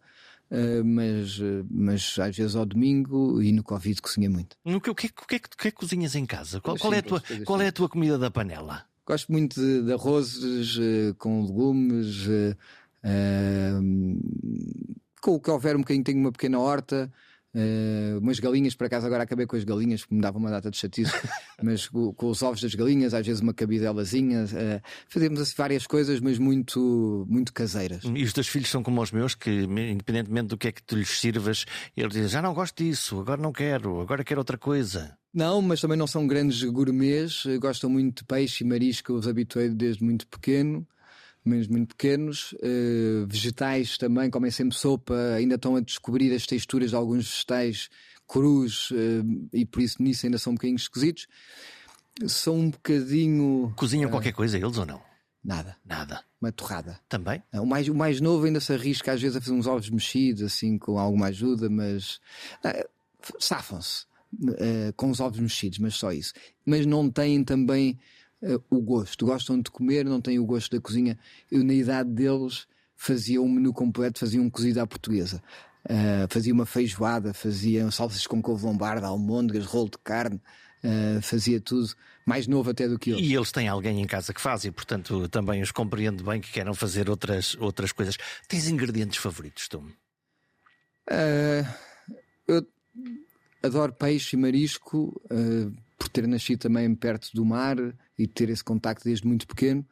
Uh, 0.51 0.83
mas, 0.85 1.39
uh, 1.39 1.65
mas 1.69 2.19
às 2.19 2.35
vezes 2.35 2.55
ao 2.55 2.65
domingo 2.65 3.41
e 3.41 3.51
no 3.51 3.63
Covid 3.63 4.01
cozinha 4.01 4.29
muito. 4.29 4.55
O 4.63 4.79
que, 4.79 4.89
o 4.89 4.95
que, 4.95 5.07
o 5.07 5.27
que, 5.27 5.35
é 5.35 5.39
que, 5.39 5.47
o 5.47 5.57
que 5.57 5.67
é 5.67 5.71
que 5.71 5.77
cozinhas 5.77 6.15
em 6.15 6.25
casa? 6.25 6.61
Qual, 6.61 6.77
qual, 6.77 6.93
é 6.93 6.99
a 6.99 7.01
tua, 7.01 7.23
qual 7.45 7.61
é 7.61 7.67
a 7.67 7.71
tua 7.71 7.89
comida 7.89 8.19
da 8.19 8.29
panela? 8.29 8.85
Gosto 9.05 9.31
muito 9.31 9.59
de, 9.59 9.83
de 9.83 9.93
arrozes 9.93 10.77
uh, 10.77 11.15
com 11.17 11.43
legumes, 11.43 12.27
com 15.21 15.31
o 15.31 15.39
que 15.39 15.49
houver 15.49 15.75
um 15.75 15.79
bocadinho, 15.79 16.03
tenho 16.03 16.19
uma 16.19 16.31
pequena 16.31 16.59
horta. 16.59 17.11
Uh, 17.55 18.17
umas 18.17 18.39
galinhas, 18.39 18.73
por 18.73 18.85
acaso 18.85 19.05
agora 19.05 19.23
acabei 19.23 19.45
com 19.45 19.55
as 19.55 19.63
galinhas, 19.63 20.01
porque 20.01 20.15
me 20.15 20.21
dava 20.21 20.39
uma 20.39 20.49
data 20.49 20.71
de 20.71 20.77
chatice, 20.77 21.11
mas 21.61 21.87
com, 21.87 22.11
com, 22.13 22.29
os 22.29 22.41
ovos 22.41 22.59
das 22.61 22.73
galinhas, 22.73 23.13
às 23.13 23.25
vezes 23.25 23.41
uma 23.41 23.53
cabidelazinha. 23.53 24.45
Uh, 24.45 24.81
fazemos 25.07 25.39
assim 25.39 25.53
várias 25.55 25.85
coisas, 25.85 26.19
mas 26.19 26.39
muito, 26.39 27.27
muito 27.29 27.53
caseiras. 27.53 28.03
E 28.03 28.23
os 28.23 28.33
teus 28.33 28.47
filhos 28.47 28.69
são 28.69 28.81
como 28.81 29.01
os 29.01 29.11
meus, 29.11 29.35
que 29.35 29.51
independentemente 29.51 30.47
do 30.47 30.57
que 30.57 30.69
é 30.69 30.71
que 30.71 30.81
tu 30.81 30.95
lhes 30.95 31.19
sirvas, 31.19 31.65
eles 31.95 32.13
dizem: 32.13 32.29
já 32.29 32.41
não 32.41 32.55
gosto 32.55 32.83
disso, 32.83 33.19
agora 33.19 33.39
não 33.39 33.51
quero, 33.51 34.01
agora 34.01 34.23
quero 34.23 34.41
outra 34.41 34.57
coisa. 34.57 35.15
Não, 35.31 35.61
mas 35.61 35.81
também 35.81 35.97
não 35.97 36.07
são 36.07 36.25
grandes 36.25 36.63
gourmets, 36.63 37.43
gostam 37.59 37.89
muito 37.89 38.19
de 38.19 38.23
peixe 38.23 38.63
e 38.63 38.67
marisco, 38.67 39.13
os 39.13 39.27
habituei 39.27 39.69
desde 39.69 40.03
muito 40.03 40.27
pequeno 40.27 40.87
menos 41.49 41.67
muito 41.67 41.95
pequenos. 41.95 42.53
Uh, 42.53 43.25
vegetais 43.27 43.97
também, 43.97 44.29
comem 44.29 44.51
sempre 44.51 44.75
sopa, 44.75 45.13
ainda 45.35 45.55
estão 45.55 45.75
a 45.75 45.81
descobrir 45.81 46.33
as 46.33 46.45
texturas 46.45 46.89
de 46.89 46.95
alguns 46.95 47.29
vegetais 47.29 47.89
crus 48.27 48.91
uh, 48.91 49.49
e 49.51 49.65
por 49.65 49.81
isso 49.81 50.01
nisso 50.01 50.25
ainda 50.25 50.37
são 50.37 50.51
um 50.51 50.55
bocadinho 50.55 50.77
esquisitos. 50.77 51.27
São 52.27 52.59
um 52.59 52.69
bocadinho. 52.69 53.73
Cozinham 53.75 54.09
uh, 54.09 54.11
qualquer 54.11 54.33
coisa 54.33 54.57
eles 54.57 54.77
ou 54.77 54.85
não? 54.85 55.01
Nada. 55.43 55.75
Nada. 55.85 56.23
Uma 56.39 56.51
torrada. 56.51 56.99
Também? 57.09 57.43
O 57.53 57.65
mais, 57.65 57.89
o 57.89 57.95
mais 57.95 58.21
novo 58.21 58.45
ainda 58.45 58.61
se 58.61 58.71
arrisca 58.71 59.11
às 59.11 59.21
vezes 59.21 59.35
a 59.35 59.41
fazer 59.41 59.53
uns 59.53 59.67
ovos 59.67 59.89
mexidos, 59.89 60.43
assim, 60.43 60.77
com 60.77 60.97
alguma 60.97 61.27
ajuda, 61.27 61.69
mas. 61.69 62.21
Safam-se. 63.39 64.05
com 64.95 65.09
os 65.09 65.19
ovos 65.19 65.39
mexidos, 65.39 65.79
mas 65.79 65.95
só 65.95 66.13
isso. 66.13 66.33
Mas 66.65 66.85
não 66.85 67.09
têm 67.09 67.43
também 67.43 67.99
uh, 68.43 68.63
o 68.69 68.81
gosto. 68.81 69.25
Gostam 69.25 69.59
de 69.61 69.71
comer, 69.71 70.05
não 70.05 70.21
têm 70.21 70.37
o 70.37 70.45
gosto 70.45 70.75
da 70.75 70.81
cozinha. 70.81 71.17
Eu, 71.49 71.63
na 71.63 71.73
idade 71.73 72.09
deles, 72.09 72.67
fazia 72.95 73.41
um 73.41 73.49
menu 73.49 73.73
completo, 73.73 74.19
fazia 74.19 74.41
um 74.41 74.49
cozido 74.49 74.81
à 74.81 74.87
portuguesa. 74.87 75.41
Uh, 75.85 76.27
fazia 76.29 76.53
uma 76.53 76.65
feijoada, 76.65 77.33
fazia 77.33 77.89
salsas 77.91 78.25
com 78.27 78.41
couve 78.41 78.65
lombarda, 78.65 79.07
almôndegas, 79.07 79.65
rolo 79.65 79.89
de 79.89 79.97
carne, 79.97 80.39
uh, 80.83 81.21
fazia 81.21 81.59
tudo, 81.59 81.89
mais 82.25 82.47
novo 82.47 82.69
até 82.69 82.87
do 82.87 82.97
que 82.97 83.09
eu. 83.09 83.19
E 83.19 83.33
eles 83.33 83.51
têm 83.51 83.67
alguém 83.67 84.01
em 84.01 84.07
casa 84.07 84.33
que 84.33 84.39
faz 84.39 84.63
e, 84.63 84.71
portanto, 84.71 85.27
também 85.27 85.61
os 85.61 85.71
compreendo 85.71 86.23
bem 86.23 86.39
que 86.39 86.51
queiram 86.51 86.73
fazer 86.73 87.09
outras, 87.09 87.55
outras 87.59 87.91
coisas. 87.91 88.17
Tens 88.47 88.69
ingredientes 88.69 89.17
favoritos, 89.17 89.67
tu? 89.67 89.79
Uh, 91.09 91.67
eu 92.47 92.65
adoro 93.61 93.91
peixe 93.91 94.37
e 94.37 94.39
marisco, 94.39 95.21
por 95.97 96.09
ter 96.09 96.27
nascido 96.27 96.59
também 96.59 96.93
perto 96.95 97.29
do 97.33 97.45
mar 97.45 97.77
e 98.17 98.27
ter 98.27 98.49
esse 98.49 98.63
contacto 98.63 99.03
desde 99.03 99.27
muito 99.27 99.47
pequeno. 99.47 99.85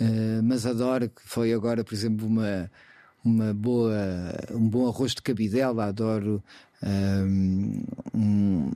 Uh, 0.00 0.42
mas 0.42 0.66
adoro 0.66 1.08
que 1.08 1.22
foi 1.22 1.52
agora, 1.52 1.84
por 1.84 1.94
exemplo, 1.94 2.26
uma, 2.26 2.70
uma 3.24 3.54
boa, 3.54 3.94
um 4.50 4.68
bom 4.68 4.88
arroz 4.88 5.14
de 5.14 5.22
cabidela, 5.22 5.86
adoro 5.86 6.42
um, 6.82 7.82
um, 8.14 8.72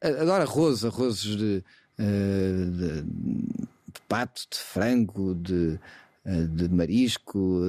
adoro 0.00 0.42
arroz, 0.42 0.84
arrozes 0.84 1.36
de, 1.36 1.64
uh, 1.98 2.70
de, 2.70 3.02
de, 3.02 4.00
pato, 4.08 4.42
de 4.50 4.58
frango, 4.58 5.34
de, 5.34 5.78
de 6.48 6.68
marisco, 6.68 7.60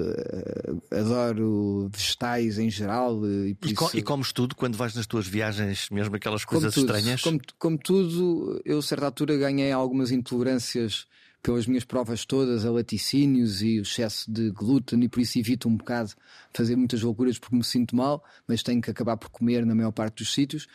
adoro 0.92 1.90
vegetais 1.92 2.58
em 2.60 2.70
geral. 2.70 3.26
E, 3.26 3.58
e, 3.64 3.74
isso... 3.74 3.98
e, 3.98 4.02
comes 4.02 4.32
tudo 4.32 4.56
quando 4.56 4.78
vais 4.78 4.96
nas 4.96 5.08
tuas 5.08 5.28
viagens, 5.28 5.90
mesmo 5.90 6.16
aquelas 6.16 6.46
coisas 6.46 6.74
como 6.74 6.86
estranhas? 6.86 7.22
Como, 7.22 7.40
como 7.58 7.78
tudo, 7.78 8.62
eu 8.66 8.80
a 8.80 8.82
certa 8.82 9.06
altura 9.06 9.38
ganhei 9.38 9.72
algumas 9.72 10.12
intolerâncias 10.12 11.06
pelas 11.42 11.66
minhas 11.66 11.84
provas 11.84 12.24
todas 12.24 12.66
a 12.66 12.72
laticínios 12.72 13.62
e 13.62 13.80
o 13.80 13.82
excesso 13.82 14.32
de 14.32 14.52
glúten 14.52 15.04
e 15.04 15.10
por 15.10 15.22
isso 15.22 15.40
evito 15.40 15.68
um 15.68 15.76
bocado 15.76 16.12
fazer 16.54 16.76
muitas 16.76 17.02
loucuras 17.02 17.40
porque 17.40 17.56
me 17.56 17.64
sinto 17.64 17.96
mal, 17.96 18.24
mas 18.48 18.62
tenho 18.62 18.82
que 18.82 18.92
acabar 18.92 19.18
por 19.18 19.30
comer 19.30 19.66
na 19.66 19.74
maior 19.74 19.92
parte 19.92 20.18
dos 20.18 20.34
sítios. 20.34 20.68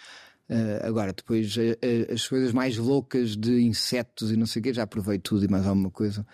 Uh, 0.48 0.86
agora, 0.86 1.12
depois 1.12 1.56
uh, 1.56 2.12
as 2.12 2.26
coisas 2.28 2.52
mais 2.52 2.76
loucas 2.76 3.36
de 3.36 3.62
insetos 3.62 4.30
e 4.30 4.36
não 4.36 4.46
sei 4.46 4.60
o 4.60 4.62
quê, 4.62 4.72
já 4.72 4.86
provei 4.86 5.18
tudo 5.18 5.44
e 5.44 5.48
mais 5.48 5.66
alguma 5.66 5.90
coisa. 5.90 6.24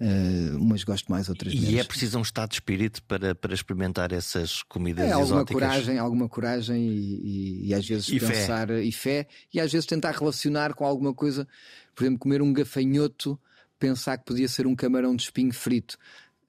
Uh, 0.00 0.56
umas 0.56 0.82
gosto 0.82 1.10
mais, 1.10 1.28
outras 1.28 1.54
menos. 1.54 1.68
E 1.70 1.78
é 1.78 1.84
preciso 1.84 2.18
um 2.18 2.22
estado 2.22 2.48
de 2.48 2.56
espírito 2.56 3.02
para, 3.04 3.34
para 3.34 3.54
experimentar 3.54 4.12
essas 4.12 4.62
comidas 4.62 5.04
é, 5.04 5.12
alguma 5.12 5.42
exóticas. 5.42 5.62
coragem, 5.62 5.98
alguma 5.98 6.28
coragem 6.28 6.88
e, 6.88 7.20
e, 7.64 7.68
e 7.68 7.74
às 7.74 7.86
vezes 7.86 8.08
e 8.08 8.18
pensar 8.18 8.66
fé. 8.66 8.82
e 8.82 8.90
fé 8.90 9.26
e 9.54 9.60
às 9.60 9.70
vezes 9.70 9.86
tentar 9.86 10.12
relacionar 10.12 10.74
com 10.74 10.84
alguma 10.84 11.14
coisa, 11.14 11.46
por 11.94 12.02
exemplo, 12.02 12.18
comer 12.18 12.42
um 12.42 12.52
gafanhoto 12.52 13.38
pensar 13.80 14.18
que 14.18 14.26
podia 14.26 14.46
ser 14.46 14.66
um 14.66 14.76
camarão 14.76 15.16
de 15.16 15.22
espinho 15.22 15.52
frito. 15.52 15.96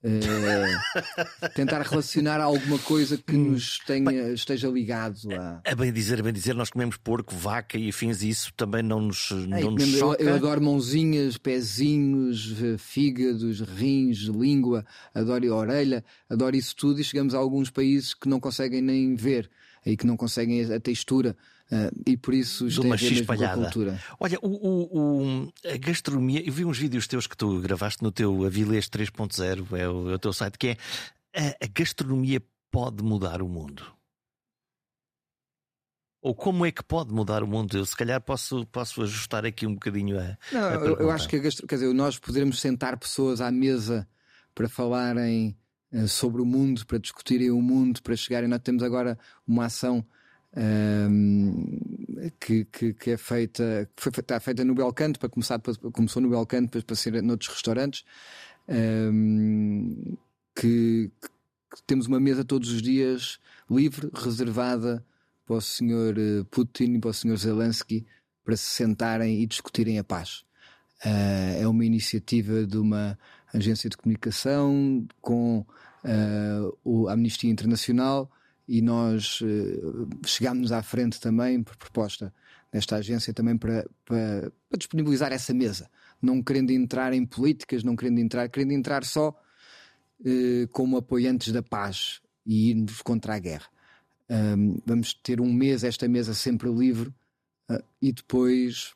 Uh, 0.03 1.49
tentar 1.53 1.81
relacionar 1.83 2.41
alguma 2.41 2.79
coisa 2.79 3.17
que 3.17 3.35
hum. 3.35 3.51
nos 3.51 3.77
tenha, 3.79 4.29
esteja 4.33 4.67
ligado 4.67 5.17
a. 5.31 5.61
A 5.63 5.75
bem 5.75 5.93
dizer, 5.93 6.19
a 6.19 6.23
bem 6.23 6.33
dizer, 6.33 6.55
nós 6.55 6.71
comemos 6.71 6.97
porco, 6.97 7.35
vaca 7.35 7.77
e 7.77 7.89
afins, 7.89 8.23
e 8.23 8.29
isso 8.29 8.51
também 8.55 8.81
não 8.81 8.99
nos, 8.99 9.29
não 9.29 9.71
nos 9.71 9.87
choca. 9.89 10.23
Eu, 10.23 10.29
eu, 10.29 10.35
adoro 10.35 10.59
mãozinhas, 10.61 11.37
pezinhos, 11.37 12.55
fígados, 12.79 13.61
rins, 13.61 14.21
língua, 14.21 14.83
adoro 15.13 15.53
a 15.53 15.55
orelha, 15.55 16.03
adoro 16.27 16.55
isso 16.55 16.75
tudo. 16.75 16.99
E 16.99 17.03
chegamos 17.03 17.35
a 17.35 17.37
alguns 17.37 17.69
países 17.69 18.15
que 18.15 18.27
não 18.27 18.39
conseguem 18.39 18.81
nem 18.81 19.15
ver, 19.15 19.51
e 19.85 19.95
que 19.95 20.07
não 20.07 20.17
conseguem 20.17 20.73
a 20.73 20.79
textura. 20.79 21.35
Uh, 21.71 21.89
e 22.05 22.17
por 22.17 22.33
isso 22.33 22.67
de 22.67 22.81
uma 22.81 22.97
cultura. 22.97 23.97
Olha, 24.19 24.37
o, 24.41 24.49
o, 24.49 24.99
o, 24.99 25.53
a 25.65 25.77
gastronomia, 25.77 26.45
eu 26.45 26.51
vi 26.51 26.65
uns 26.65 26.77
vídeos 26.77 27.07
teus 27.07 27.27
que 27.27 27.37
tu 27.37 27.61
gravaste 27.61 28.03
no 28.03 28.11
teu 28.11 28.45
Avilés 28.45 28.89
3.0, 28.89 29.79
é 29.79 29.87
o, 29.87 30.11
é 30.11 30.15
o 30.15 30.19
teu 30.19 30.33
site, 30.33 30.57
que 30.57 30.67
é 30.67 30.77
a, 31.33 31.65
a 31.65 31.67
gastronomia 31.73 32.43
pode 32.69 33.01
mudar 33.01 33.41
o 33.41 33.47
mundo. 33.47 33.85
Ou 36.21 36.35
como 36.35 36.65
é 36.65 36.71
que 36.71 36.83
pode 36.83 37.13
mudar 37.13 37.41
o 37.41 37.47
mundo? 37.47 37.77
Eu 37.77 37.85
se 37.85 37.95
calhar 37.95 38.19
posso, 38.19 38.65
posso 38.67 39.01
ajustar 39.01 39.45
aqui 39.45 39.65
um 39.65 39.73
bocadinho 39.73 40.19
a. 40.19 40.37
Não, 40.51 40.67
a 40.67 40.73
eu, 40.73 40.97
eu, 40.97 41.09
acho 41.09 41.27
que 41.27 41.37
a 41.37 41.39
gastro... 41.39 41.65
quer 41.65 41.75
dizer, 41.75 41.91
nós 41.93 42.19
poderemos 42.19 42.59
sentar 42.59 42.97
pessoas 42.97 43.39
à 43.39 43.49
mesa 43.49 44.07
para 44.53 44.67
falarem 44.67 45.57
uh, 45.93 46.07
sobre 46.07 46.41
o 46.41 46.45
mundo, 46.45 46.85
para 46.85 46.99
discutirem 46.99 47.49
o 47.49 47.61
mundo, 47.61 48.03
para 48.03 48.15
chegarem. 48.15 48.49
Nós 48.49 48.61
temos 48.61 48.83
agora 48.83 49.17
uma 49.47 49.65
ação 49.65 50.05
um, 50.55 51.79
que, 52.39 52.65
que, 52.65 52.93
que, 52.93 53.11
é 53.11 53.17
feita, 53.17 53.89
que 53.95 54.03
foi, 54.03 54.11
está 54.17 54.39
feita 54.39 54.65
no 54.65 54.75
Belcanto, 54.75 55.19
para 55.19 55.29
começar, 55.29 55.59
começou 55.93 56.21
no 56.21 56.29
Belcanto, 56.29 56.65
depois 56.65 56.83
para 56.83 56.95
ser 56.95 57.23
noutros 57.23 57.49
restaurantes, 57.49 58.03
um, 58.67 60.17
que, 60.55 61.11
que, 61.19 61.83
temos 61.87 62.07
uma 62.07 62.19
mesa 62.19 62.43
todos 62.43 62.69
os 62.69 62.81
dias 62.81 63.39
livre, 63.69 64.09
reservada 64.13 65.05
para 65.45 65.55
o 65.55 65.61
Sr. 65.61 66.17
Eh, 66.17 66.43
Putin 66.51 66.95
e 66.95 66.99
para 66.99 67.09
o 67.09 67.13
Sr. 67.13 67.37
Zelensky 67.37 68.05
para 68.43 68.57
se 68.57 68.65
sentarem 68.65 69.41
e 69.41 69.45
discutirem 69.45 69.99
a 69.99 70.03
paz. 70.03 70.43
Uh, 71.05 71.61
é 71.61 71.67
uma 71.67 71.85
iniciativa 71.85 72.65
de 72.65 72.77
uma 72.77 73.17
agência 73.53 73.89
de 73.89 73.97
comunicação 73.97 75.05
com 75.19 75.65
uh, 76.03 77.07
a 77.07 77.13
Amnistia 77.13 77.49
Internacional 77.49 78.29
e 78.67 78.81
nós 78.81 79.41
uh, 79.41 80.09
chegámos 80.25 80.71
à 80.71 80.81
frente 80.81 81.19
também 81.19 81.61
por 81.63 81.75
proposta 81.75 82.33
desta 82.71 82.95
agência 82.95 83.33
também 83.33 83.57
para, 83.57 83.85
para, 84.05 84.51
para, 84.69 84.77
disponibilizar 84.77 85.33
essa 85.33 85.53
mesa, 85.53 85.89
não 86.21 86.41
querendo 86.41 86.71
entrar 86.71 87.13
em 87.13 87.25
políticas, 87.25 87.83
não 87.83 87.95
querendo 87.95 88.19
entrar, 88.19 88.47
querendo 88.49 88.71
entrar 88.71 89.03
só 89.03 89.29
uh, 89.29 90.67
como 90.71 90.97
apoiantes 90.97 91.51
da 91.51 91.61
paz 91.61 92.21
e 92.45 92.69
irmos 92.69 93.01
contra 93.01 93.35
a 93.35 93.39
guerra. 93.39 93.67
Um, 94.29 94.77
vamos 94.85 95.13
ter 95.13 95.41
um 95.41 95.51
mês, 95.51 95.83
esta 95.83 96.07
mesa 96.07 96.33
sempre 96.33 96.69
livre, 96.69 97.09
uh, 97.69 97.83
e 98.01 98.13
depois 98.13 98.93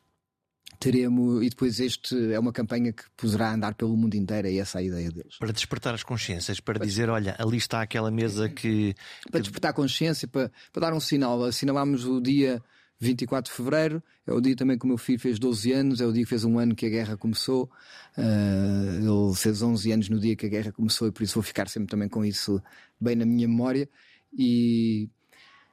teremos 0.78 1.42
e 1.44 1.48
depois 1.48 1.80
este 1.80 2.32
é 2.32 2.38
uma 2.38 2.52
campanha 2.52 2.92
que 2.92 3.04
poderá 3.16 3.52
andar 3.52 3.74
pelo 3.74 3.96
mundo 3.96 4.14
inteiro, 4.14 4.48
é 4.48 4.56
essa 4.56 4.78
a 4.78 4.82
ideia 4.82 5.10
deles. 5.10 5.38
Para 5.38 5.52
despertar 5.52 5.94
as 5.94 6.02
consciências, 6.02 6.60
para 6.60 6.78
dizer, 6.78 7.08
olha, 7.08 7.34
ali 7.38 7.56
está 7.56 7.82
aquela 7.82 8.10
mesa 8.10 8.48
que. 8.48 8.94
Para 9.30 9.40
despertar 9.40 9.70
a 9.70 9.72
consciência, 9.72 10.28
para, 10.28 10.50
para 10.72 10.80
dar 10.82 10.94
um 10.94 11.00
sinal. 11.00 11.42
Assinalámos 11.44 12.04
o 12.04 12.20
dia 12.20 12.62
24 12.98 13.50
de 13.50 13.56
Fevereiro, 13.56 14.02
é 14.26 14.32
o 14.32 14.40
dia 14.40 14.56
também 14.56 14.78
que 14.78 14.84
o 14.84 14.88
meu 14.88 14.98
filho 14.98 15.18
fez 15.18 15.38
12 15.38 15.72
anos, 15.72 16.00
é 16.00 16.06
o 16.06 16.12
dia 16.12 16.22
que 16.22 16.28
fez 16.28 16.44
um 16.44 16.58
ano 16.58 16.74
que 16.74 16.86
a 16.86 16.88
guerra 16.88 17.16
começou. 17.16 17.70
Uh, 18.16 19.28
ele 19.28 19.36
fez 19.36 19.60
11 19.62 19.92
anos 19.92 20.08
no 20.08 20.18
dia 20.18 20.34
que 20.34 20.46
a 20.46 20.48
guerra 20.48 20.72
começou 20.72 21.08
e 21.08 21.12
por 21.12 21.22
isso 21.22 21.34
vou 21.34 21.42
ficar 21.42 21.68
sempre 21.68 21.88
também 21.88 22.08
com 22.08 22.24
isso 22.24 22.62
bem 23.00 23.14
na 23.14 23.26
minha 23.26 23.46
memória. 23.46 23.88
E... 24.36 25.08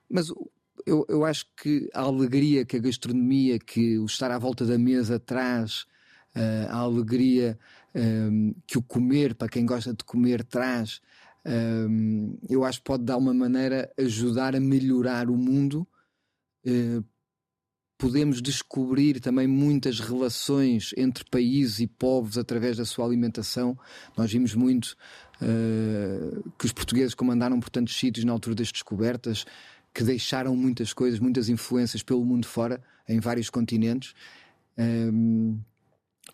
Mas 0.09 0.27
eu, 0.85 1.05
eu 1.09 1.25
acho 1.25 1.45
que 1.55 1.89
a 1.93 2.01
alegria 2.01 2.65
que 2.65 2.77
a 2.77 2.79
gastronomia, 2.79 3.59
que 3.59 3.97
o 3.97 4.05
estar 4.05 4.31
à 4.31 4.37
volta 4.37 4.65
da 4.65 4.77
mesa 4.77 5.19
traz, 5.19 5.85
uh, 6.35 6.69
a 6.69 6.77
alegria 6.77 7.57
um, 7.95 8.53
que 8.65 8.77
o 8.77 8.81
comer, 8.81 9.35
para 9.35 9.49
quem 9.49 9.65
gosta 9.65 9.93
de 9.93 10.03
comer, 10.03 10.43
traz, 10.43 10.99
um, 11.45 12.37
eu 12.49 12.63
acho 12.63 12.79
que 12.79 12.85
pode, 12.85 13.03
de 13.03 13.11
alguma 13.11 13.33
maneira, 13.33 13.91
ajudar 13.97 14.55
a 14.55 14.59
melhorar 14.59 15.29
o 15.29 15.37
mundo. 15.37 15.87
Uh, 16.65 17.03
podemos 17.97 18.41
descobrir 18.41 19.19
também 19.19 19.47
muitas 19.47 19.99
relações 19.99 20.93
entre 20.97 21.23
países 21.29 21.79
e 21.79 21.87
povos 21.87 22.37
através 22.37 22.77
da 22.77 22.85
sua 22.85 23.05
alimentação. 23.05 23.77
Nós 24.17 24.31
vimos 24.31 24.55
muito 24.55 24.95
uh, 25.41 26.51
que 26.57 26.65
os 26.65 26.73
portugueses 26.73 27.13
comandaram 27.13 27.59
por 27.59 27.69
tantos 27.69 27.97
sítios 27.97 28.25
na 28.25 28.33
altura 28.33 28.55
das 28.55 28.71
descobertas, 28.71 29.45
que 29.93 30.03
deixaram 30.03 30.55
muitas 30.55 30.91
coisas, 30.91 31.19
muitas 31.19 31.49
influências 31.49 32.01
pelo 32.01 32.25
mundo 32.25 32.47
fora, 32.47 32.81
em 33.07 33.19
vários 33.19 33.49
continentes. 33.49 34.13
Um, 34.77 35.59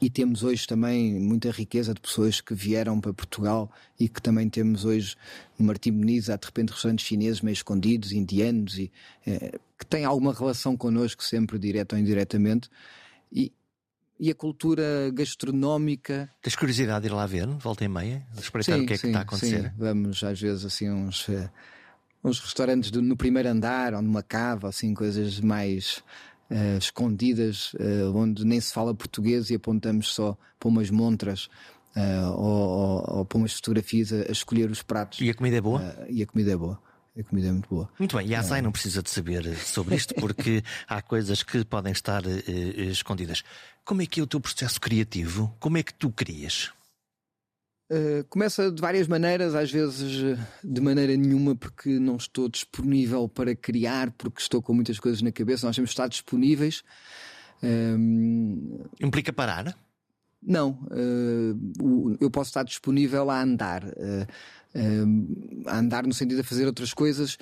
e 0.01 0.09
temos 0.09 0.43
hoje 0.43 0.65
também 0.65 1.19
muita 1.19 1.51
riqueza 1.51 1.93
de 1.93 1.99
pessoas 1.99 2.39
que 2.39 2.53
vieram 2.53 3.01
para 3.01 3.13
Portugal 3.13 3.69
e 3.99 4.07
que 4.07 4.21
também 4.21 4.47
temos 4.47 4.85
hoje 4.85 5.15
no 5.57 5.65
Martim 5.65 5.91
Muniz, 5.91 6.29
há 6.29 6.37
de 6.37 6.45
repente 6.45 6.69
restaurantes 6.69 7.05
chineses 7.05 7.41
meio 7.41 7.53
escondidos, 7.53 8.13
indianos, 8.13 8.77
e, 8.77 8.91
é, 9.27 9.59
que 9.77 9.85
têm 9.85 10.05
alguma 10.05 10.33
relação 10.33 10.77
connosco, 10.77 11.21
sempre 11.21 11.59
direto 11.59 11.93
ou 11.93 11.99
indiretamente. 11.99 12.69
E, 13.31 13.51
e 14.17 14.29
a 14.29 14.35
cultura 14.35 15.11
gastronómica. 15.13 16.29
Tens 16.41 16.55
curiosidade 16.55 17.01
de 17.01 17.07
ir 17.07 17.13
lá 17.13 17.25
ver, 17.25 17.47
volta 17.47 17.83
e 17.83 17.89
meia? 17.89 18.25
Espreitar 18.37 18.77
sim, 18.77 18.83
o 18.83 18.87
que 18.87 18.93
é 18.93 18.97
sim, 18.97 19.01
que 19.01 19.07
está 19.07 19.19
a 19.19 19.23
acontecer? 19.23 19.63
Sim. 19.63 19.71
Vamos 19.77 20.23
às 20.23 20.39
vezes 20.39 20.63
assim 20.63 20.89
uns, 20.89 21.27
uh, 21.27 21.49
uns 22.23 22.39
restaurantes 22.39 22.91
do, 22.91 23.01
no 23.01 23.15
primeiro 23.15 23.49
andar 23.49 23.93
ou 23.93 24.01
numa 24.01 24.23
cava, 24.23 24.69
assim, 24.69 24.93
coisas 24.93 25.39
mais 25.39 26.03
uh, 26.49 26.77
escondidas, 26.77 27.73
uh, 27.73 28.15
onde 28.15 28.45
nem 28.45 28.59
se 28.59 28.73
fala 28.73 28.93
português 28.93 29.49
e 29.49 29.55
apontamos 29.55 30.13
só 30.13 30.37
para 30.59 30.69
umas 30.69 30.89
montras 30.89 31.45
uh, 31.95 32.31
ou, 32.35 32.69
ou, 32.69 33.17
ou, 33.17 33.25
para 33.25 33.37
umas 33.37 33.53
fotografias 33.53 34.11
a, 34.11 34.17
a, 34.17 34.31
escolher 34.31 34.69
os 34.69 34.81
pratos. 34.81 35.21
E 35.21 35.29
a 35.29 35.33
comida 35.33 35.57
é 35.57 35.61
boa? 35.61 36.07
e 36.09 36.21
a 36.21 36.25
comida 36.27 36.51
é 36.51 36.57
boa. 36.57 36.79
A 37.17 37.23
comida 37.23 37.47
é 37.49 37.51
muito 37.51 37.67
boa. 37.67 37.89
Muito 37.99 38.15
bem, 38.15 38.27
e 38.27 38.35
a 38.35 38.39
Azai 38.39 38.61
não 38.61 38.71
precisa 38.71 39.03
de 39.03 39.09
saber 39.09 39.43
sobre 39.57 39.95
isto 39.95 40.13
porque 40.15 40.63
há 40.87 41.01
coisas 41.01 41.43
que 41.43 41.65
podem 41.65 41.91
estar 41.91 42.23
escondidas. 42.25 43.43
Como 43.83 44.01
é 44.01 44.05
que 44.05 44.21
é 44.21 44.23
o 44.23 44.27
teu 44.27 44.39
processo 44.39 44.79
criativo? 44.79 45.53
Como 45.59 45.77
é 45.77 45.83
que 45.83 45.93
tu 45.93 46.11
crias? 46.11 46.71
Uh, 47.91 48.23
começa 48.29 48.71
de 48.71 48.79
várias 48.79 49.07
maneiras, 49.07 49.55
às 49.55 49.71
vezes 49.71 50.23
eh, 50.23 50.37
de 50.63 50.79
maneira 50.79 51.17
nenhuma, 51.17 51.55
porque 51.55 51.97
não 51.97 52.17
estou 52.17 52.47
disponível 52.47 53.27
para 53.27 53.55
criar, 53.55 54.11
porque 54.11 54.39
estou 54.39 54.61
com 54.61 54.75
muitas 54.75 54.99
coisas 54.99 55.23
na 55.23 55.31
cabeça. 55.31 55.65
Nós 55.65 55.75
temos 55.75 55.89
de 55.89 55.93
estar 55.93 56.07
disponíveis. 56.07 56.83
Um... 57.63 58.85
Implica 59.01 59.33
parar? 59.33 59.75
Não, 60.41 60.79
uh, 60.91 62.17
eu 62.21 62.29
posso 62.29 62.51
estar 62.51 62.63
disponível 62.63 63.29
a 63.29 63.41
andar, 63.41 63.83
uh, 63.83 65.65
a 65.65 65.77
andar 65.79 66.05
no 66.05 66.13
sentido 66.13 66.43
de 66.43 66.47
fazer 66.47 66.67
outras 66.67 66.93
coisas, 66.93 67.39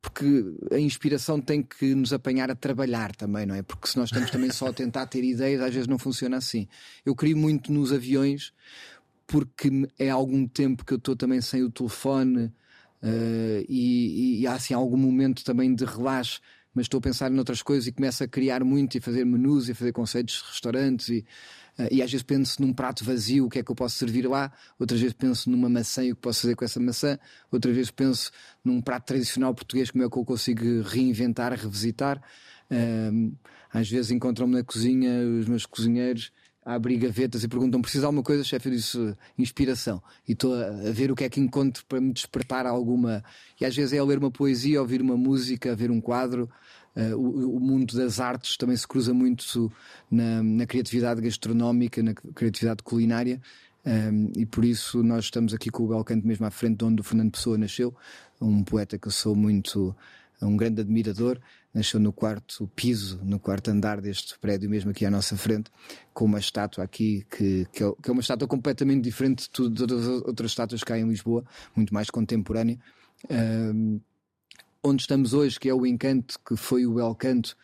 porque 0.00 0.44
a 0.70 0.78
inspiração 0.78 1.40
tem 1.40 1.62
que 1.62 1.94
nos 1.94 2.12
apanhar 2.12 2.50
a 2.50 2.54
trabalhar 2.54 3.16
também, 3.16 3.46
não 3.46 3.54
é? 3.54 3.62
Porque 3.62 3.88
se 3.88 3.96
nós 3.96 4.10
estamos 4.10 4.30
também 4.30 4.50
só 4.50 4.68
a 4.68 4.72
tentar 4.74 5.06
ter 5.06 5.24
ideias, 5.24 5.62
às 5.62 5.72
vezes 5.72 5.88
não 5.88 5.98
funciona 5.98 6.36
assim. 6.36 6.68
Eu 7.04 7.16
crio 7.16 7.36
muito 7.36 7.72
nos 7.72 7.90
aviões 7.90 8.52
porque 9.26 9.70
é 9.98 10.10
algum 10.10 10.46
tempo 10.46 10.84
que 10.84 10.92
eu 10.92 10.98
estou 10.98 11.16
também 11.16 11.40
sem 11.40 11.62
o 11.62 11.70
telefone 11.70 12.46
uh, 13.02 13.64
e, 13.68 14.40
e, 14.40 14.46
há 14.46 14.54
assim 14.54 14.74
algum 14.74 14.96
momento 14.96 15.44
também 15.44 15.74
de 15.74 15.84
relaxo, 15.84 16.40
mas 16.74 16.84
estou 16.84 16.98
a 16.98 17.00
pensar 17.00 17.30
em 17.30 17.38
outras 17.38 17.62
coisas 17.62 17.86
e 17.86 17.92
começo 17.92 18.22
a 18.22 18.28
criar 18.28 18.64
muito 18.64 18.96
e 18.96 19.00
fazer 19.00 19.24
menus 19.24 19.68
e 19.68 19.74
fazer 19.74 19.92
conceitos 19.92 20.34
de 20.34 20.50
restaurantes 20.50 21.08
e, 21.08 21.24
uh, 21.78 21.88
e 21.90 22.02
às 22.02 22.10
vezes 22.10 22.22
penso 22.22 22.60
num 22.60 22.72
prato 22.72 23.04
vazio, 23.04 23.46
o 23.46 23.48
que 23.48 23.58
é 23.58 23.62
que 23.62 23.70
eu 23.70 23.76
posso 23.76 23.96
servir 23.96 24.26
lá, 24.28 24.52
outras 24.78 25.00
vezes 25.00 25.14
penso 25.14 25.48
numa 25.50 25.68
maçã 25.68 26.04
e 26.04 26.12
o 26.12 26.16
que 26.16 26.22
posso 26.22 26.42
fazer 26.42 26.54
com 26.54 26.64
essa 26.64 26.80
maçã, 26.80 27.18
outras 27.50 27.74
vezes 27.74 27.90
penso 27.90 28.30
num 28.62 28.80
prato 28.80 29.06
tradicional 29.06 29.54
português, 29.54 29.90
como 29.90 30.04
é 30.04 30.10
que 30.10 30.18
eu 30.18 30.24
consigo 30.24 30.82
reinventar, 30.82 31.52
revisitar. 31.52 32.20
Uh, 32.70 33.34
às 33.72 33.90
vezes 33.90 34.12
encontram-me 34.12 34.54
na 34.54 34.62
cozinha 34.62 35.10
os 35.40 35.48
meus 35.48 35.66
cozinheiros 35.66 36.30
abrir 36.64 36.96
gavetas 36.96 37.44
e 37.44 37.48
perguntam: 37.48 37.82
precisa 37.82 38.02
de 38.02 38.06
alguma 38.06 38.22
coisa, 38.22 38.42
chefe? 38.42 38.68
Eu 38.68 38.74
disse: 38.74 39.16
inspiração. 39.36 40.02
E 40.26 40.32
estou 40.32 40.54
a, 40.54 40.90
ver 40.90 41.10
o 41.10 41.14
que 41.14 41.24
é 41.24 41.28
que 41.28 41.40
encontro 41.40 41.84
para 41.86 42.00
me 42.00 42.12
despertar 42.12 42.66
alguma. 42.66 43.22
E 43.60 43.64
às 43.64 43.76
vezes 43.76 43.92
é 43.92 44.02
ler 44.02 44.18
uma 44.18 44.30
poesia, 44.30 44.80
ouvir 44.80 45.02
uma 45.02 45.16
música, 45.16 45.76
ver 45.76 45.90
um 45.90 46.00
quadro. 46.00 46.48
Uh, 46.96 47.16
o, 47.16 47.56
o, 47.56 47.60
mundo 47.60 47.96
das 47.96 48.20
artes 48.20 48.56
também 48.56 48.76
se 48.76 48.86
cruza 48.86 49.12
muito 49.12 49.72
na, 50.08 50.40
na 50.44 50.64
criatividade 50.64 51.20
gastronómica, 51.20 52.00
na 52.02 52.14
criatividade 52.14 52.84
culinária. 52.84 53.40
Um, 53.84 53.90
ehm, 53.90 54.32
e 54.36 54.46
por 54.46 54.64
isso 54.64 55.02
nós 55.02 55.24
estamos 55.24 55.52
aqui 55.52 55.70
com 55.70 55.82
o 55.82 55.88
Belcanto 55.88 56.24
mesmo 56.24 56.46
à 56.46 56.52
frente 56.52 56.78
de 56.78 56.84
onde 56.84 57.00
o 57.00 57.04
Fernando 57.04 57.32
Pessoa 57.32 57.58
nasceu, 57.58 57.92
um 58.40 58.62
poeta 58.62 58.96
que 58.96 59.08
eu 59.08 59.12
sou 59.12 59.34
muito 59.34 59.94
um 60.40 60.56
grande 60.56 60.80
admirador 60.80 61.40
nasceu 61.74 61.98
no 61.98 62.12
quarto 62.12 62.70
piso, 62.76 63.20
no 63.24 63.40
quarto 63.40 63.70
andar 63.70 64.00
deste 64.00 64.38
prédio, 64.38 64.70
mesmo 64.70 64.92
aqui 64.92 65.04
à 65.04 65.10
nossa 65.10 65.36
frente, 65.36 65.70
com 66.12 66.24
uma 66.24 66.38
estátua 66.38 66.84
aqui 66.84 67.26
que, 67.28 67.66
que, 67.72 67.82
é, 67.82 67.86
é 67.86 68.10
uma 68.12 68.20
estátua 68.20 68.46
completamente 68.46 69.02
diferente 69.02 69.42
de 69.42 69.50
todas 69.50 70.00
as 70.00 70.22
outras 70.22 70.52
estátuas 70.52 70.84
que 70.84 70.92
há 70.92 70.98
em 70.98 71.08
Lisboa, 71.08 71.44
muito 71.74 71.92
mais 71.92 72.08
contemporânea. 72.08 72.78
Um, 73.28 74.00
onde 74.84 75.02
estamos 75.02 75.32
hoje, 75.32 75.58
que 75.58 75.68
é 75.68 75.74
o 75.74 75.84
Encanto, 75.84 76.38
que 76.46 76.56
foi 76.56 76.86
o 76.86 77.00
El 77.00 77.14
Canto, 77.14 77.56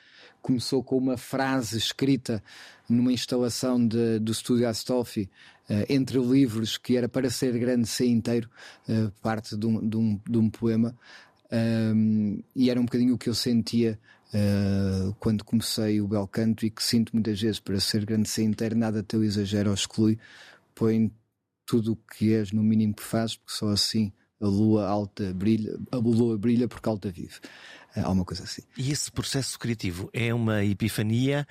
começou 0.43 0.83
com 0.83 0.97
uma 0.97 1.17
frase 1.17 1.77
escrita 1.77 2.43
numa 2.89 3.13
instalação 3.13 3.87
de, 3.87 4.19
do 4.19 4.33
estúdio 4.33 4.69
Astolfi, 4.69 5.31
uh, 5.69 5.85
entre 5.89 6.19
livros, 6.19 6.79
que 6.79 6.97
era 6.97 7.09
para 7.09 7.31
ser 7.31 7.57
grande 7.59 7.87
ser 7.87 8.07
inteiro, 8.07 8.49
uh, 8.89 9.13
parte 9.23 9.57
de 9.57 9.67
um, 9.67 9.87
de 9.87 9.97
um, 9.97 10.21
de 10.29 10.39
um 10.39 10.51
poema. 10.51 10.97
Um, 11.53 12.43
e 12.55 12.71
era 12.71 12.81
um 12.81 12.85
bocadinho 12.85 13.15
o 13.15 13.19
que 13.19 13.29
eu 13.29 13.35
sentia 13.35 13.99
uh, 14.33 15.15
quando 15.19 15.45
comecei 15.45 16.01
o 16.01 16.07
bel 16.07 16.27
canto 16.27 16.65
e 16.65 16.71
que 16.71 16.83
sinto 16.83 17.11
muitas 17.13 17.41
vezes 17.41 17.59
para 17.59 17.79
ser 17.81 18.05
grande 18.05 18.29
ser 18.29 18.45
inteiro, 18.45 18.77
nada 18.77 19.03
teu 19.03 19.25
exagero 19.25 19.71
ou 19.71 19.75
exclui, 19.75 20.19
põe 20.75 21.11
tudo 21.67 21.93
o 21.93 21.97
que 21.97 22.35
és 22.35 22.53
no 22.53 22.63
mínimo 22.63 22.95
que 22.95 23.03
fazes, 23.03 23.37
porque 23.37 23.53
só 23.53 23.69
assim 23.69 24.13
a 24.41 24.47
lua 24.47 24.89
alta 24.89 25.35
brilha, 25.35 25.79
a 25.93 25.97
lua 25.97 26.39
brilha 26.39 26.67
porque 26.67 26.89
alta 26.89 27.11
vive. 27.11 27.39
Há 27.95 28.11
uma 28.11 28.25
coisa 28.25 28.45
assim. 28.45 28.63
E 28.77 28.91
esse 28.91 29.11
processo 29.11 29.59
criativo 29.59 30.09
é 30.13 30.33
uma 30.33 30.65
epifania 30.65 31.47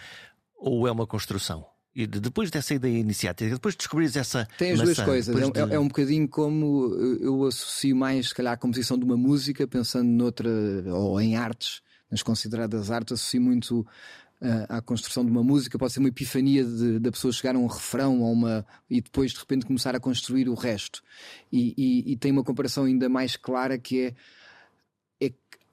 ou 0.56 0.88
é 0.88 0.92
uma 0.92 1.06
construção? 1.06 1.69
E 1.96 2.06
depois 2.06 2.52
dessa 2.52 2.74
ideia 2.74 2.98
iniciática, 3.00 3.50
depois 3.50 3.74
de 3.74 3.80
descobrires 3.80 4.16
essa. 4.16 4.48
Tem 4.58 4.72
as 4.72 4.80
maçã, 4.80 4.94
duas 4.94 5.06
coisas. 5.06 5.36
É, 5.36 5.66
de... 5.66 5.74
é, 5.74 5.80
um 5.80 5.88
bocadinho 5.88 6.28
como 6.28 6.94
eu 7.20 7.46
associo 7.46 7.96
mais, 7.96 8.30
se 8.30 8.36
calhar, 8.36 8.54
a 8.54 8.58
composição 8.58 8.98
de 8.98 9.04
uma 9.04 9.18
música, 9.18 9.68
pensando 9.68 10.08
noutra, 10.08 10.50
ou 10.94 11.20
em 11.20 11.36
artes, 11.36 11.82
nas 12.10 12.22
consideradas 12.22 12.92
artes, 12.92 13.14
associo 13.14 13.42
muito 13.42 13.80
uh, 13.80 14.66
à 14.70 14.82
construção 14.82 15.26
de 15.26 15.32
uma 15.32 15.44
música. 15.44 15.80
Pode 15.80 15.94
ser 15.94 16.00
uma 16.00 16.10
epifania 16.10 16.64
de, 16.64 17.00
da 17.00 17.12
pessoa 17.12 17.34
chegar 17.34 17.56
a 17.56 17.60
um 17.60 17.68
refrão 17.68 18.22
ou 18.22 18.32
uma, 18.32 18.66
e 18.90 19.02
depois, 19.02 19.32
de 19.32 19.40
repente, 19.40 19.66
começar 19.66 19.96
a 19.96 20.00
construir 20.00 20.48
o 20.48 20.54
resto. 20.54 21.02
E, 21.52 21.74
e, 21.76 22.14
e 22.14 22.18
tem 22.18 22.32
uma 22.32 22.44
comparação 22.44 22.86
ainda 22.86 23.10
mais 23.10 23.36
clara 23.36 23.78
que 23.78 24.02
é 24.02 24.16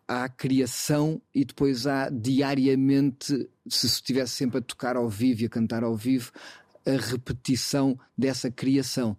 há 0.09 0.29
criação 0.29 1.21
e 1.35 1.45
depois 1.45 1.87
há 1.87 2.09
diariamente, 2.09 3.49
se 3.69 3.87
estivesse 3.87 4.33
sempre 4.33 4.59
a 4.59 4.63
tocar 4.63 4.97
ao 4.97 5.09
vivo 5.09 5.43
e 5.43 5.47
a 5.47 5.49
cantar 5.49 5.83
ao 5.83 5.97
vivo, 5.97 6.31
a 6.87 6.93
repetição 6.93 7.99
dessa 8.17 8.51
criação. 8.51 9.17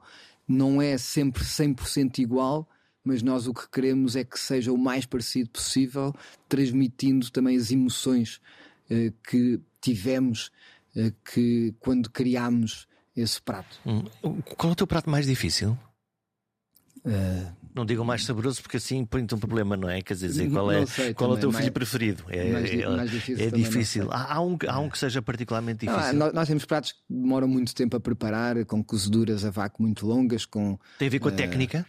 Não 0.47 0.81
é 0.81 0.97
sempre 0.97 1.43
100% 1.43 2.19
igual, 2.19 2.67
mas 3.03 3.21
nós 3.21 3.47
o 3.47 3.53
que 3.53 3.69
queremos 3.69 4.15
é 4.15 4.23
que 4.23 4.39
seja 4.39 4.71
o 4.71 4.77
mais 4.77 5.05
parecido 5.05 5.49
possível, 5.49 6.13
transmitindo 6.47 7.29
também 7.31 7.57
as 7.57 7.71
emoções 7.71 8.41
eh, 8.89 9.11
que 9.29 9.59
tivemos 9.81 10.51
eh, 10.95 11.11
que 11.23 11.75
quando 11.79 12.09
criámos 12.09 12.87
esse 13.15 13.41
prato. 13.41 13.79
Hum. 13.85 14.03
Qual 14.55 14.69
é 14.69 14.73
o 14.73 14.75
teu 14.75 14.87
prato 14.87 15.09
mais 15.09 15.25
difícil? 15.25 15.77
Uh, 17.05 17.55
não 17.77 17.85
digam 17.85 18.03
mais 18.03 18.25
saboroso 18.25 18.61
porque 18.61 18.77
assim 18.77 19.05
põe-te 19.05 19.33
um 19.33 19.37
problema, 19.37 19.77
não 19.77 19.89
é? 19.89 20.01
Quer 20.01 20.15
dizer, 20.15 20.49
qual 20.49 20.71
é, 20.71 20.85
sei, 20.85 21.13
qual 21.13 21.31
é 21.31 21.33
o 21.35 21.37
teu 21.37 21.51
filho 21.51 21.71
preferido? 21.71 22.23
É, 22.29 22.51
mais, 22.51 22.71
é, 22.71 22.89
mais 22.89 23.11
difícil. 23.11 23.45
É 23.45 23.51
difícil. 23.51 24.11
Há, 24.11 24.33
há, 24.35 24.41
um, 24.41 24.57
há 24.67 24.79
um 24.79 24.89
que 24.89 24.97
seja 24.97 25.21
particularmente 25.21 25.85
difícil. 25.85 26.13
Não, 26.13 26.31
nós, 26.31 26.47
temos 26.47 26.65
pratos 26.65 26.91
que 26.91 26.99
demoram 27.09 27.47
muito 27.47 27.73
tempo 27.73 27.95
a 27.95 27.99
preparar, 27.99 28.65
com 28.65 28.83
cozeduras 28.83 29.45
a 29.45 29.51
vácuo 29.51 29.81
muito 29.81 30.05
longas. 30.05 30.45
Com, 30.45 30.77
Tem 30.97 31.07
a 31.07 31.11
ver 31.11 31.19
com 31.19 31.29
a 31.29 31.31
uh, 31.31 31.35
técnica? 31.35 31.85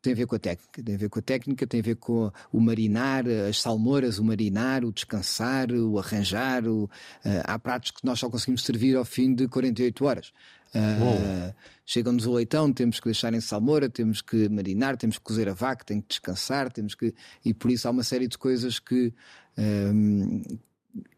Tem 0.00 0.12
a 0.12 0.16
ver 0.16 0.26
com 0.26 0.36
a 0.36 0.38
técnica, 0.38 0.82
tem 0.82 0.94
a 0.94 0.98
ver 0.98 1.08
com 1.08 1.18
a 1.18 1.22
técnica, 1.22 1.66
tem 1.66 1.80
a 1.80 1.82
ver 1.82 1.96
com 1.96 2.30
o 2.52 2.60
marinar, 2.60 3.24
as 3.48 3.60
salmouras, 3.60 4.18
o 4.18 4.24
marinar, 4.24 4.84
o 4.84 4.92
descansar, 4.92 5.72
o 5.72 5.98
arranjar. 5.98 6.66
O, 6.66 6.84
uh, 6.84 6.90
há 7.44 7.58
pratos 7.58 7.90
que 7.90 8.04
nós 8.04 8.18
só 8.18 8.30
conseguimos 8.30 8.64
servir 8.64 8.96
ao 8.96 9.04
fim 9.04 9.34
de 9.34 9.48
48 9.48 10.04
horas. 10.04 10.32
Uh, 10.74 11.54
Chegam-nos 11.84 12.26
o 12.26 12.34
leitão, 12.34 12.70
temos 12.72 13.00
que 13.00 13.06
deixar 13.06 13.32
em 13.32 13.40
salmoura, 13.40 13.88
temos 13.88 14.20
que 14.20 14.48
marinar, 14.48 14.96
temos 14.96 15.16
que 15.16 15.24
cozer 15.24 15.48
a 15.48 15.54
vaca, 15.54 15.84
tem 15.84 16.00
que 16.00 16.08
descansar, 16.08 16.70
temos 16.70 16.94
que. 16.94 17.14
E 17.44 17.54
por 17.54 17.70
isso 17.70 17.88
há 17.88 17.90
uma 17.90 18.02
série 18.02 18.28
de 18.28 18.36
coisas 18.36 18.78
que. 18.78 19.12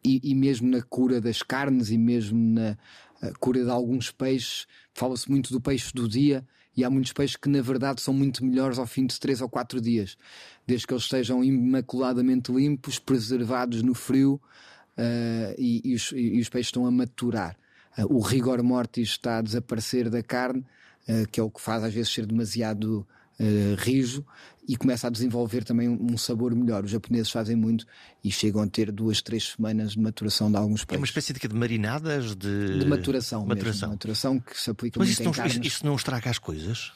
E, 0.05 0.31
e, 0.31 0.35
mesmo 0.35 0.69
na 0.69 0.83
cura 0.83 1.21
das 1.21 1.43
carnes 1.43 1.91
e 1.91 1.99
mesmo 1.99 2.39
na, 2.39 2.77
a 3.21 3.33
cura 3.39 3.65
de 3.65 3.71
alguns 3.71 4.11
peixes. 4.11 4.67
Fala-se 4.95 5.31
muito 5.31 5.53
do 5.53 5.61
peixe 5.61 5.93
do 5.93 6.09
dia 6.09 6.47
e 6.77 6.85
há 6.85 6.91
muitos 6.91 7.13
peixes 7.13 7.37
que, 7.37 7.49
na 7.49 7.61
verdade, 7.61 8.01
são 8.01 8.15
muito 8.15 8.45
melhores 8.45 8.79
ao 8.79 8.87
fim 8.87 9.07
de 9.07 9.19
3 9.19 9.43
ou 9.43 9.49
4 9.49 9.81
dias, 9.81 10.17
desde 10.67 10.87
que 10.87 10.93
eles 10.93 11.05
estejam 11.05 11.45
imaculadamente 11.45 12.53
limpos, 12.53 12.99
preservados 12.99 13.83
no 13.83 13.95
frio 13.95 14.41
uh, 14.97 15.55
e, 15.59 15.81
e, 15.85 15.95
os, 15.95 16.13
e, 16.13 16.41
os, 16.41 16.49
peixes 16.49 16.69
estão 16.69 16.87
a 16.87 16.91
maturar. 16.91 17.57
Uh, 18.05 18.17
o 18.17 18.21
rigor 18.21 18.63
mortis 18.63 19.11
está 19.11 19.39
a 19.39 19.43
desaparecer 19.43 20.09
da 20.09 20.23
carne, 20.23 20.65
uh, 21.09 21.29
que 21.31 21.41
é 21.41 21.43
o 21.43 21.51
que 21.51 21.61
faz 21.61 21.85
às 21.85 21.93
vezes 21.93 22.13
ser 22.13 22.27
demasiado 22.27 23.07
rijo 23.79 24.23
e 24.69 24.77
começa 24.77 25.07
a 25.07 25.11
desenvolver 25.11 25.65
também 25.65 25.89
um 25.89 26.19
sabor 26.19 26.55
melhor. 26.55 26.85
Os 26.85 26.91
japoneses 26.91 27.31
fazem 27.31 27.57
muito 27.57 27.87
e 28.23 28.31
chegam 28.31 28.63
a 28.63 28.67
ter 28.67 28.93
duas, 28.93 29.23
três 29.23 29.53
semanas 29.53 29.93
de 29.93 29.99
maturação 29.99 30.51
de 30.51 30.59
alguns 30.59 30.85
peixes. 30.85 30.99
É 30.99 31.01
uma 31.01 31.07
espécie 31.07 31.33
de, 31.33 31.41
de 31.41 31.55
marinadas 31.55 32.37
de, 32.37 32.79
de 32.79 32.85
maturação, 32.85 33.47
maturação. 33.47 33.89
Mesmo, 33.89 33.95
maturação 33.95 34.39
que 34.39 34.61
se 34.61 34.71
aplica 34.71 34.99
Mas 34.99 35.19
muito 35.19 35.31
isso 35.31 35.59
não, 35.59 35.63
isso 35.63 35.87
não 35.87 35.97
estraga 35.97 36.29
as 36.29 36.39
coisas? 36.39 36.93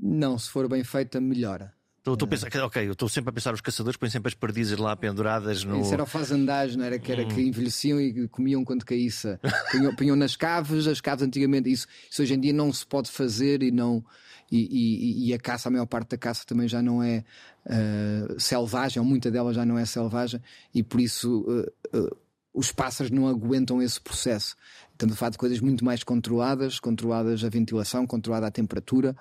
Não, 0.00 0.38
se 0.38 0.48
for 0.48 0.66
bem 0.66 0.82
feita, 0.82 1.20
melhora. 1.20 1.74
Estou, 2.00 2.14
estou 2.14 2.26
a 2.26 2.30
pensar, 2.30 2.64
ok, 2.64 2.88
eu 2.88 2.92
estou 2.92 3.10
sempre 3.10 3.28
a 3.28 3.32
pensar, 3.32 3.52
os 3.52 3.60
caçadores 3.60 3.98
põem 3.98 4.08
sempre 4.08 4.28
as 4.28 4.34
perdizes 4.34 4.78
lá 4.78 4.96
penduradas 4.96 5.62
no. 5.64 5.82
Isso 5.82 5.92
era 5.92 6.02
o 6.02 6.06
fazendagem, 6.06 6.78
não 6.78 6.84
era? 6.86 6.98
Que 6.98 7.12
era 7.12 7.24
hum. 7.24 7.28
que 7.28 7.42
envelheciam 7.42 8.00
e 8.00 8.26
comiam 8.26 8.64
quando 8.64 8.86
caísse. 8.86 9.38
punham, 9.70 9.94
punham, 9.94 10.16
nas 10.16 10.34
caves, 10.34 10.86
as 10.86 10.98
caves 10.98 11.22
antigamente, 11.26 11.70
isso, 11.70 11.86
isso 12.10 12.22
hoje 12.22 12.32
em 12.32 12.40
dia 12.40 12.54
não 12.54 12.72
se 12.72 12.86
pode 12.86 13.10
fazer 13.10 13.62
e 13.62 13.70
não. 13.70 14.02
E, 14.50 15.26
e, 15.26 15.28
e 15.28 15.34
a 15.34 15.38
caça, 15.38 15.68
a 15.68 15.70
maior 15.70 15.84
parte 15.84 16.08
da 16.08 16.16
caça 16.16 16.42
também 16.46 16.66
já 16.66 16.80
não 16.80 17.02
é 17.02 17.22
uh, 17.66 18.40
selvagem, 18.40 18.98
ou 18.98 19.06
muita 19.06 19.30
dela 19.30 19.52
já 19.52 19.66
não 19.66 19.78
é 19.78 19.84
selvagem, 19.84 20.40
e 20.74 20.82
por 20.82 21.00
isso 21.00 21.42
uh, 21.42 21.98
uh, 21.98 22.16
os 22.52 22.72
pássaros 22.72 23.12
não 23.12 23.28
aguentam 23.28 23.80
esse 23.82 24.00
processo. 24.00 24.56
Estamos 24.92 25.14
a 25.14 25.18
falar 25.18 25.30
de 25.30 25.38
coisas 25.38 25.60
muito 25.60 25.84
mais 25.84 26.02
controladas, 26.02 26.80
controladas 26.80 27.44
a 27.44 27.48
ventilação, 27.50 28.06
controlada 28.06 28.46
a 28.46 28.50
temperatura, 28.50 29.14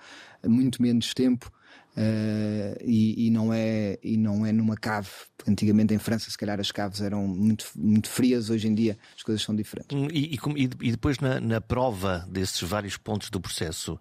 muito 0.45 0.81
menos 0.81 1.13
tempo. 1.13 1.51
Uh, 1.99 2.79
e, 2.81 3.27
e, 3.27 3.29
não 3.29 3.51
é, 3.51 3.99
e 4.01 4.15
não 4.15 4.45
é 4.45 4.53
numa 4.53 4.77
cave. 4.77 5.09
Antigamente 5.45 5.93
em 5.93 5.97
França, 5.97 6.31
se 6.31 6.37
calhar, 6.37 6.57
as 6.57 6.71
caves 6.71 7.01
eram 7.01 7.27
muito, 7.27 7.65
muito 7.75 8.07
frias, 8.07 8.49
hoje 8.49 8.69
em 8.69 8.73
dia 8.73 8.97
as 9.17 9.21
coisas 9.21 9.41
são 9.41 9.53
diferentes. 9.53 9.97
Hum, 9.97 10.07
e, 10.09 10.33
e, 10.33 10.63
e 10.63 10.91
depois, 10.91 11.19
na, 11.19 11.41
na, 11.41 11.59
prova 11.59 12.25
desses 12.31 12.61
vários 12.61 12.95
pontos 12.95 13.29
do 13.29 13.41
processo, 13.41 13.99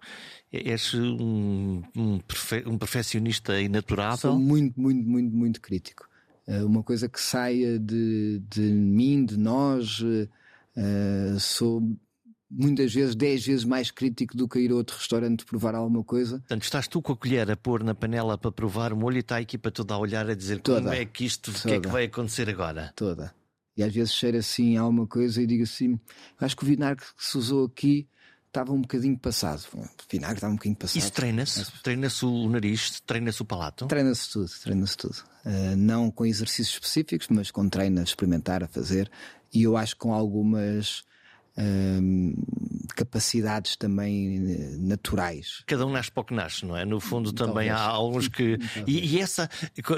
és 0.49 0.93
um, 0.93 1.81
um, 1.93 2.19
perfe, 2.19 2.63
um 2.65 2.77
perfeccionista 2.77 3.59
inaturável? 3.59 4.31
Sou 4.31 4.39
muito, 4.39 4.79
muito, 4.79 5.09
muito, 5.09 5.35
muito 5.35 5.61
crítico. 5.61 6.07
Uh, 6.47 6.65
uma 6.65 6.83
coisa 6.83 7.09
que 7.09 7.19
saia 7.19 7.77
de, 7.77 8.41
de 8.49 8.61
mim, 8.61 9.25
de 9.25 9.37
nós, 9.37 9.99
uh, 9.99 11.37
sou 11.37 11.81
muitas 12.49 12.93
vezes 12.93 13.15
10 13.15 13.45
vezes 13.45 13.65
mais 13.65 13.91
crítico 13.91 14.35
do 14.35 14.47
que 14.47 14.59
ir 14.59 14.71
a 14.71 14.75
outro 14.75 14.97
restaurante 14.97 15.45
provar 15.45 15.75
alguma 15.75 16.03
coisa. 16.03 16.39
Portanto, 16.39 16.63
estás 16.63 16.87
tu 16.87 17.01
com 17.01 17.13
a 17.13 17.17
colher 17.17 17.51
a 17.51 17.55
pôr 17.55 17.83
na 17.83 17.93
panela 17.93 18.37
para 18.37 18.51
provar 18.51 18.91
o 18.91 18.97
molho 18.97 19.17
e 19.17 19.19
está 19.19 19.35
a 19.35 19.41
equipa 19.41 19.69
toda 19.69 19.93
a 19.93 19.97
olhar 19.97 20.29
a 20.29 20.33
dizer 20.33 20.59
toda, 20.61 20.81
como 20.81 20.93
é 20.93 21.05
que 21.05 21.25
isto, 21.25 21.51
o 21.51 21.53
que 21.53 21.71
é 21.71 21.79
que 21.79 21.87
vai 21.87 22.05
acontecer 22.05 22.49
agora? 22.49 22.91
Toda. 22.95 23.33
E 23.77 23.83
às 23.83 23.93
vezes 23.93 24.13
cheira 24.13 24.39
assim 24.39 24.77
a 24.77 24.81
alguma 24.81 25.07
coisa 25.07 25.41
e 25.41 25.47
digo 25.47 25.63
assim: 25.63 25.99
acho 26.39 26.57
que 26.57 26.63
o 26.63 26.65
vinagre 26.65 27.05
que 27.05 27.25
se 27.25 27.37
usou 27.37 27.65
aqui 27.65 28.09
estava 28.47 28.73
um 28.73 28.81
bocadinho 28.81 29.17
passado. 29.17 29.63
O 29.73 29.87
vinagre 30.11 30.37
estava 30.37 30.51
um 30.51 30.55
bocadinho 30.55 30.75
passado. 30.75 30.97
Isso 30.97 31.11
treina-se? 31.11 31.71
Treina-se 31.83 32.25
o 32.25 32.49
nariz? 32.49 32.99
Treina-se 33.01 33.41
o 33.41 33.45
palato? 33.45 33.85
Treina-se 33.85 34.29
tudo, 34.31 34.49
treina-se 34.61 34.97
tudo. 34.97 35.15
Uh, 35.45 35.77
não 35.77 36.11
com 36.11 36.25
exercícios 36.25 36.73
específicos, 36.73 37.27
mas 37.29 37.51
com 37.51 37.69
treino 37.69 38.01
a 38.01 38.03
experimentar, 38.03 38.63
a 38.63 38.67
fazer. 38.67 39.09
E 39.53 39.63
eu 39.63 39.77
acho 39.77 39.95
que 39.95 39.99
com 39.99 40.13
algumas 40.13 41.03
capacidades 42.95 43.75
também 43.75 44.51
eh, 44.51 44.75
naturais. 44.77 45.63
Cada 45.65 45.85
um 45.85 45.91
nasce 45.91 46.11
para 46.11 46.21
o 46.21 46.23
que 46.25 46.33
nasce, 46.33 46.65
não 46.65 46.75
é? 46.75 46.85
No 46.85 46.99
fundo 46.99 47.31
também 47.31 47.67
Talvez. 47.67 47.71
há 47.71 47.81
alguns 47.81 48.27
que. 48.27 48.57
E, 48.85 49.15
e, 49.15 49.19
essa, 49.19 49.49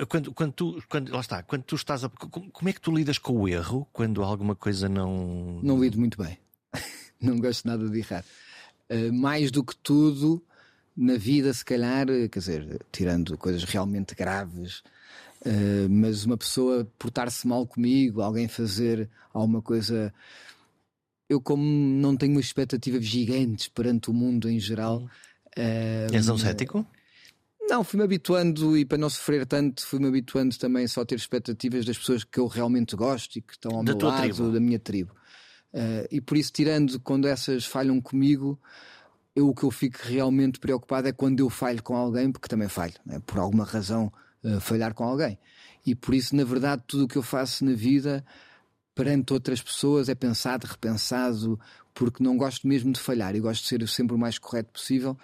quando, 0.07 0.33
quando 0.33 0.53
tu, 0.53 0.83
quando, 0.87 1.11
lá 1.11 1.19
está, 1.19 1.41
quando 1.43 1.63
tu 1.63 1.75
estás 1.75 2.03
a. 2.03 2.09
Como 2.09 2.69
é 2.69 2.73
que 2.73 2.81
tu 2.81 2.91
lidas 2.93 3.17
com 3.17 3.33
o 3.33 3.47
erro 3.47 3.87
quando 3.91 4.23
alguma 4.23 4.55
coisa 4.55 4.87
não. 4.87 5.59
Não 5.63 5.81
lido 5.81 5.99
muito 5.99 6.17
bem. 6.21 6.37
não 7.19 7.39
gosto 7.39 7.67
nada 7.67 7.89
de 7.89 7.99
errar. 7.99 8.23
Uh, 8.89 9.11
mais 9.13 9.51
do 9.51 9.63
que 9.63 9.75
tudo, 9.75 10.43
na 10.95 11.17
vida, 11.17 11.53
se 11.53 11.63
calhar, 11.63 12.09
eh, 12.09 12.27
quer 12.27 12.39
dizer, 12.39 12.81
tirando 12.91 13.37
coisas 13.37 13.63
realmente 13.63 14.13
graves, 14.13 14.79
uh, 15.45 15.89
mas 15.89 16.25
uma 16.25 16.37
pessoa 16.37 16.85
portar-se 16.99 17.47
mal 17.47 17.65
comigo, 17.65 18.21
alguém 18.21 18.47
fazer 18.47 19.09
alguma 19.33 19.61
coisa 19.61 20.13
eu, 21.31 21.39
como 21.39 21.63
não 21.63 22.17
tenho 22.17 22.37
expectativas 22.41 23.05
gigantes 23.05 23.69
perante 23.69 24.09
o 24.09 24.13
mundo 24.13 24.49
em 24.49 24.59
geral. 24.59 25.09
Uh, 25.57 26.13
És 26.13 26.27
um 26.27 26.37
cético? 26.37 26.85
Não, 27.69 27.85
fui-me 27.85 28.03
habituando 28.03 28.77
e 28.77 28.83
para 28.83 28.97
não 28.97 29.09
sofrer 29.09 29.45
tanto, 29.45 29.85
fui-me 29.85 30.07
habituando 30.07 30.57
também 30.57 30.85
só 30.87 31.01
a 31.01 31.05
ter 31.05 31.15
expectativas 31.15 31.85
das 31.85 31.97
pessoas 31.97 32.25
que 32.25 32.37
eu 32.37 32.47
realmente 32.47 32.97
gosto 32.97 33.37
e 33.37 33.41
que 33.41 33.53
estão 33.53 33.77
ao 33.77 33.83
da 33.83 33.95
meu 33.95 34.07
lado, 34.07 34.21
tribo. 34.21 34.51
da 34.51 34.59
minha 34.59 34.77
tribo. 34.77 35.13
Uh, 35.73 36.05
e 36.11 36.19
por 36.19 36.35
isso, 36.35 36.51
tirando 36.51 36.99
quando 36.99 37.29
essas 37.29 37.63
falham 37.63 38.01
comigo, 38.01 38.59
eu, 39.33 39.47
o 39.47 39.55
que 39.55 39.63
eu 39.63 39.71
fico 39.71 39.99
realmente 40.03 40.59
preocupado 40.59 41.07
é 41.07 41.13
quando 41.13 41.39
eu 41.39 41.49
falho 41.49 41.81
com 41.81 41.95
alguém, 41.95 42.29
porque 42.29 42.49
também 42.49 42.67
falho, 42.67 42.95
né? 43.05 43.21
por 43.25 43.39
alguma 43.39 43.63
razão, 43.63 44.11
uh, 44.43 44.59
falhar 44.59 44.93
com 44.93 45.05
alguém. 45.05 45.39
E 45.85 45.95
por 45.95 46.13
isso, 46.13 46.35
na 46.35 46.43
verdade, 46.43 46.83
tudo 46.85 47.05
o 47.05 47.07
que 47.07 47.17
eu 47.17 47.23
faço 47.23 47.63
na 47.63 47.71
vida 47.71 48.21
perante 48.93 49.33
outras 49.33 49.61
pessoas 49.61 50.09
é 50.09 50.15
pensado, 50.15 50.67
repensado, 50.67 51.59
porque 51.93 52.23
não 52.23 52.37
gosto 52.37 52.67
mesmo 52.67 52.91
de 52.91 52.99
falhar 52.99 53.35
e 53.35 53.39
gosto 53.39 53.63
de 53.63 53.67
ser 53.67 53.87
sempre 53.87 54.15
o 54.15 54.19
mais 54.19 54.37
correto 54.37 54.71
possível. 54.71 55.17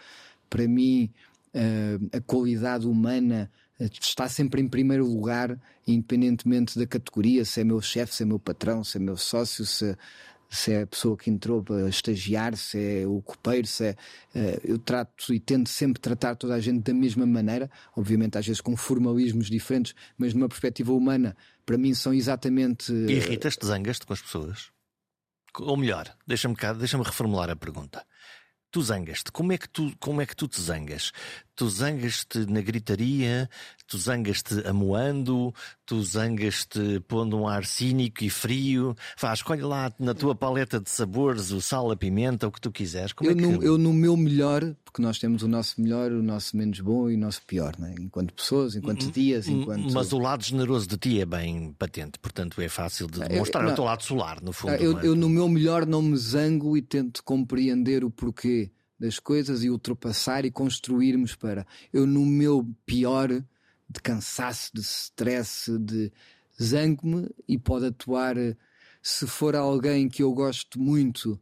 Para 0.49 0.67
mim, 0.67 1.11
eh, 1.53 1.97
a 2.13 2.21
qualidade 2.21 2.87
humana 2.87 3.51
eh, 3.79 3.89
está 3.99 4.27
sempre 4.29 4.61
em 4.61 4.67
primeiro 4.67 5.05
lugar, 5.05 5.59
independentemente 5.85 6.77
da 6.77 6.87
categoria, 6.87 7.45
se 7.45 7.61
é 7.61 7.63
meu 7.63 7.81
chefe, 7.81 8.15
se 8.15 8.23
é 8.23 8.25
meu 8.25 8.39
patrão, 8.39 8.83
se 8.83 8.97
é 8.97 8.99
meu 8.99 9.17
sócio, 9.17 9.65
se, 9.65 9.95
se 10.49 10.73
é 10.73 10.81
a 10.83 10.87
pessoa 10.87 11.17
que 11.17 11.29
entrou 11.29 11.61
para 11.61 11.89
estagiar, 11.89 12.55
se 12.55 13.01
é 13.01 13.07
o 13.07 13.21
copeiro, 13.21 13.67
se 13.67 13.85
é. 13.85 13.95
Uh, 14.35 14.61
eu 14.63 14.79
trato 14.79 15.33
e 15.33 15.39
tento 15.39 15.69
sempre 15.69 15.99
tratar 15.99 16.35
toda 16.35 16.53
a 16.53 16.59
gente 16.59 16.83
da 16.83 16.93
mesma 16.93 17.25
maneira, 17.25 17.69
obviamente 17.95 18.37
às 18.37 18.45
vezes 18.45 18.61
com 18.61 18.75
formalismos 18.77 19.49
diferentes, 19.49 19.93
mas 20.17 20.33
numa 20.33 20.47
perspectiva 20.47 20.93
humana, 20.93 21.35
para 21.65 21.77
mim 21.77 21.93
são 21.93 22.13
exatamente. 22.13 22.91
Uh... 22.91 23.09
Irritas-te, 23.09 23.65
zangas-te 23.65 24.05
com 24.05 24.13
as 24.13 24.21
pessoas? 24.21 24.71
Ou 25.59 25.75
melhor, 25.75 26.15
deixa-me 26.25 26.55
deixa 26.77 26.97
reformular 26.97 27.49
a 27.49 27.55
pergunta. 27.55 28.05
Tu 28.71 28.81
zangas-te. 28.81 29.31
Como, 29.31 29.53
é 29.53 29.57
que 29.57 29.67
tu, 29.67 29.91
como 29.99 30.21
é 30.21 30.25
que 30.25 30.35
tu 30.35 30.47
te 30.47 30.61
zangas? 30.61 31.11
Tu 31.57 31.67
zangas-te 31.67 32.45
na 32.45 32.61
gritaria, 32.61 33.49
tu 33.87 33.97
zangas-te 33.97 34.61
amoando, 34.67 35.51
tu 35.87 36.03
zangas-te 36.03 36.99
pondo 37.07 37.35
um 37.35 37.47
ar 37.47 37.65
cínico 37.65 38.23
e 38.23 38.29
frio. 38.29 38.95
Vá, 39.19 39.33
escolhe 39.33 39.63
lá 39.63 39.91
na 39.99 40.13
tua 40.13 40.35
paleta 40.35 40.79
de 40.79 40.87
sabores 40.87 41.49
o 41.49 41.59
sal, 41.59 41.89
a 41.89 41.97
pimenta, 41.97 42.47
o 42.47 42.51
que 42.51 42.61
tu 42.61 42.71
quiseres. 42.71 43.11
Como 43.11 43.27
eu, 43.27 43.33
é 43.33 43.35
que... 43.35 43.41
no, 43.41 43.63
eu 43.63 43.75
no 43.75 43.91
meu 43.91 44.15
melhor, 44.15 44.75
porque 44.85 45.01
nós 45.01 45.17
temos 45.17 45.41
o 45.41 45.47
nosso 45.47 45.81
melhor, 45.81 46.11
o 46.11 46.21
nosso 46.21 46.55
menos 46.55 46.79
bom 46.79 47.09
e 47.09 47.15
o 47.15 47.17
nosso 47.17 47.41
pior, 47.47 47.73
né? 47.79 47.95
enquanto 47.99 48.35
pessoas, 48.35 48.75
enquanto 48.75 49.07
hum, 49.07 49.09
dias, 49.09 49.47
hum, 49.47 49.61
enquanto. 49.61 49.91
Mas 49.91 50.13
o 50.13 50.19
lado 50.19 50.43
generoso 50.43 50.85
de 50.85 50.95
ti 50.95 51.19
é 51.19 51.25
bem 51.25 51.73
patente, 51.73 52.19
portanto 52.19 52.61
é 52.61 52.69
fácil 52.69 53.07
de 53.07 53.35
mostrar 53.35 53.67
o 53.67 53.73
teu 53.73 53.83
lado 53.83 54.03
solar, 54.03 54.39
no 54.43 54.53
fundo. 54.53 54.75
Eu, 54.75 54.99
é? 54.99 55.07
eu 55.07 55.15
no 55.15 55.27
meu 55.27 55.49
melhor 55.49 55.87
não 55.87 56.03
me 56.03 56.17
zango 56.17 56.77
e 56.77 56.83
tento 56.83 57.23
compreender 57.23 58.03
o 58.03 58.11
porquê 58.11 58.69
das 58.99 59.19
coisas 59.19 59.63
e 59.63 59.69
ultrapassar 59.69 60.45
e 60.45 60.51
construirmos 60.51 61.35
para. 61.35 61.65
Eu, 61.93 62.07
no 62.07 62.25
meu 62.25 62.67
pior, 62.85 63.29
de 63.29 64.01
cansaço, 64.01 64.71
de 64.73 64.81
stress, 64.81 65.77
de 65.79 66.11
zango-me 66.61 67.29
e 67.47 67.57
pode 67.57 67.85
atuar. 67.85 68.35
Se 69.01 69.27
for 69.27 69.55
alguém 69.55 70.09
que 70.09 70.23
eu 70.23 70.33
gosto 70.33 70.79
muito, 70.79 71.39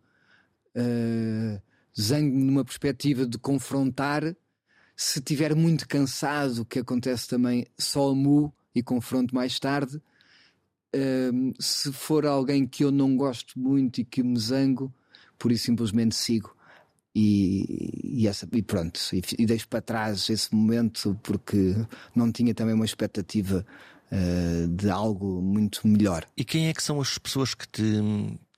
uh, 0.75 1.61
zango-me 1.99 2.43
numa 2.43 2.65
perspectiva 2.65 3.25
de 3.25 3.37
confrontar. 3.37 4.35
Se 4.95 5.21
tiver 5.21 5.55
muito 5.55 5.87
cansado, 5.87 6.65
que 6.65 6.79
acontece 6.79 7.27
também, 7.27 7.65
só 7.77 8.09
amo 8.09 8.53
e 8.73 8.83
confronto 8.83 9.33
mais 9.33 9.59
tarde. 9.59 10.01
Uh, 10.95 11.53
se 11.59 11.91
for 11.91 12.25
alguém 12.25 12.67
que 12.67 12.83
eu 12.83 12.91
não 12.91 13.17
gosto 13.17 13.57
muito 13.59 13.99
e 13.99 14.05
que 14.05 14.23
me 14.23 14.39
zango, 14.39 14.93
por 15.37 15.51
isso 15.51 15.65
simplesmente 15.65 16.15
sigo 16.15 16.54
e, 17.16 18.01
e, 18.03 18.28
essa, 18.28 18.47
e 18.51 18.61
pronto, 18.61 18.99
e, 19.13 19.22
e, 19.39 19.45
deixo 19.45 19.68
para 19.70 19.82
trás 19.82 20.30
esse 20.30 20.53
momento 20.53 21.18
porque 21.24 21.74
não 22.13 22.30
tinha 22.30 22.53
também 22.53 22.76
uma 22.76 22.84
expectativa 22.84 23.66
uh, 24.11 24.68
de 24.68 24.89
algo 24.89 25.41
muito 25.41 25.88
melhor. 25.88 26.26
E 26.36 26.43
quem 26.43 26.68
é 26.68 26.74
que 26.74 26.84
são 26.84 26.99
as 26.99 27.18
pessoas 27.18 27.55
que 27.55 27.66
te, 27.70 27.82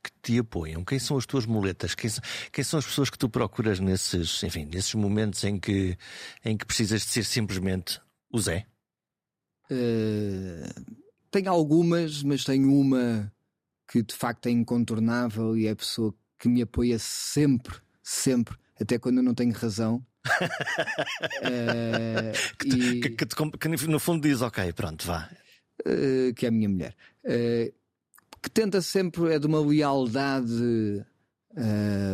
que 0.04 0.12
te 0.24 0.40
apoiam? 0.40 0.84
Quem 0.84 0.98
são 0.98 1.18
as 1.18 1.26
tuas 1.28 1.46
muletas? 1.46 1.94
Quem, 1.94 2.10
quem, 2.52 2.64
são 2.64 2.80
as 2.80 2.86
pessoas 2.86 3.12
que 3.12 3.18
tu 3.18 3.30
procuras 3.30 3.80
nesses, 3.80 4.42
enfim, 4.42 4.66
nesses 4.66 4.96
momentos 4.96 5.44
em 5.44 5.60
que, 5.60 5.96
em 6.44 6.58
que 6.58 6.66
precisas 6.66 7.02
de 7.02 7.10
ser 7.10 7.26
simplesmente 7.26 8.02
o 8.32 8.40
Zé? 8.40 8.66
Uh, 9.70 10.98
tenho 11.30 11.52
algumas, 11.52 12.24
mas 12.24 12.44
tenho 12.44 12.74
uma 12.74 13.32
que 13.88 14.02
de 14.02 14.16
facto 14.16 14.48
é 14.48 14.50
incontornável 14.50 15.56
e 15.56 15.68
é 15.68 15.72
a 15.72 15.76
pessoa 15.76 16.14
que 16.40 16.50
me 16.50 16.62
apoia 16.62 17.00
sempre, 17.00 17.78
sempre, 18.08 18.56
até 18.80 18.98
quando 18.98 19.18
eu 19.18 19.24
não 19.24 19.34
tenho 19.34 19.52
razão. 19.54 20.02
uh, 20.26 20.32
que, 22.58 22.68
e... 22.68 23.02
que, 23.02 23.10
que, 23.10 23.26
que, 23.26 23.88
no 23.88 24.00
fundo 24.00 24.28
diz: 24.28 24.42
Ok, 24.42 24.72
pronto, 24.74 25.06
vá. 25.06 25.30
Uh, 25.86 26.34
que 26.34 26.46
é 26.46 26.50
a 26.50 26.52
minha 26.52 26.70
mulher. 26.70 26.96
Uh, 27.26 27.74
que 28.42 28.50
tenta 28.50 28.82
sempre, 28.82 29.34
é 29.34 29.40
de 29.40 29.48
uma 29.48 29.60
lealdade 29.60 31.06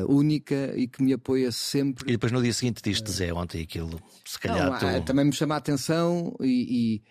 única 0.07 0.73
e 0.75 0.87
que 0.87 1.03
me 1.03 1.11
apoia 1.13 1.51
sempre. 1.51 2.09
E 2.09 2.13
depois 2.13 2.31
no 2.31 2.41
dia 2.41 2.53
seguinte 2.53 2.81
diz-te, 2.81 3.11
Zé, 3.11 3.33
ontem 3.33 3.61
aquilo, 3.61 4.01
se 4.25 4.39
calhar. 4.39 4.81
Não, 4.81 5.01
tu... 5.01 5.05
Também 5.05 5.25
me 5.25 5.33
chama 5.33 5.55
a 5.55 5.57
atenção 5.57 6.33
e, 6.39 7.01
e 7.01 7.03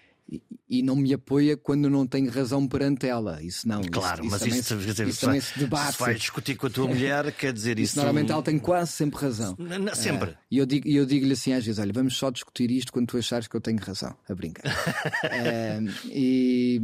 e, 0.69 0.83
não 0.83 0.97
me 0.97 1.13
apoia 1.13 1.57
quando 1.57 1.91
não 1.91 2.07
tenho 2.07 2.31
razão 2.31 2.67
perante 2.67 3.07
ela. 3.07 3.43
Isso 3.43 3.69
não. 3.69 3.83
Claro, 3.83 4.23
isso, 4.23 4.31
mas 4.31 4.43
isso, 4.43 4.75
isso, 4.75 4.77
dizer, 4.77 5.09
isso 5.09 5.21
também 5.21 5.41
se 5.41 5.59
debate. 5.59 5.93
Se 5.93 6.01
vai 6.01 6.15
discutir 6.15 6.57
com 6.57 6.67
a 6.67 6.71
tua 6.71 6.89
mulher, 6.89 7.31
quer 7.33 7.53
dizer 7.53 7.79
isso. 7.79 7.97
Normalmente 7.97 8.33
ela 8.33 8.43
tem 8.43 8.59
quase 8.59 8.93
sempre 8.93 9.21
razão. 9.21 9.57
Não, 9.59 9.95
sempre. 9.95 10.31
Uh, 10.31 10.37
e 10.51 10.59
eu 10.59 10.67
digo-lhe 10.67 11.07
digo 11.07 11.33
assim 11.33 11.53
às 11.53 11.65
vezes: 11.65 11.79
olha, 11.79 11.93
vamos 11.93 12.17
só 12.17 12.31
discutir 12.31 12.71
isto 12.71 12.93
quando 12.93 13.09
tu 13.09 13.19
achares 13.19 13.47
que 13.47 13.57
eu 13.57 13.61
tenho 13.61 13.79
razão. 13.79 14.17
A 14.29 14.35
brincar. 14.35 14.65
uh, 14.73 16.09
e, 16.11 16.81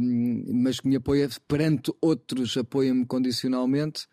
mas 0.53 0.79
que 0.79 0.87
me 0.87 0.95
apoia 0.97 1.27
perante 1.47 1.91
outros, 2.01 2.55
apoia-me 2.57 3.05
condicionalmente. 3.05 4.07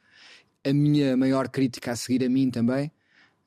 A 0.64 0.72
minha 0.72 1.16
maior 1.16 1.48
crítica 1.48 1.92
a 1.92 1.96
seguir 1.96 2.24
a 2.24 2.28
mim 2.28 2.50
também. 2.50 2.90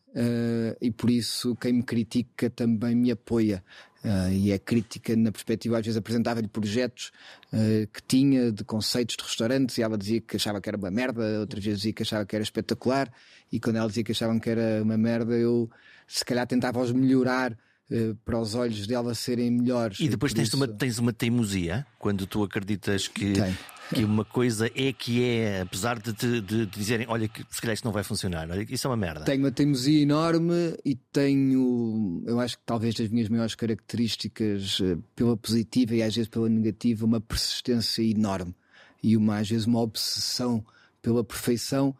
Uh, 0.10 0.76
e 0.82 0.90
por 0.90 1.10
isso 1.10 1.56
quem 1.56 1.74
me 1.74 1.84
critica 1.84 2.50
também 2.50 2.96
me 2.96 3.12
apoia. 3.12 3.64
Uh, 4.04 4.32
e 4.32 4.52
é 4.54 4.58
crítica 4.58 5.14
na 5.18 5.30
perspectiva, 5.30 5.78
às 5.78 5.86
vezes 5.86 5.98
apresentava-lhe 5.98 6.48
projetos 6.48 7.12
uh, 7.52 7.86
que 7.92 8.02
tinha 8.08 8.50
de 8.50 8.64
conceitos 8.64 9.18
de 9.18 9.24
restaurantes 9.24 9.78
e 9.78 9.82
ela 9.82 9.98
dizia 9.98 10.22
que 10.22 10.38
achava 10.38 10.62
que 10.62 10.70
era 10.70 10.78
uma 10.78 10.90
merda, 10.90 11.42
outras 11.42 11.62
vezes 11.62 11.80
dizia 11.80 11.94
que 11.94 12.04
achava 12.04 12.26
que 12.26 12.34
era 12.34 12.42
espetacular, 12.42 13.12
e 13.52 13.60
quando 13.60 13.76
ela 13.76 13.90
dizia 13.90 14.04
que 14.04 14.14
achavam 14.14 14.40
que 14.40 14.50
era 14.50 14.82
uma 14.82 14.98
merda, 14.98 15.34
eu 15.34 15.70
se 16.08 16.24
calhar 16.24 16.48
tentava-os 16.48 16.94
melhorar 16.94 17.58
uh, 17.92 18.16
para 18.26 18.40
os 18.40 18.56
olhos 18.56 18.86
dela 18.88 19.14
serem 19.14 19.52
melhores. 19.52 20.00
E 20.00 20.08
depois 20.08 20.34
tens, 20.34 20.48
isso... 20.48 20.58
uma, 20.58 20.68
tens 20.68 21.00
uma 21.00 21.14
teimosia 21.14 21.86
quando 21.98 22.26
tu 22.26 22.44
acreditas 22.44 23.08
que, 23.08 23.34
Tem 23.34 23.56
que 23.94 24.04
uma 24.04 24.24
coisa 24.24 24.68
é 24.76 24.94
que 24.94 25.24
é, 25.24 25.62
apesar 25.62 26.00
de, 26.00 26.14
de, 26.14 26.42
de 26.42 26.66
dizerem, 26.68 27.08
olha, 27.10 27.28
que 27.28 27.44
se 27.50 27.60
calhar 27.60 27.74
isto 27.74 27.86
não 27.86 27.92
vai 27.92 28.04
funcionar, 28.04 28.48
olha, 28.50 28.66
isso 28.70 28.88
é 28.88 28.90
uma 28.90 28.98
merda. 28.98 29.26
Tenho 29.26 29.44
uma 29.44 29.52
teimosia 29.52 30.02
enorme 30.02 30.78
e 30.86 30.96
tenho, 30.96 32.24
eu 32.26 32.40
acho 32.40 32.58
que 32.58 32.64
talvez 32.66 32.96
das 32.96 33.10
minhas 33.10 33.30
maiores 33.30 33.56
características, 33.56 34.80
eh, 34.82 34.98
pela 35.16 35.36
positiva 35.36 35.96
e 35.96 36.04
às 36.04 36.16
vezes 36.16 36.30
pela 36.30 36.48
negativa, 36.48 37.06
uma 37.06 37.20
persistência 37.20 38.04
enorme 38.04 38.56
e 39.02 39.18
uma, 39.18 39.38
às 39.40 39.50
vezes 39.50 39.66
uma 39.66 39.80
obsessão 39.80 40.64
pela 41.02 41.24
perfeição 41.24 41.96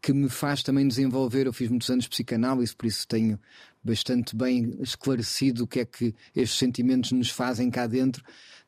que 0.00 0.12
me 0.12 0.28
faz 0.28 0.62
também 0.62 0.86
desenvolver. 0.86 1.46
Eu 1.46 1.52
fiz 1.52 1.68
muitos 1.68 1.90
anos 1.90 2.04
de 2.04 2.10
psicanálise, 2.10 2.74
por 2.74 2.86
isso 2.86 3.06
tenho 3.06 3.38
bastante 3.84 4.34
bem 4.34 4.76
esclarecido 4.80 5.64
o 5.64 5.66
que 5.66 5.80
é 5.80 5.84
que 5.84 6.14
estes 6.34 6.58
sentimentos 6.58 7.12
nos 7.12 7.30
fazem 7.30 7.70
cá 7.70 7.86
dentro 7.86 8.24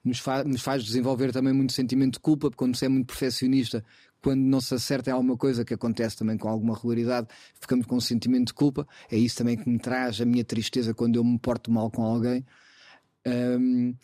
nos, 0.07 0.21
fa 0.21 0.45
nos 0.45 0.63
faz 0.63 0.85
desenvolver 0.85 1.33
também 1.33 1.53
muito 1.53 1.73
sentimento 1.73 2.15
de 2.15 2.21
culpa, 2.21 2.49
porque 2.49 2.59
quando 2.59 2.77
você 2.77 2.87
é 2.87 2.89
muito 2.89 3.07
perfeccionista, 3.07 3.85
quando 4.23 4.41
não 4.41 4.61
se 4.61 4.75
acerta 4.75 5.11
em 5.11 5.13
alguma 5.13 5.37
coisa, 5.37 5.65
que 5.65 5.75
acontece 5.75 6.17
também 6.17 6.39
com 6.39 6.49
alguma 6.49 6.75
regularidade, 6.75 7.29
ficamos 7.61 7.87
com 7.87 7.97
um 7.97 8.01
sentimento 8.01 8.49
de 8.49 8.55
culpa. 8.55 8.87
É 9.11 9.17
isso 9.17 9.37
também 9.37 9.57
que 9.57 9.69
me 9.69 9.79
traz 9.79 10.21
a 10.21 10.25
minha 10.25 10.45
tristeza 10.45 10.95
quando 10.95 11.17
eu 11.17 11.25
me 11.25 11.39
porto 11.39 11.71
mal 11.71 11.91
com 11.91 12.03
alguém. 12.03 12.45
Um, 13.27 13.95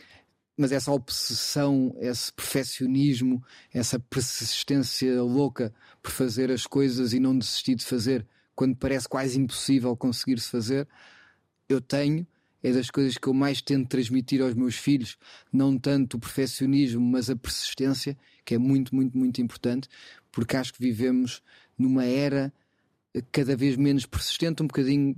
mas 0.56 0.70
essa 0.70 0.92
obsessão, 0.92 1.94
esse 1.98 2.32
perfeccionismo, 2.32 3.42
essa 3.72 3.98
persistência 3.98 5.22
louca 5.22 5.72
por 6.02 6.10
fazer 6.10 6.50
as 6.50 6.66
coisas 6.66 7.12
e 7.12 7.20
não 7.20 7.36
desistir 7.36 7.74
de 7.74 7.84
fazer 7.84 8.26
quando 8.62 8.76
parece 8.76 9.08
quase 9.08 9.40
impossível 9.40 9.96
conseguir-se 9.96 10.48
fazer, 10.48 10.86
eu 11.68 11.80
tenho 11.80 12.24
é 12.62 12.70
das 12.70 12.88
coisas 12.90 13.18
que 13.18 13.26
eu 13.26 13.34
mais 13.34 13.60
tento 13.60 13.88
transmitir 13.88 14.40
aos 14.40 14.54
meus 14.54 14.76
filhos, 14.76 15.18
não 15.52 15.76
tanto 15.76 16.16
o 16.16 16.20
perfeccionismo, 16.20 17.00
mas 17.00 17.28
a 17.28 17.34
persistência, 17.34 18.16
que 18.44 18.54
é 18.54 18.58
muito, 18.58 18.94
muito, 18.94 19.18
muito 19.18 19.42
importante, 19.42 19.88
porque 20.30 20.56
acho 20.56 20.72
que 20.72 20.80
vivemos 20.80 21.42
numa 21.76 22.04
era 22.04 22.52
cada 23.32 23.56
vez 23.56 23.76
menos 23.76 24.06
persistente, 24.06 24.62
um 24.62 24.68
bocadinho 24.68 25.16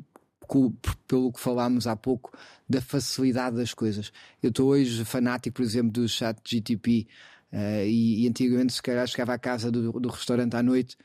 pelo 1.06 1.30
que 1.30 1.38
falámos 1.38 1.86
há 1.86 1.94
pouco 1.94 2.32
da 2.66 2.80
facilidade 2.80 3.56
das 3.56 3.74
coisas. 3.74 4.10
Eu 4.42 4.48
estou 4.48 4.70
hoje 4.70 5.04
fanático, 5.04 5.56
por 5.56 5.62
exemplo, 5.62 5.92
do 5.92 6.08
chat 6.08 6.38
GTP. 6.42 7.06
Uh, 7.54 7.86
e, 7.86 8.24
e, 8.24 8.28
antigamente, 8.28 8.72
se 8.72 8.82
calhar, 8.82 9.06
chegava 9.06 9.32
à 9.32 9.38
casa 9.38 9.70
do, 9.70 9.92
do 9.92 10.08
restaurante 10.08 10.56
à 10.56 10.62
noite 10.62 10.96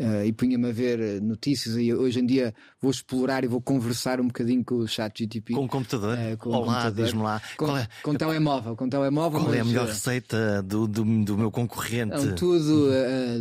uh, 0.00 0.24
e 0.24 0.32
punha-me 0.32 0.68
a 0.68 0.72
ver 0.72 0.98
eh, 0.98 1.20
notícias. 1.20 1.76
E 1.76 1.94
hoje 1.94 2.18
em 2.18 2.26
dia 2.26 2.52
vou 2.80 2.90
explorar 2.90 3.44
e 3.44 3.46
vou 3.46 3.60
conversar 3.60 4.20
um 4.20 4.26
bocadinho 4.26 4.64
com 4.64 4.78
o 4.78 4.88
chat 4.88 5.16
GTP. 5.16 5.54
Com 5.54 5.66
o 5.66 5.68
computador? 5.68 6.18
Uh, 6.18 6.36
com 6.36 6.50
Olá, 6.50 6.90
diz-me 6.90 7.22
lá. 7.22 7.40
Com, 7.56 7.76
é, 7.76 7.86
com 8.02 8.16
telemóvel. 8.16 8.74
Com 8.74 8.88
telemóvel 8.88 9.38
qual 9.38 9.50
mas, 9.50 9.58
é 9.58 9.60
a 9.60 9.64
melhor 9.64 9.86
receita 9.86 10.60
do, 10.64 10.88
do, 10.88 11.04
do 11.24 11.38
meu 11.38 11.52
concorrente? 11.52 12.16
Não, 12.16 12.34
tudo. 12.34 12.90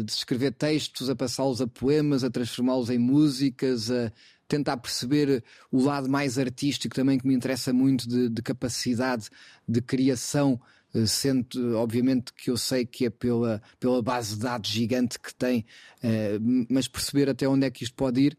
De 0.05 0.12
escrever 0.12 0.51
textos, 0.51 1.09
a 1.09 1.16
passá-los 1.16 1.62
a 1.62 1.68
poemas, 1.68 2.24
a 2.24 2.30
transformá-los 2.30 2.91
em 2.91 2.99
músicas, 2.99 3.89
a 3.89 4.12
tentar 4.47 4.78
perceber 4.78 5.43
o 5.72 5.82
lado 5.82 6.07
mais 6.07 6.38
artístico 6.38 6.93
também 6.93 7.18
que 7.18 7.26
me 7.26 7.34
interessa 7.34 7.74
muito 7.74 8.07
de, 8.07 8.30
de 8.30 8.41
capacidade 8.43 9.30
de 9.68 9.82
criação 9.82 10.62
sendo 11.05 11.77
obviamente 11.77 12.33
que 12.33 12.49
eu 12.49 12.57
sei 12.57 12.85
que 12.85 13.05
é 13.05 13.09
pela, 13.09 13.61
pela 13.79 14.01
base 14.01 14.35
de 14.35 14.41
dados 14.41 14.69
gigante 14.69 15.19
que 15.19 15.33
tem, 15.33 15.65
uh, 16.03 16.65
mas 16.69 16.87
perceber 16.87 17.29
até 17.29 17.47
onde 17.47 17.65
é 17.65 17.71
que 17.71 17.83
isto 17.83 17.95
pode 17.95 18.21
ir. 18.21 18.37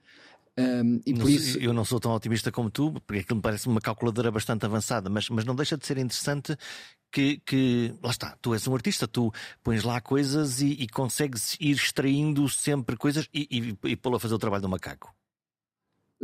Um, 0.58 0.62
ehm, 0.62 1.00
e 1.06 1.14
por 1.14 1.30
isso... 1.30 1.58
Eu 1.58 1.72
não 1.72 1.84
sou 1.84 1.98
tão 1.98 2.12
otimista 2.12 2.52
como 2.52 2.70
tu, 2.70 2.92
porque 3.06 3.20
aquilo 3.20 3.36
me 3.36 3.42
parece 3.42 3.66
uma 3.66 3.80
calculadora 3.80 4.30
bastante 4.30 4.66
avançada, 4.66 5.08
mas, 5.08 5.28
mas 5.30 5.44
não 5.44 5.54
deixa 5.54 5.78
de 5.78 5.86
ser 5.86 5.96
interessante 5.96 6.56
que, 7.10 7.40
que, 7.44 7.94
lá 8.02 8.10
está, 8.10 8.36
tu 8.40 8.54
és 8.54 8.66
um 8.66 8.74
artista, 8.74 9.08
tu 9.08 9.32
pões 9.62 9.82
lá 9.82 10.00
coisas 10.00 10.60
e, 10.60 10.72
e 10.72 10.88
consegues 10.88 11.56
ir 11.60 11.72
extraindo 11.72 12.48
sempre 12.48 12.96
coisas 12.96 13.28
e, 13.32 13.76
e, 13.84 13.90
e 13.90 13.96
pô-lo 13.96 14.16
a 14.16 14.20
fazer 14.20 14.34
o 14.34 14.38
trabalho 14.38 14.62
do 14.62 14.68
macaco. 14.68 15.14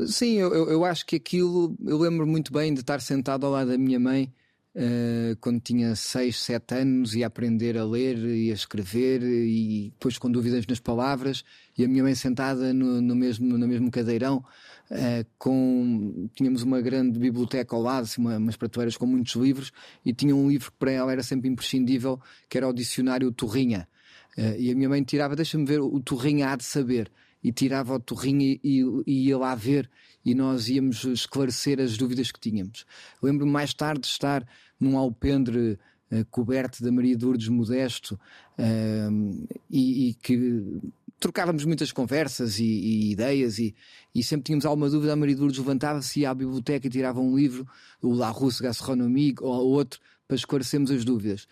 Sim, 0.06 0.34
eu, 0.34 0.52
eu 0.52 0.84
acho 0.84 1.04
que 1.04 1.16
aquilo, 1.16 1.76
eu 1.84 1.98
lembro 1.98 2.26
muito 2.26 2.52
bem 2.52 2.72
de 2.72 2.80
estar 2.80 3.00
sentado 3.00 3.44
ao 3.44 3.52
lado 3.52 3.70
da 3.70 3.78
minha 3.78 3.98
mãe 3.98 4.32
Uh, 4.76 5.34
quando 5.40 5.60
tinha 5.60 5.96
6, 5.96 6.36
7 6.40 6.74
anos, 6.74 7.14
ia 7.14 7.26
aprender 7.26 7.76
a 7.76 7.84
ler 7.84 8.18
e 8.18 8.50
a 8.50 8.54
escrever, 8.54 9.22
e 9.22 9.90
depois 9.90 10.18
com 10.18 10.30
dúvidas 10.30 10.66
nas 10.66 10.78
palavras, 10.78 11.42
e 11.76 11.84
a 11.84 11.88
minha 11.88 12.02
mãe 12.02 12.14
sentada 12.14 12.72
no, 12.72 13.00
no 13.00 13.16
mesmo, 13.16 13.58
no 13.58 13.66
mesmo 13.66 13.90
cadeirão, 13.90 14.44
uh, 14.90 15.26
com, 15.38 16.28
tínhamos 16.34 16.62
uma 16.62 16.80
grande 16.80 17.18
biblioteca 17.18 17.74
ao 17.74 17.82
lado, 17.82 18.04
assim, 18.04 18.20
uma, 18.20 18.36
umas 18.36 18.56
prateleiras 18.56 18.96
com 18.96 19.06
muitos 19.06 19.34
livros, 19.34 19.72
e 20.04 20.12
tinha 20.12 20.36
um 20.36 20.48
livro 20.48 20.70
que 20.70 20.78
para 20.78 20.92
ela 20.92 21.10
era 21.10 21.22
sempre 21.22 21.48
imprescindível, 21.48 22.20
que 22.48 22.56
era 22.58 22.68
o 22.68 22.72
Dicionário 22.72 23.32
Torrinha. 23.32 23.88
Uh, 24.36 24.54
e 24.58 24.70
a 24.70 24.74
minha 24.74 24.88
mãe 24.88 25.02
tirava, 25.02 25.34
deixa-me 25.34 25.64
ver, 25.64 25.80
o 25.80 25.98
Torrinha 25.98 26.50
há 26.50 26.56
de 26.56 26.64
saber 26.64 27.10
e 27.42 27.52
tirava 27.52 27.94
o 27.94 28.00
torrinho 28.00 28.42
e, 28.42 28.60
e, 28.62 28.82
e, 29.06 29.28
ia 29.28 29.38
lá 29.38 29.54
ver 29.54 29.88
e 30.24 30.34
nós 30.34 30.68
íamos 30.68 31.04
esclarecer 31.04 31.80
as 31.80 31.96
dúvidas 31.96 32.30
que 32.32 32.40
tínhamos. 32.40 32.84
Lembro-me 33.22 33.50
mais 33.50 33.72
tarde 33.72 34.02
de 34.02 34.08
estar 34.08 34.46
num 34.78 34.98
alpendre 34.98 35.78
uh, 36.10 36.24
coberto 36.30 36.82
da 36.82 36.90
Maria 36.90 37.16
de 37.16 37.24
Lourdes 37.24 37.48
Modesto 37.48 38.18
uh, 38.58 39.48
e, 39.70 40.08
e, 40.08 40.14
que 40.14 40.80
trocávamos 41.18 41.64
muitas 41.64 41.92
conversas 41.92 42.58
e, 42.58 43.10
ideias 43.10 43.58
e, 43.58 43.74
sempre 44.22 44.44
tínhamos 44.44 44.66
alguma 44.66 44.90
dúvida. 44.90 45.12
A 45.12 45.16
Maria 45.16 45.34
de 45.34 45.40
Lourdes 45.40 45.58
levantava-se, 45.58 46.20
ia 46.20 46.30
à 46.30 46.34
biblioteca 46.34 46.86
e 46.86 46.90
tirava 46.90 47.20
um 47.20 47.36
livro, 47.36 47.66
o 48.02 48.12
La 48.12 48.30
Russe 48.30 48.62
Gastronomie 48.62 49.34
ou 49.40 49.68
outro, 49.68 50.00
para 50.26 50.36
esclarecermos 50.36 50.90
as 50.90 51.04
dúvidas. 51.04 51.48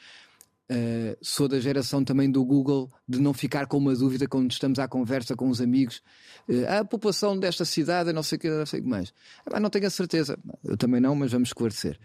Uh, 0.68 1.16
sou 1.22 1.46
da 1.46 1.60
geração 1.60 2.02
também 2.02 2.28
do 2.28 2.44
Google 2.44 2.90
de 3.08 3.20
não 3.20 3.32
ficar 3.32 3.66
com 3.66 3.78
uma 3.78 3.94
dúvida 3.94 4.26
quando 4.26 4.50
estamos 4.50 4.80
à 4.80 4.88
conversa 4.88 5.36
com 5.36 5.48
os 5.48 5.60
amigos. 5.60 6.02
Uh, 6.48 6.80
a 6.80 6.84
população 6.84 7.38
desta 7.38 7.64
cidade, 7.64 8.12
não 8.12 8.22
sei 8.22 8.36
o 8.36 8.38
que, 8.40 8.50
não 8.50 8.66
sei 8.66 8.80
o 8.80 8.82
que 8.82 8.88
mais. 8.88 9.14
Ah, 9.52 9.60
não 9.60 9.70
tenho 9.70 9.86
a 9.86 9.90
certeza. 9.90 10.36
Eu 10.64 10.76
também 10.76 11.00
não, 11.00 11.14
mas 11.14 11.30
vamos 11.30 11.50
esclarecer. 11.50 11.98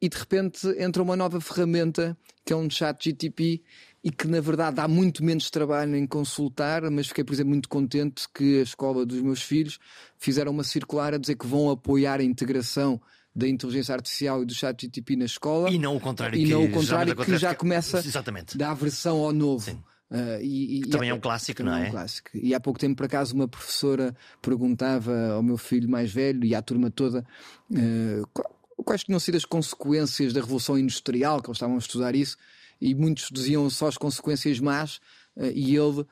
E 0.00 0.08
de 0.08 0.16
repente 0.16 0.66
entra 0.78 1.00
uma 1.00 1.14
nova 1.14 1.40
ferramenta 1.40 2.18
que 2.44 2.52
é 2.52 2.56
um 2.56 2.68
chat 2.68 3.04
GTP 3.04 3.62
e 4.02 4.10
que 4.10 4.26
na 4.26 4.40
verdade 4.40 4.76
dá 4.76 4.88
muito 4.88 5.24
menos 5.24 5.48
trabalho 5.48 5.94
em 5.94 6.04
consultar, 6.04 6.82
mas 6.90 7.06
fiquei, 7.06 7.22
por 7.22 7.32
exemplo, 7.32 7.50
muito 7.50 7.68
contente 7.68 8.26
que 8.34 8.58
a 8.58 8.62
escola 8.62 9.06
dos 9.06 9.20
meus 9.20 9.42
filhos 9.42 9.78
fizeram 10.18 10.50
uma 10.50 10.64
circular 10.64 11.14
a 11.14 11.18
dizer 11.18 11.36
que 11.36 11.46
vão 11.46 11.70
apoiar 11.70 12.18
a 12.18 12.24
integração 12.24 13.00
da 13.34 13.48
inteligência 13.48 13.94
artificial 13.94 14.42
e 14.42 14.46
do 14.46 14.54
chat 14.54 14.82
GTP 14.82 15.16
na 15.16 15.24
escola. 15.24 15.70
E 15.70 15.78
não 15.78 15.96
o 15.96 16.00
contrário, 16.00 16.38
e 16.38 16.46
não 16.46 16.64
o 16.64 16.70
contrário 16.70 17.16
que 17.16 17.36
já 17.38 17.54
começa 17.54 17.98
Exatamente. 17.98 18.56
da 18.56 18.70
aversão 18.70 19.18
ao 19.18 19.32
novo. 19.32 19.64
Sim. 19.64 19.82
Uh, 20.12 20.42
e, 20.42 20.80
e, 20.80 20.88
também 20.88 21.08
é 21.08 21.14
um 21.14 21.20
clássico, 21.20 21.62
não 21.62 21.74
é? 21.74 21.86
é 21.86 21.88
um 21.88 21.90
clássico. 21.90 22.28
E 22.34 22.54
há 22.54 22.60
pouco 22.60 22.78
tempo, 22.78 22.96
por 22.96 23.06
acaso, 23.06 23.34
uma 23.34 23.48
professora 23.48 24.14
perguntava 24.42 25.30
ao 25.30 25.42
meu 25.42 25.56
filho 25.56 25.88
mais 25.88 26.12
velho 26.12 26.44
e 26.44 26.54
à 26.54 26.60
turma 26.60 26.90
toda 26.90 27.24
uh, 27.70 28.42
quais 28.84 29.04
tinham 29.04 29.18
sido 29.18 29.36
as 29.36 29.46
consequências 29.46 30.34
da 30.34 30.40
Revolução 30.40 30.78
Industrial, 30.78 31.40
que 31.40 31.48
eles 31.48 31.56
estavam 31.56 31.76
a 31.76 31.78
estudar 31.78 32.14
isso, 32.14 32.36
e 32.78 32.94
muitos 32.94 33.30
diziam 33.32 33.70
só 33.70 33.88
as 33.88 33.96
consequências 33.96 34.60
más, 34.60 34.96
uh, 35.34 35.46
e 35.54 35.74
ele 35.74 36.04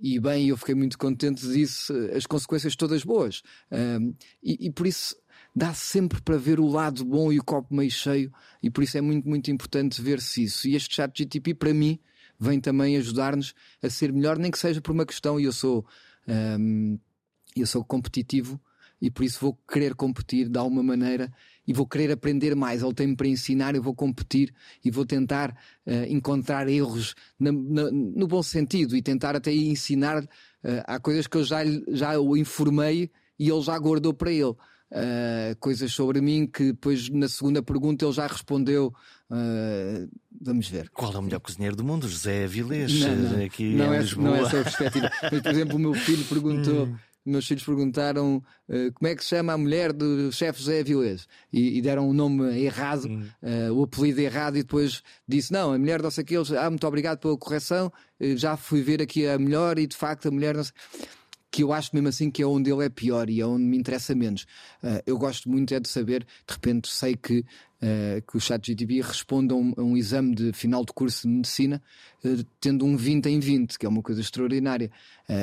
e 0.00 0.20
bem, 0.20 0.46
eu 0.46 0.56
fiquei 0.56 0.76
muito 0.76 0.96
contente 0.96 1.44
disso, 1.44 1.92
as 2.16 2.24
consequências 2.24 2.76
todas 2.76 3.02
boas. 3.02 3.42
E, 4.40 4.66
e, 4.66 4.70
por 4.70 4.86
isso 4.86 5.16
dá 5.58 5.74
sempre 5.74 6.22
para 6.22 6.36
ver 6.36 6.60
o 6.60 6.68
lado 6.68 7.04
bom 7.04 7.32
e 7.32 7.38
o 7.40 7.44
copo 7.44 7.74
meio 7.74 7.90
cheio, 7.90 8.32
e 8.62 8.70
por 8.70 8.84
isso 8.84 8.96
é 8.96 9.00
muito, 9.00 9.28
muito 9.28 9.50
importante 9.50 10.00
ver-se 10.00 10.44
isso. 10.44 10.68
E 10.68 10.76
este 10.76 10.94
chat 10.94 11.12
GTP, 11.18 11.52
para 11.52 11.74
mim, 11.74 11.98
vem 12.38 12.60
também 12.60 12.96
ajudar-nos 12.96 13.54
a 13.82 13.90
ser 13.90 14.12
melhor, 14.12 14.38
nem 14.38 14.52
que 14.52 14.58
seja 14.58 14.80
por 14.80 14.92
uma 14.92 15.04
questão, 15.04 15.40
e 15.40 15.44
eu 15.44 15.52
sou, 15.52 15.84
um, 16.60 16.96
eu 17.56 17.66
sou 17.66 17.84
competitivo 17.84 18.60
e 19.02 19.10
por 19.10 19.24
isso 19.24 19.40
vou 19.40 19.58
querer 19.68 19.94
competir 19.96 20.48
de 20.48 20.58
alguma 20.58 20.82
maneira 20.82 21.32
e 21.66 21.72
vou 21.72 21.86
querer 21.86 22.12
aprender 22.12 22.54
mais. 22.54 22.82
Ele 22.82 22.94
tem-me 22.94 23.16
para 23.16 23.26
ensinar, 23.26 23.74
eu 23.74 23.82
vou 23.82 23.94
competir 23.94 24.54
e 24.84 24.92
vou 24.92 25.04
tentar 25.04 25.50
uh, 25.50 26.04
encontrar 26.08 26.68
erros 26.68 27.16
na, 27.38 27.50
na, 27.50 27.90
no 27.90 28.28
bom 28.28 28.44
sentido 28.44 28.96
e 28.96 29.02
tentar 29.02 29.34
até 29.34 29.52
ensinar. 29.52 30.22
Uh, 30.22 30.82
há 30.84 31.00
coisas 31.00 31.26
que 31.26 31.36
eu 31.36 31.42
já, 31.42 31.60
já 31.88 32.18
o 32.18 32.36
informei 32.36 33.10
e 33.38 33.50
ele 33.50 33.60
já 33.60 33.76
guardou 33.76 34.14
para 34.14 34.30
ele. 34.30 34.54
Uh, 34.90 35.54
coisas 35.60 35.92
sobre 35.92 36.20
mim 36.22 36.46
que 36.46 36.72
depois 36.72 37.10
na 37.10 37.28
segunda 37.28 37.62
pergunta 37.62 38.04
ele 38.04 38.12
já 38.12 38.26
respondeu. 38.26 38.92
Uh, 39.30 40.08
vamos 40.40 40.68
ver. 40.68 40.88
Qual 40.90 41.12
é 41.12 41.18
o 41.18 41.22
melhor 41.22 41.40
cozinheiro 41.40 41.76
do 41.76 41.84
mundo? 41.84 42.08
José 42.08 42.44
Avilés, 42.44 42.98
não, 43.00 43.16
não, 43.16 43.44
aqui 43.44 43.74
não 43.74 43.92
é, 43.92 44.02
Não 44.16 44.34
é 44.34 44.40
essa 44.40 44.60
a 44.60 44.64
perspectiva. 44.64 45.10
Mas, 45.30 45.42
por 45.42 45.50
exemplo, 45.50 45.76
o 45.76 45.78
meu 45.78 45.94
filho 45.94 46.24
perguntou. 46.24 46.86
Hum 46.98 47.08
meus 47.28 47.46
filhos 47.46 47.62
perguntaram 47.62 48.42
uh, 48.68 48.92
como 48.94 49.08
é 49.08 49.14
que 49.14 49.22
se 49.22 49.30
chama 49.30 49.52
a 49.52 49.58
mulher 49.58 49.92
do 49.92 50.32
chefe 50.32 50.60
José 50.60 50.80
Avilés 50.80 51.28
e, 51.52 51.78
e, 51.78 51.82
deram 51.82 52.08
o 52.08 52.14
nome 52.14 52.58
errado, 52.58 53.04
uh, 53.06 53.72
o 53.74 53.82
apelido 53.84 54.20
errado, 54.20 54.56
e 54.56 54.62
depois 54.62 55.02
disse: 55.26 55.52
Não, 55.52 55.72
a 55.72 55.78
mulher 55.78 56.02
não 56.02 56.10
sei 56.10 56.22
aqueles, 56.22 56.50
ah, 56.52 56.70
muito 56.70 56.86
obrigado 56.86 57.18
pela 57.18 57.36
correção, 57.36 57.92
já 58.36 58.56
fui 58.56 58.82
ver 58.82 59.02
aqui 59.02 59.26
a 59.26 59.38
melhor, 59.38 59.78
e 59.78 59.86
de 59.86 59.96
facto 59.96 60.28
a 60.28 60.30
mulher 60.30 60.56
não 60.56 60.64
sei 60.64 60.72
que 61.58 61.64
eu 61.64 61.72
acho 61.72 61.90
mesmo 61.92 62.06
assim 62.06 62.30
que 62.30 62.40
é 62.40 62.46
onde 62.46 62.70
ele 62.70 62.84
é 62.84 62.88
pior 62.88 63.28
e 63.28 63.40
é 63.40 63.44
onde 63.44 63.64
me 63.64 63.76
interessa 63.76 64.14
menos. 64.14 64.42
Uh, 64.80 65.02
eu 65.04 65.18
gosto 65.18 65.50
muito 65.50 65.74
é 65.74 65.80
de 65.80 65.88
saber, 65.88 66.20
de 66.22 66.54
repente 66.54 66.88
sei 66.88 67.16
que, 67.16 67.40
uh, 67.40 68.22
que 68.30 68.36
o 68.36 68.40
ChatGTP 68.40 69.00
responde 69.00 69.52
a 69.52 69.56
um, 69.56 69.74
a 69.76 69.82
um, 69.82 69.96
exame 69.96 70.36
de 70.36 70.52
final 70.52 70.84
de 70.84 70.92
curso 70.92 71.26
de 71.26 71.34
medicina 71.34 71.82
uh, 72.24 72.44
tendo 72.60 72.84
um 72.84 72.96
20 72.96 73.26
em 73.26 73.40
20, 73.40 73.76
que 73.76 73.84
é 73.84 73.88
uma 73.88 74.02
coisa 74.02 74.20
extraordinária. 74.20 74.88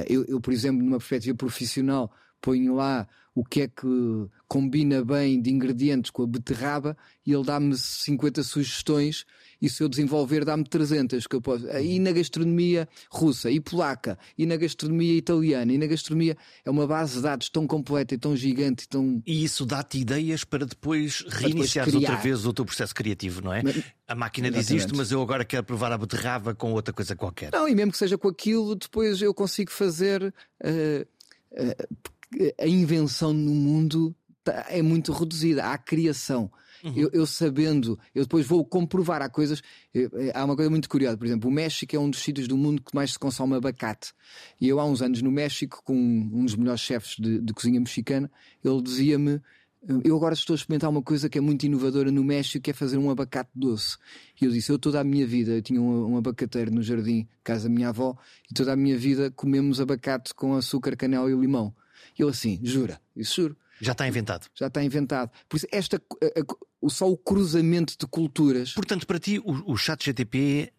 Eu, 0.08 0.24
eu, 0.24 0.40
por 0.40 0.54
exemplo, 0.54 0.82
numa 0.82 1.00
perspectiva 1.00 1.36
profissional, 1.36 2.10
ponho 2.46 2.76
lá 2.76 3.08
o 3.34 3.44
que 3.44 3.62
é 3.62 3.68
que 3.68 4.28
combina 4.48 5.04
bem 5.04 5.42
de 5.42 5.52
ingredientes 5.52 6.12
com 6.12 6.24
a 6.24 6.28
beterraba 6.28 6.96
e 7.26 7.34
ele 7.34 7.44
dá-me 7.44 7.76
50 7.76 8.44
sugestões 8.44 9.26
e 9.62 9.68
se 9.68 9.84
eu 9.84 9.90
desenvolver 9.90 10.46
dá-me 10.46 10.64
300 10.64 11.26
que 11.26 11.36
eu 11.36 11.42
posso. 11.42 11.68
E 11.68 12.00
na 12.00 12.12
gastronomia 12.12 12.88
russa 13.10 13.50
e 13.50 13.60
polaca 13.60 14.18
e 14.38 14.46
na 14.46 14.56
gastronomia 14.56 15.18
italiana 15.18 15.74
e 15.74 15.78
na 15.78 15.88
gastronomia 15.88 16.38
é 16.64 16.70
uma 16.70 16.86
base 16.86 17.16
de 17.16 17.24
dados 17.24 17.50
tão 17.50 17.66
completa 17.66 18.14
e 18.14 18.18
tão 18.18 18.36
gigante 18.38 18.86
e 18.86 18.88
tão 18.88 19.22
E 19.26 19.44
isso 19.44 19.66
dá-te 19.66 20.00
ideias 20.00 20.44
para 20.44 20.66
depois 20.66 21.26
reiniciar 21.28 21.94
outra 21.94 22.16
vez 22.16 22.46
o 22.46 22.54
teu 22.54 22.64
processo 22.64 22.94
criativo, 22.94 23.42
não 23.42 23.52
é? 23.52 23.64
Mas, 23.64 23.84
a 24.08 24.16
máquina 24.16 24.52
diz 24.52 24.70
isto, 24.70 24.96
mas 24.96 25.12
eu 25.12 25.22
agora 25.22 25.44
quero 25.44 25.64
provar 25.64 25.92
a 25.92 25.98
beterraba 25.98 26.54
com 26.54 26.72
outra 26.72 26.94
coisa 26.94 27.16
qualquer. 27.16 27.52
Não, 27.52 27.68
e 27.68 27.74
mesmo 27.74 27.92
que 27.92 27.98
seja 27.98 28.18
com 28.18 28.30
aquilo, 28.30 28.76
depois 28.76 29.20
eu 29.20 29.34
consigo 29.34 29.72
fazer 29.72 30.24
uh, 30.24 31.08
uh, 31.52 32.06
a 32.60 32.68
invenção 32.68 33.34
no 33.34 33.52
mundo 33.52 34.16
tá, 34.44 34.66
é 34.70 34.82
muito 34.82 35.12
reduzida. 35.12 35.66
Há 35.66 35.78
criação. 35.78 36.52
Uhum. 36.84 36.94
Eu, 36.96 37.10
eu, 37.12 37.26
sabendo, 37.26 38.00
eu 38.14 38.24
depois 38.24 38.46
vou 38.46 38.64
comprovar. 38.64 39.22
Há 39.22 39.28
coisas. 39.28 39.62
Eu, 39.94 40.10
eh, 40.14 40.32
há 40.34 40.46
uma 40.46 40.56
coisa 40.56 40.70
muito 40.70 40.88
curiosa. 40.88 41.18
Por 41.18 41.26
exemplo, 41.26 41.50
o 41.50 41.54
México 41.54 41.96
é 41.96 42.00
um 42.00 42.10
dos 42.10 42.20
sítios 42.20 42.48
do 42.48 42.56
mundo 42.56 42.82
que 42.82 42.94
mais 42.94 43.14
se 43.14 43.20
consome 43.20 43.56
abacate. 43.56 44.14
E 44.62 44.70
eu, 44.70 44.80
há 44.80 44.86
uns 44.86 45.02
anos, 45.02 45.22
no 45.22 45.32
México, 45.32 45.82
com 45.84 45.96
um 45.96 46.46
dos 46.46 46.56
melhores 46.56 46.82
chefes 46.82 47.16
de, 47.18 47.40
de 47.42 47.54
cozinha 47.54 47.80
mexicana, 47.80 48.32
ele 48.64 48.82
dizia-me. 48.82 49.42
Eu 50.04 50.16
agora 50.16 50.34
estou 50.34 50.56
a 50.56 50.58
experimentar 50.58 50.90
uma 50.90 51.02
coisa 51.02 51.30
que 51.30 51.38
é 51.38 51.42
muito 51.42 51.64
inovadora 51.64 52.12
no 52.12 52.24
México, 52.24 52.64
que 52.64 52.72
é 52.72 52.74
fazer 52.74 52.98
um 52.98 53.10
abacate 53.10 53.52
doce. 53.54 53.98
E 54.40 54.46
eu 54.46 54.52
disse: 54.52 54.72
Eu 54.72 54.80
toda 54.80 55.00
a 55.00 55.04
minha 55.04 55.28
vida, 55.28 55.52
eu 55.54 55.62
tinha 55.62 55.82
um, 55.82 56.14
um 56.14 56.18
abacateiro 56.18 56.72
no 56.72 56.82
jardim, 56.82 57.28
casa 57.44 57.70
da 57.70 57.74
minha 57.74 57.90
avó, 57.90 58.18
e 58.50 58.54
toda 58.54 58.74
a 58.74 58.76
minha 58.76 58.98
vida 58.98 59.32
comemos 59.32 59.80
abacate 59.80 60.34
com 60.34 60.56
açúcar, 60.56 60.96
canela 60.96 61.30
e 61.30 61.36
limão. 61.36 61.74
E 62.18 62.22
eu 62.22 62.30
assim, 62.30 62.60
jura? 62.64 63.00
Isso 63.16 63.42
juro. 63.42 63.58
Já 63.82 63.92
está 63.92 64.08
inventado. 64.08 64.48
Já 64.56 64.68
está 64.68 64.84
inventado. 64.84 65.30
Por 65.50 65.58
isso, 65.58 65.68
esta, 65.72 65.98
a, 65.98 66.86
a, 66.86 66.90
só 66.90 67.10
o 67.10 67.18
cruzamento 67.18 67.96
de 68.00 68.08
culturas. 68.08 68.74
Portanto, 68.74 69.06
para 69.06 69.20
ti, 69.20 69.40
o, 69.40 69.74
o 69.74 69.78
chat 69.78 70.06
GTP 70.06 70.72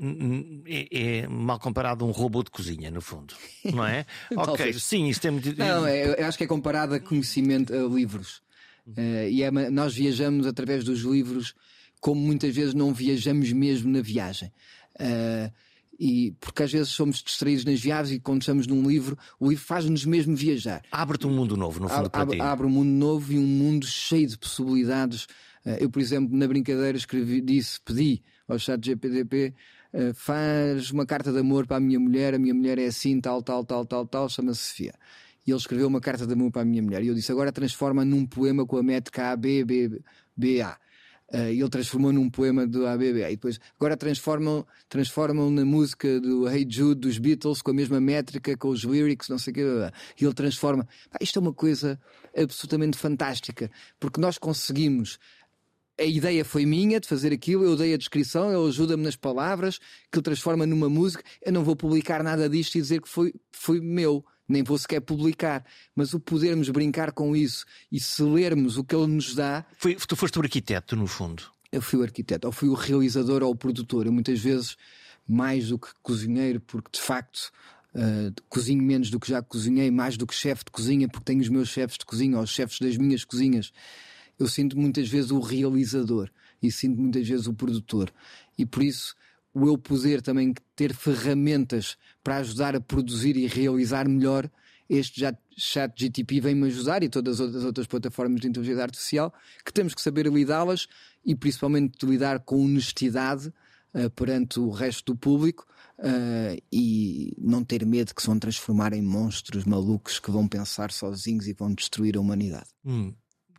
é, 0.66 0.88
é, 0.90 1.28
mal 1.28 1.58
comparado 1.58 2.04
a 2.04 2.08
um 2.08 2.10
robô 2.10 2.42
de 2.42 2.50
cozinha, 2.50 2.90
no 2.90 3.02
fundo. 3.02 3.34
Não 3.64 3.84
é? 3.84 4.06
ok, 4.34 4.72
sim, 4.74 5.08
isto 5.08 5.26
é 5.26 5.30
muito. 5.30 5.54
Não, 5.58 5.86
é, 5.86 6.20
eu 6.20 6.26
acho 6.26 6.38
que 6.38 6.44
é 6.44 6.46
comparado 6.46 6.94
a 6.94 7.00
conhecimento, 7.00 7.74
a 7.74 7.86
livros. 7.86 8.42
Uh, 8.86 9.28
e 9.28 9.42
é, 9.42 9.50
nós 9.50 9.94
viajamos 9.94 10.46
através 10.46 10.84
dos 10.84 11.00
livros, 11.00 11.54
como 12.00 12.20
muitas 12.20 12.54
vezes 12.54 12.72
não 12.72 12.94
viajamos 12.94 13.52
mesmo 13.52 13.90
na 13.90 14.00
viagem. 14.00 14.52
Uh, 14.98 15.52
e 15.98 16.34
porque 16.40 16.62
às 16.62 16.72
vezes 16.72 16.88
somos 16.88 17.22
distraídos 17.22 17.64
nas 17.64 17.80
viagens 17.80 18.16
e 18.16 18.20
quando 18.20 18.42
estamos 18.42 18.66
num 18.66 18.88
livro, 18.88 19.16
o 19.40 19.48
livro 19.48 19.64
faz-nos 19.64 20.04
mesmo 20.04 20.36
viajar. 20.36 20.82
Abre-te 20.90 21.26
um 21.26 21.30
mundo 21.30 21.56
novo, 21.56 21.80
no 21.80 21.88
fundo, 21.88 22.10
abre, 22.12 22.36
para 22.38 22.52
abre 22.52 22.66
um 22.66 22.70
mundo 22.70 22.90
novo 22.90 23.32
e 23.32 23.38
um 23.38 23.46
mundo 23.46 23.86
cheio 23.86 24.26
de 24.26 24.38
possibilidades. 24.38 25.26
Eh, 25.64 25.78
eu, 25.80 25.90
por 25.90 26.00
exemplo, 26.00 26.36
na 26.36 26.46
brincadeira 26.46 26.96
escrevi, 26.96 27.40
disse, 27.40 27.80
pedi 27.80 28.22
ao 28.46 28.58
chat 28.58 28.84
GPDP 28.84 29.54
eh, 29.92 30.12
faz 30.14 30.90
uma 30.90 31.06
carta 31.06 31.32
de 31.32 31.38
amor 31.38 31.66
para 31.66 31.78
a 31.78 31.80
minha 31.80 31.98
mulher, 31.98 32.34
a 32.34 32.38
minha 32.38 32.52
mulher 32.52 32.78
é 32.78 32.86
assim, 32.86 33.20
tal, 33.20 33.42
tal, 33.42 33.64
tal, 33.64 33.86
tal, 33.86 34.06
tal, 34.06 34.28
chama-se 34.28 34.60
Sofia. 34.60 34.94
E 35.46 35.50
ele 35.50 35.58
escreveu 35.58 35.86
uma 35.86 36.00
carta 36.00 36.26
de 36.26 36.32
amor 36.32 36.50
para 36.50 36.62
a 36.62 36.64
minha 36.64 36.82
mulher. 36.82 37.02
E 37.02 37.06
eu 37.06 37.14
disse, 37.14 37.32
agora 37.32 37.50
transforma 37.52 38.04
num 38.04 38.26
poema 38.26 38.66
com 38.66 38.76
a 38.76 38.82
métrica 38.82 39.30
A, 39.30 39.36
B, 39.36 39.64
B, 39.64 40.02
B, 40.36 40.60
A. 40.60 40.76
Uh, 41.32 41.48
ele 41.48 41.68
transformou 41.68 42.12
num 42.12 42.30
poema 42.30 42.66
do 42.66 42.86
ABB. 42.86 43.20
E 43.22 43.30
depois, 43.30 43.58
agora 43.78 43.96
transformam, 43.96 44.64
transformam 44.88 45.50
na 45.50 45.64
música 45.64 46.20
do 46.20 46.48
Hey 46.48 46.66
Jude 46.68 47.00
dos 47.00 47.18
Beatles 47.18 47.60
com 47.62 47.72
a 47.72 47.74
mesma 47.74 48.00
métrica, 48.00 48.56
com 48.56 48.68
os 48.68 48.84
lyrics, 48.84 49.28
não 49.28 49.38
sei 49.38 49.50
o 49.50 49.54
quê. 49.54 49.62
E 50.20 50.24
ele 50.24 50.34
transforma. 50.34 50.86
Isto 51.20 51.38
é 51.38 51.42
uma 51.42 51.52
coisa 51.52 51.98
absolutamente 52.36 52.96
fantástica, 52.96 53.70
porque 53.98 54.20
nós 54.20 54.38
conseguimos. 54.38 55.18
A 55.98 56.04
ideia 56.04 56.44
foi 56.44 56.66
minha 56.66 57.00
de 57.00 57.08
fazer 57.08 57.32
aquilo, 57.32 57.64
eu 57.64 57.74
dei 57.74 57.94
a 57.94 57.96
descrição, 57.96 58.50
ele 58.50 58.68
ajuda-me 58.68 59.02
nas 59.02 59.16
palavras, 59.16 59.78
que 59.78 60.18
ele 60.18 60.22
transforma 60.22 60.66
numa 60.66 60.90
música. 60.90 61.24
Eu 61.40 61.52
não 61.52 61.64
vou 61.64 61.74
publicar 61.74 62.22
nada 62.22 62.50
disto 62.50 62.74
e 62.74 62.82
dizer 62.82 63.00
que 63.00 63.08
foi, 63.08 63.32
foi 63.50 63.80
meu 63.80 64.22
nem 64.48 64.62
vou 64.62 64.78
sequer 64.78 65.00
publicar, 65.00 65.64
mas 65.94 66.14
o 66.14 66.20
podermos 66.20 66.68
brincar 66.70 67.12
com 67.12 67.34
isso 67.34 67.64
e 67.90 67.98
se 67.98 68.22
lermos 68.22 68.76
o 68.76 68.84
que 68.84 68.94
ele 68.94 69.06
nos 69.06 69.34
dá. 69.34 69.64
Foi, 69.78 69.94
tu 69.94 70.16
foste 70.16 70.38
o 70.38 70.42
arquiteto, 70.42 70.96
no 70.96 71.06
fundo. 71.06 71.42
Eu 71.72 71.82
fui 71.82 71.98
o 71.98 72.02
arquiteto, 72.02 72.46
ou 72.46 72.52
fui 72.52 72.68
o 72.68 72.74
realizador 72.74 73.42
ou 73.42 73.50
o 73.50 73.56
produtor. 73.56 74.06
Eu 74.06 74.12
muitas 74.12 74.38
vezes, 74.38 74.76
mais 75.28 75.68
do 75.68 75.78
que 75.78 75.88
cozinheiro, 76.02 76.60
porque 76.60 76.90
de 76.92 77.00
facto 77.00 77.50
uh, 77.94 78.42
cozinho 78.48 78.82
menos 78.82 79.10
do 79.10 79.18
que 79.18 79.28
já 79.28 79.42
cozinhei, 79.42 79.90
mais 79.90 80.16
do 80.16 80.26
que 80.26 80.34
chefe 80.34 80.64
de 80.64 80.70
cozinha, 80.70 81.08
porque 81.08 81.24
tenho 81.24 81.40
os 81.40 81.48
meus 81.48 81.68
chefes 81.68 81.98
de 81.98 82.04
cozinha, 82.04 82.36
ou 82.36 82.44
os 82.44 82.50
chefes 82.50 82.78
das 82.78 82.96
minhas 82.96 83.24
cozinhas. 83.24 83.72
Eu 84.38 84.48
sinto 84.48 84.78
muitas 84.78 85.08
vezes 85.08 85.30
o 85.30 85.40
realizador 85.40 86.30
e 86.62 86.70
sinto 86.70 87.00
muitas 87.00 87.26
vezes 87.26 87.46
o 87.46 87.54
produtor. 87.54 88.12
E 88.56 88.64
por 88.64 88.82
isso 88.82 89.14
o 89.56 89.66
eu 89.66 89.78
poder 89.78 90.20
também 90.20 90.52
ter 90.74 90.92
ferramentas 90.92 91.96
para 92.22 92.36
ajudar 92.36 92.76
a 92.76 92.80
produzir 92.80 93.38
e 93.38 93.46
realizar 93.46 94.06
melhor, 94.06 94.50
este 94.86 95.22
chat 95.56 95.92
GTP 95.96 96.42
vem-me 96.42 96.66
ajudar 96.66 97.02
e 97.02 97.08
todas 97.08 97.40
as 97.40 97.64
outras 97.64 97.86
plataformas 97.86 98.42
de 98.42 98.48
inteligência 98.48 98.82
artificial 98.82 99.32
que 99.64 99.72
temos 99.72 99.94
que 99.94 100.02
saber 100.02 100.26
lidá-las 100.26 100.86
e 101.24 101.34
principalmente 101.34 102.04
lidar 102.04 102.40
com 102.40 102.62
honestidade 102.62 103.50
uh, 103.94 104.10
perante 104.10 104.60
o 104.60 104.68
resto 104.68 105.14
do 105.14 105.18
público 105.18 105.66
uh, 106.00 106.62
e 106.70 107.34
não 107.38 107.64
ter 107.64 107.86
medo 107.86 108.14
que 108.14 108.20
se 108.20 108.28
vão 108.28 108.38
transformar 108.38 108.92
em 108.92 109.00
monstros 109.00 109.64
malucos 109.64 110.20
que 110.20 110.30
vão 110.30 110.46
pensar 110.46 110.92
sozinhos 110.92 111.48
e 111.48 111.54
vão 111.54 111.72
destruir 111.72 112.18
a 112.18 112.20
humanidade. 112.20 112.68
Hum. 112.84 113.14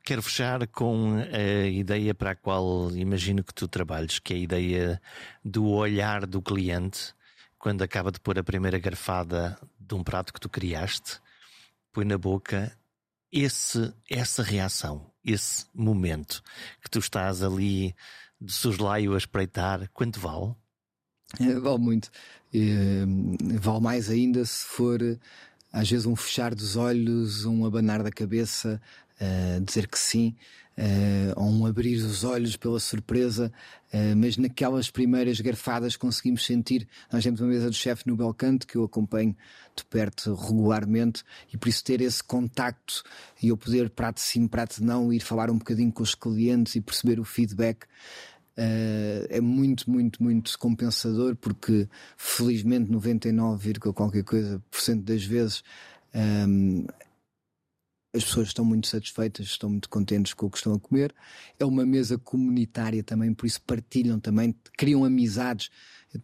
Quero 0.07 0.21
fechar 0.21 0.65
com 0.67 1.17
a 1.17 1.67
ideia 1.67 2.15
para 2.15 2.31
a 2.31 2.35
qual 2.35 2.95
imagino 2.95 3.43
que 3.43 3.53
tu 3.53 3.67
trabalhes, 3.67 4.19
que 4.19 4.33
é 4.33 4.37
a 4.37 4.39
ideia 4.39 5.01
do 5.43 5.65
olhar 5.65 6.25
do 6.25 6.41
cliente 6.41 7.13
quando 7.59 7.81
acaba 7.81 8.09
de 8.09 8.17
pôr 8.17 8.39
a 8.39 8.43
primeira 8.43 8.79
garfada 8.79 9.59
de 9.77 9.93
um 9.93 10.05
prato 10.05 10.31
que 10.31 10.39
tu 10.39 10.47
criaste, 10.47 11.19
põe 11.91 12.05
na 12.05 12.17
boca 12.17 12.71
esse, 13.29 13.93
essa 14.09 14.41
reação, 14.41 15.11
esse 15.25 15.65
momento 15.75 16.41
que 16.81 16.89
tu 16.89 16.99
estás 16.99 17.43
ali 17.43 17.93
de 18.39 18.53
soslaio 18.53 19.13
a 19.13 19.17
espreitar, 19.17 19.89
quanto 19.93 20.21
vale? 20.21 20.55
É, 21.37 21.59
vale 21.59 21.79
muito. 21.79 22.09
É, 22.53 23.03
vale 23.59 23.81
mais 23.81 24.09
ainda 24.09 24.45
se 24.45 24.63
for 24.63 25.01
às 25.71 25.89
vezes 25.89 26.05
um 26.05 26.15
fechar 26.15 26.55
dos 26.55 26.77
olhos, 26.77 27.43
um 27.43 27.65
abanar 27.65 28.01
da 28.01 28.09
cabeça, 28.09 28.81
uh, 29.21 29.61
dizer 29.63 29.87
que 29.87 29.97
sim, 29.97 30.35
uh, 30.77 31.33
ou 31.35 31.49
um 31.49 31.65
abrir 31.65 31.95
os 31.97 32.23
olhos 32.23 32.55
pela 32.55 32.79
surpresa, 32.79 33.51
uh, 33.93 34.15
mas 34.15 34.37
naquelas 34.37 34.89
primeiras 34.89 35.39
garfadas 35.41 35.95
conseguimos 35.95 36.45
sentir. 36.45 36.87
Nós 37.11 37.23
temos 37.23 37.41
uma 37.41 37.49
mesa 37.49 37.69
do 37.69 37.75
chefe 37.75 38.07
no 38.07 38.15
Belcanto 38.15 38.67
que 38.67 38.75
eu 38.75 38.83
acompanho 38.83 39.35
de 39.75 39.83
perto 39.85 40.33
regularmente 40.33 41.23
e 41.53 41.57
por 41.57 41.69
isso 41.69 41.83
ter 41.83 42.01
esse 42.01 42.23
contacto 42.23 43.03
e 43.41 43.49
eu 43.49 43.57
poder, 43.57 43.89
prato 43.89 44.19
sim, 44.19 44.47
prato 44.47 44.83
não, 44.83 45.11
ir 45.11 45.19
falar 45.19 45.49
um 45.49 45.57
bocadinho 45.57 45.91
com 45.91 46.03
os 46.03 46.15
clientes 46.15 46.75
e 46.75 46.81
perceber 46.81 47.19
o 47.19 47.23
feedback. 47.23 47.85
Uh, 48.57 49.27
é 49.29 49.39
muito, 49.39 49.89
muito, 49.89 50.23
muito 50.23 50.57
compensador 50.57 51.35
porque 51.35 51.87
felizmente 52.17 52.89
99, 52.89 53.73
qualquer 53.93 54.23
coisa 54.23 54.59
por 54.71 54.81
cento 54.81 55.03
das 55.03 55.23
vezes 55.23 55.63
um, 56.15 56.87
as 58.17 58.25
pessoas 58.25 58.47
estão 58.47 58.65
muito 58.65 58.87
satisfeitas, 58.87 59.45
estão 59.45 59.69
muito 59.69 59.89
contentes 59.89 60.33
com 60.33 60.47
o 60.47 60.49
que 60.49 60.57
estão 60.57 60.73
a 60.73 60.79
comer. 60.79 61.13
É 61.59 61.65
uma 61.65 61.85
mesa 61.85 62.17
comunitária 62.17 63.03
também, 63.03 63.33
por 63.33 63.45
isso 63.45 63.61
partilham 63.61 64.19
também, 64.19 64.55
criam 64.77 65.05
amizades. 65.05 65.69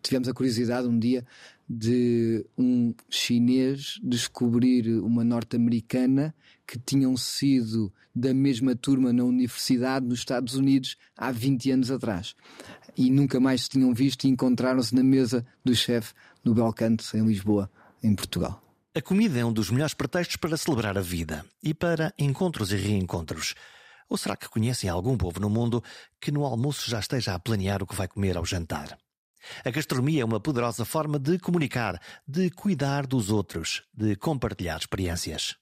Tivemos 0.02 0.28
a 0.28 0.34
curiosidade 0.34 0.88
um 0.88 0.98
dia 0.98 1.26
de 1.70 2.46
um 2.58 2.94
chinês 3.10 4.00
descobrir 4.04 4.88
uma 5.02 5.24
norte-americana 5.24 6.34
que 6.68 6.80
tinham 6.80 7.16
sido 7.16 7.94
da 8.16 8.34
mesma 8.34 8.76
turma 8.76 9.12
na 9.12 9.24
universidade 9.24 10.06
nos 10.06 10.20
Estados 10.20 10.56
Unidos 10.56 10.98
há 11.18 11.32
20 11.32 11.72
anos 11.72 11.92
atrás. 11.92 12.36
E 12.96 13.10
nunca 13.10 13.40
mais 13.40 13.64
se 13.64 13.70
tinham 13.70 13.94
visto 13.94 14.26
e 14.26 14.30
encontraram-se 14.30 14.94
na 14.94 15.04
mesa 15.04 15.46
do 15.64 15.76
chefe 15.76 16.14
no 16.44 16.54
Belcanto, 16.54 17.06
em 17.16 17.26
Lisboa, 17.26 17.70
em 18.04 18.14
Portugal. 18.16 18.63
A 18.96 19.02
comida 19.02 19.40
é 19.40 19.44
um 19.44 19.52
dos 19.52 19.72
melhores 19.72 19.96
pretextos 19.96 20.38
para 20.38 20.56
celebrar 20.56 20.96
a 21.00 21.02
vida 21.02 21.44
e 21.64 21.74
para 21.74 22.14
encontros 22.16 22.72
e 22.72 22.76
reencontros. 22.76 23.56
Ou 24.08 24.16
será 24.16 24.38
que 24.38 24.48
conhecem 24.48 24.88
algum 24.88 25.18
povo 25.18 25.40
no 25.40 25.50
mundo 25.50 25.84
que 26.22 26.32
no 26.32 26.46
almoço 26.46 26.92
já 26.92 27.00
esteja 27.00 27.34
a 27.34 27.40
planear 27.40 27.82
o 27.82 27.88
que 27.88 27.96
vai 27.96 28.08
comer 28.08 28.38
ao 28.38 28.46
jantar? 28.46 28.96
A 29.66 29.72
gastronomia 29.72 30.22
é 30.22 30.26
uma 30.26 30.40
poderosa 30.40 30.86
forma 30.86 31.18
de 31.18 31.40
comunicar, 31.40 32.00
de 32.28 32.52
cuidar 32.52 33.08
dos 33.08 33.32
outros, 33.32 33.82
de 33.92 34.16
compartilhar 34.16 34.78
experiências. 34.78 35.56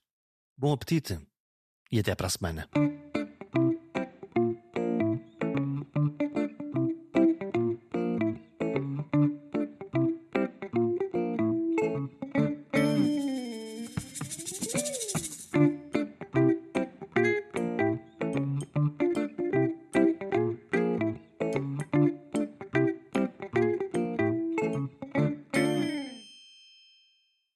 Bom 0.57 0.73
apetite 0.73 1.17
e 1.89 1.99
até 2.01 2.13
para 2.13 2.27
a 2.27 2.29
semana. 2.29 2.67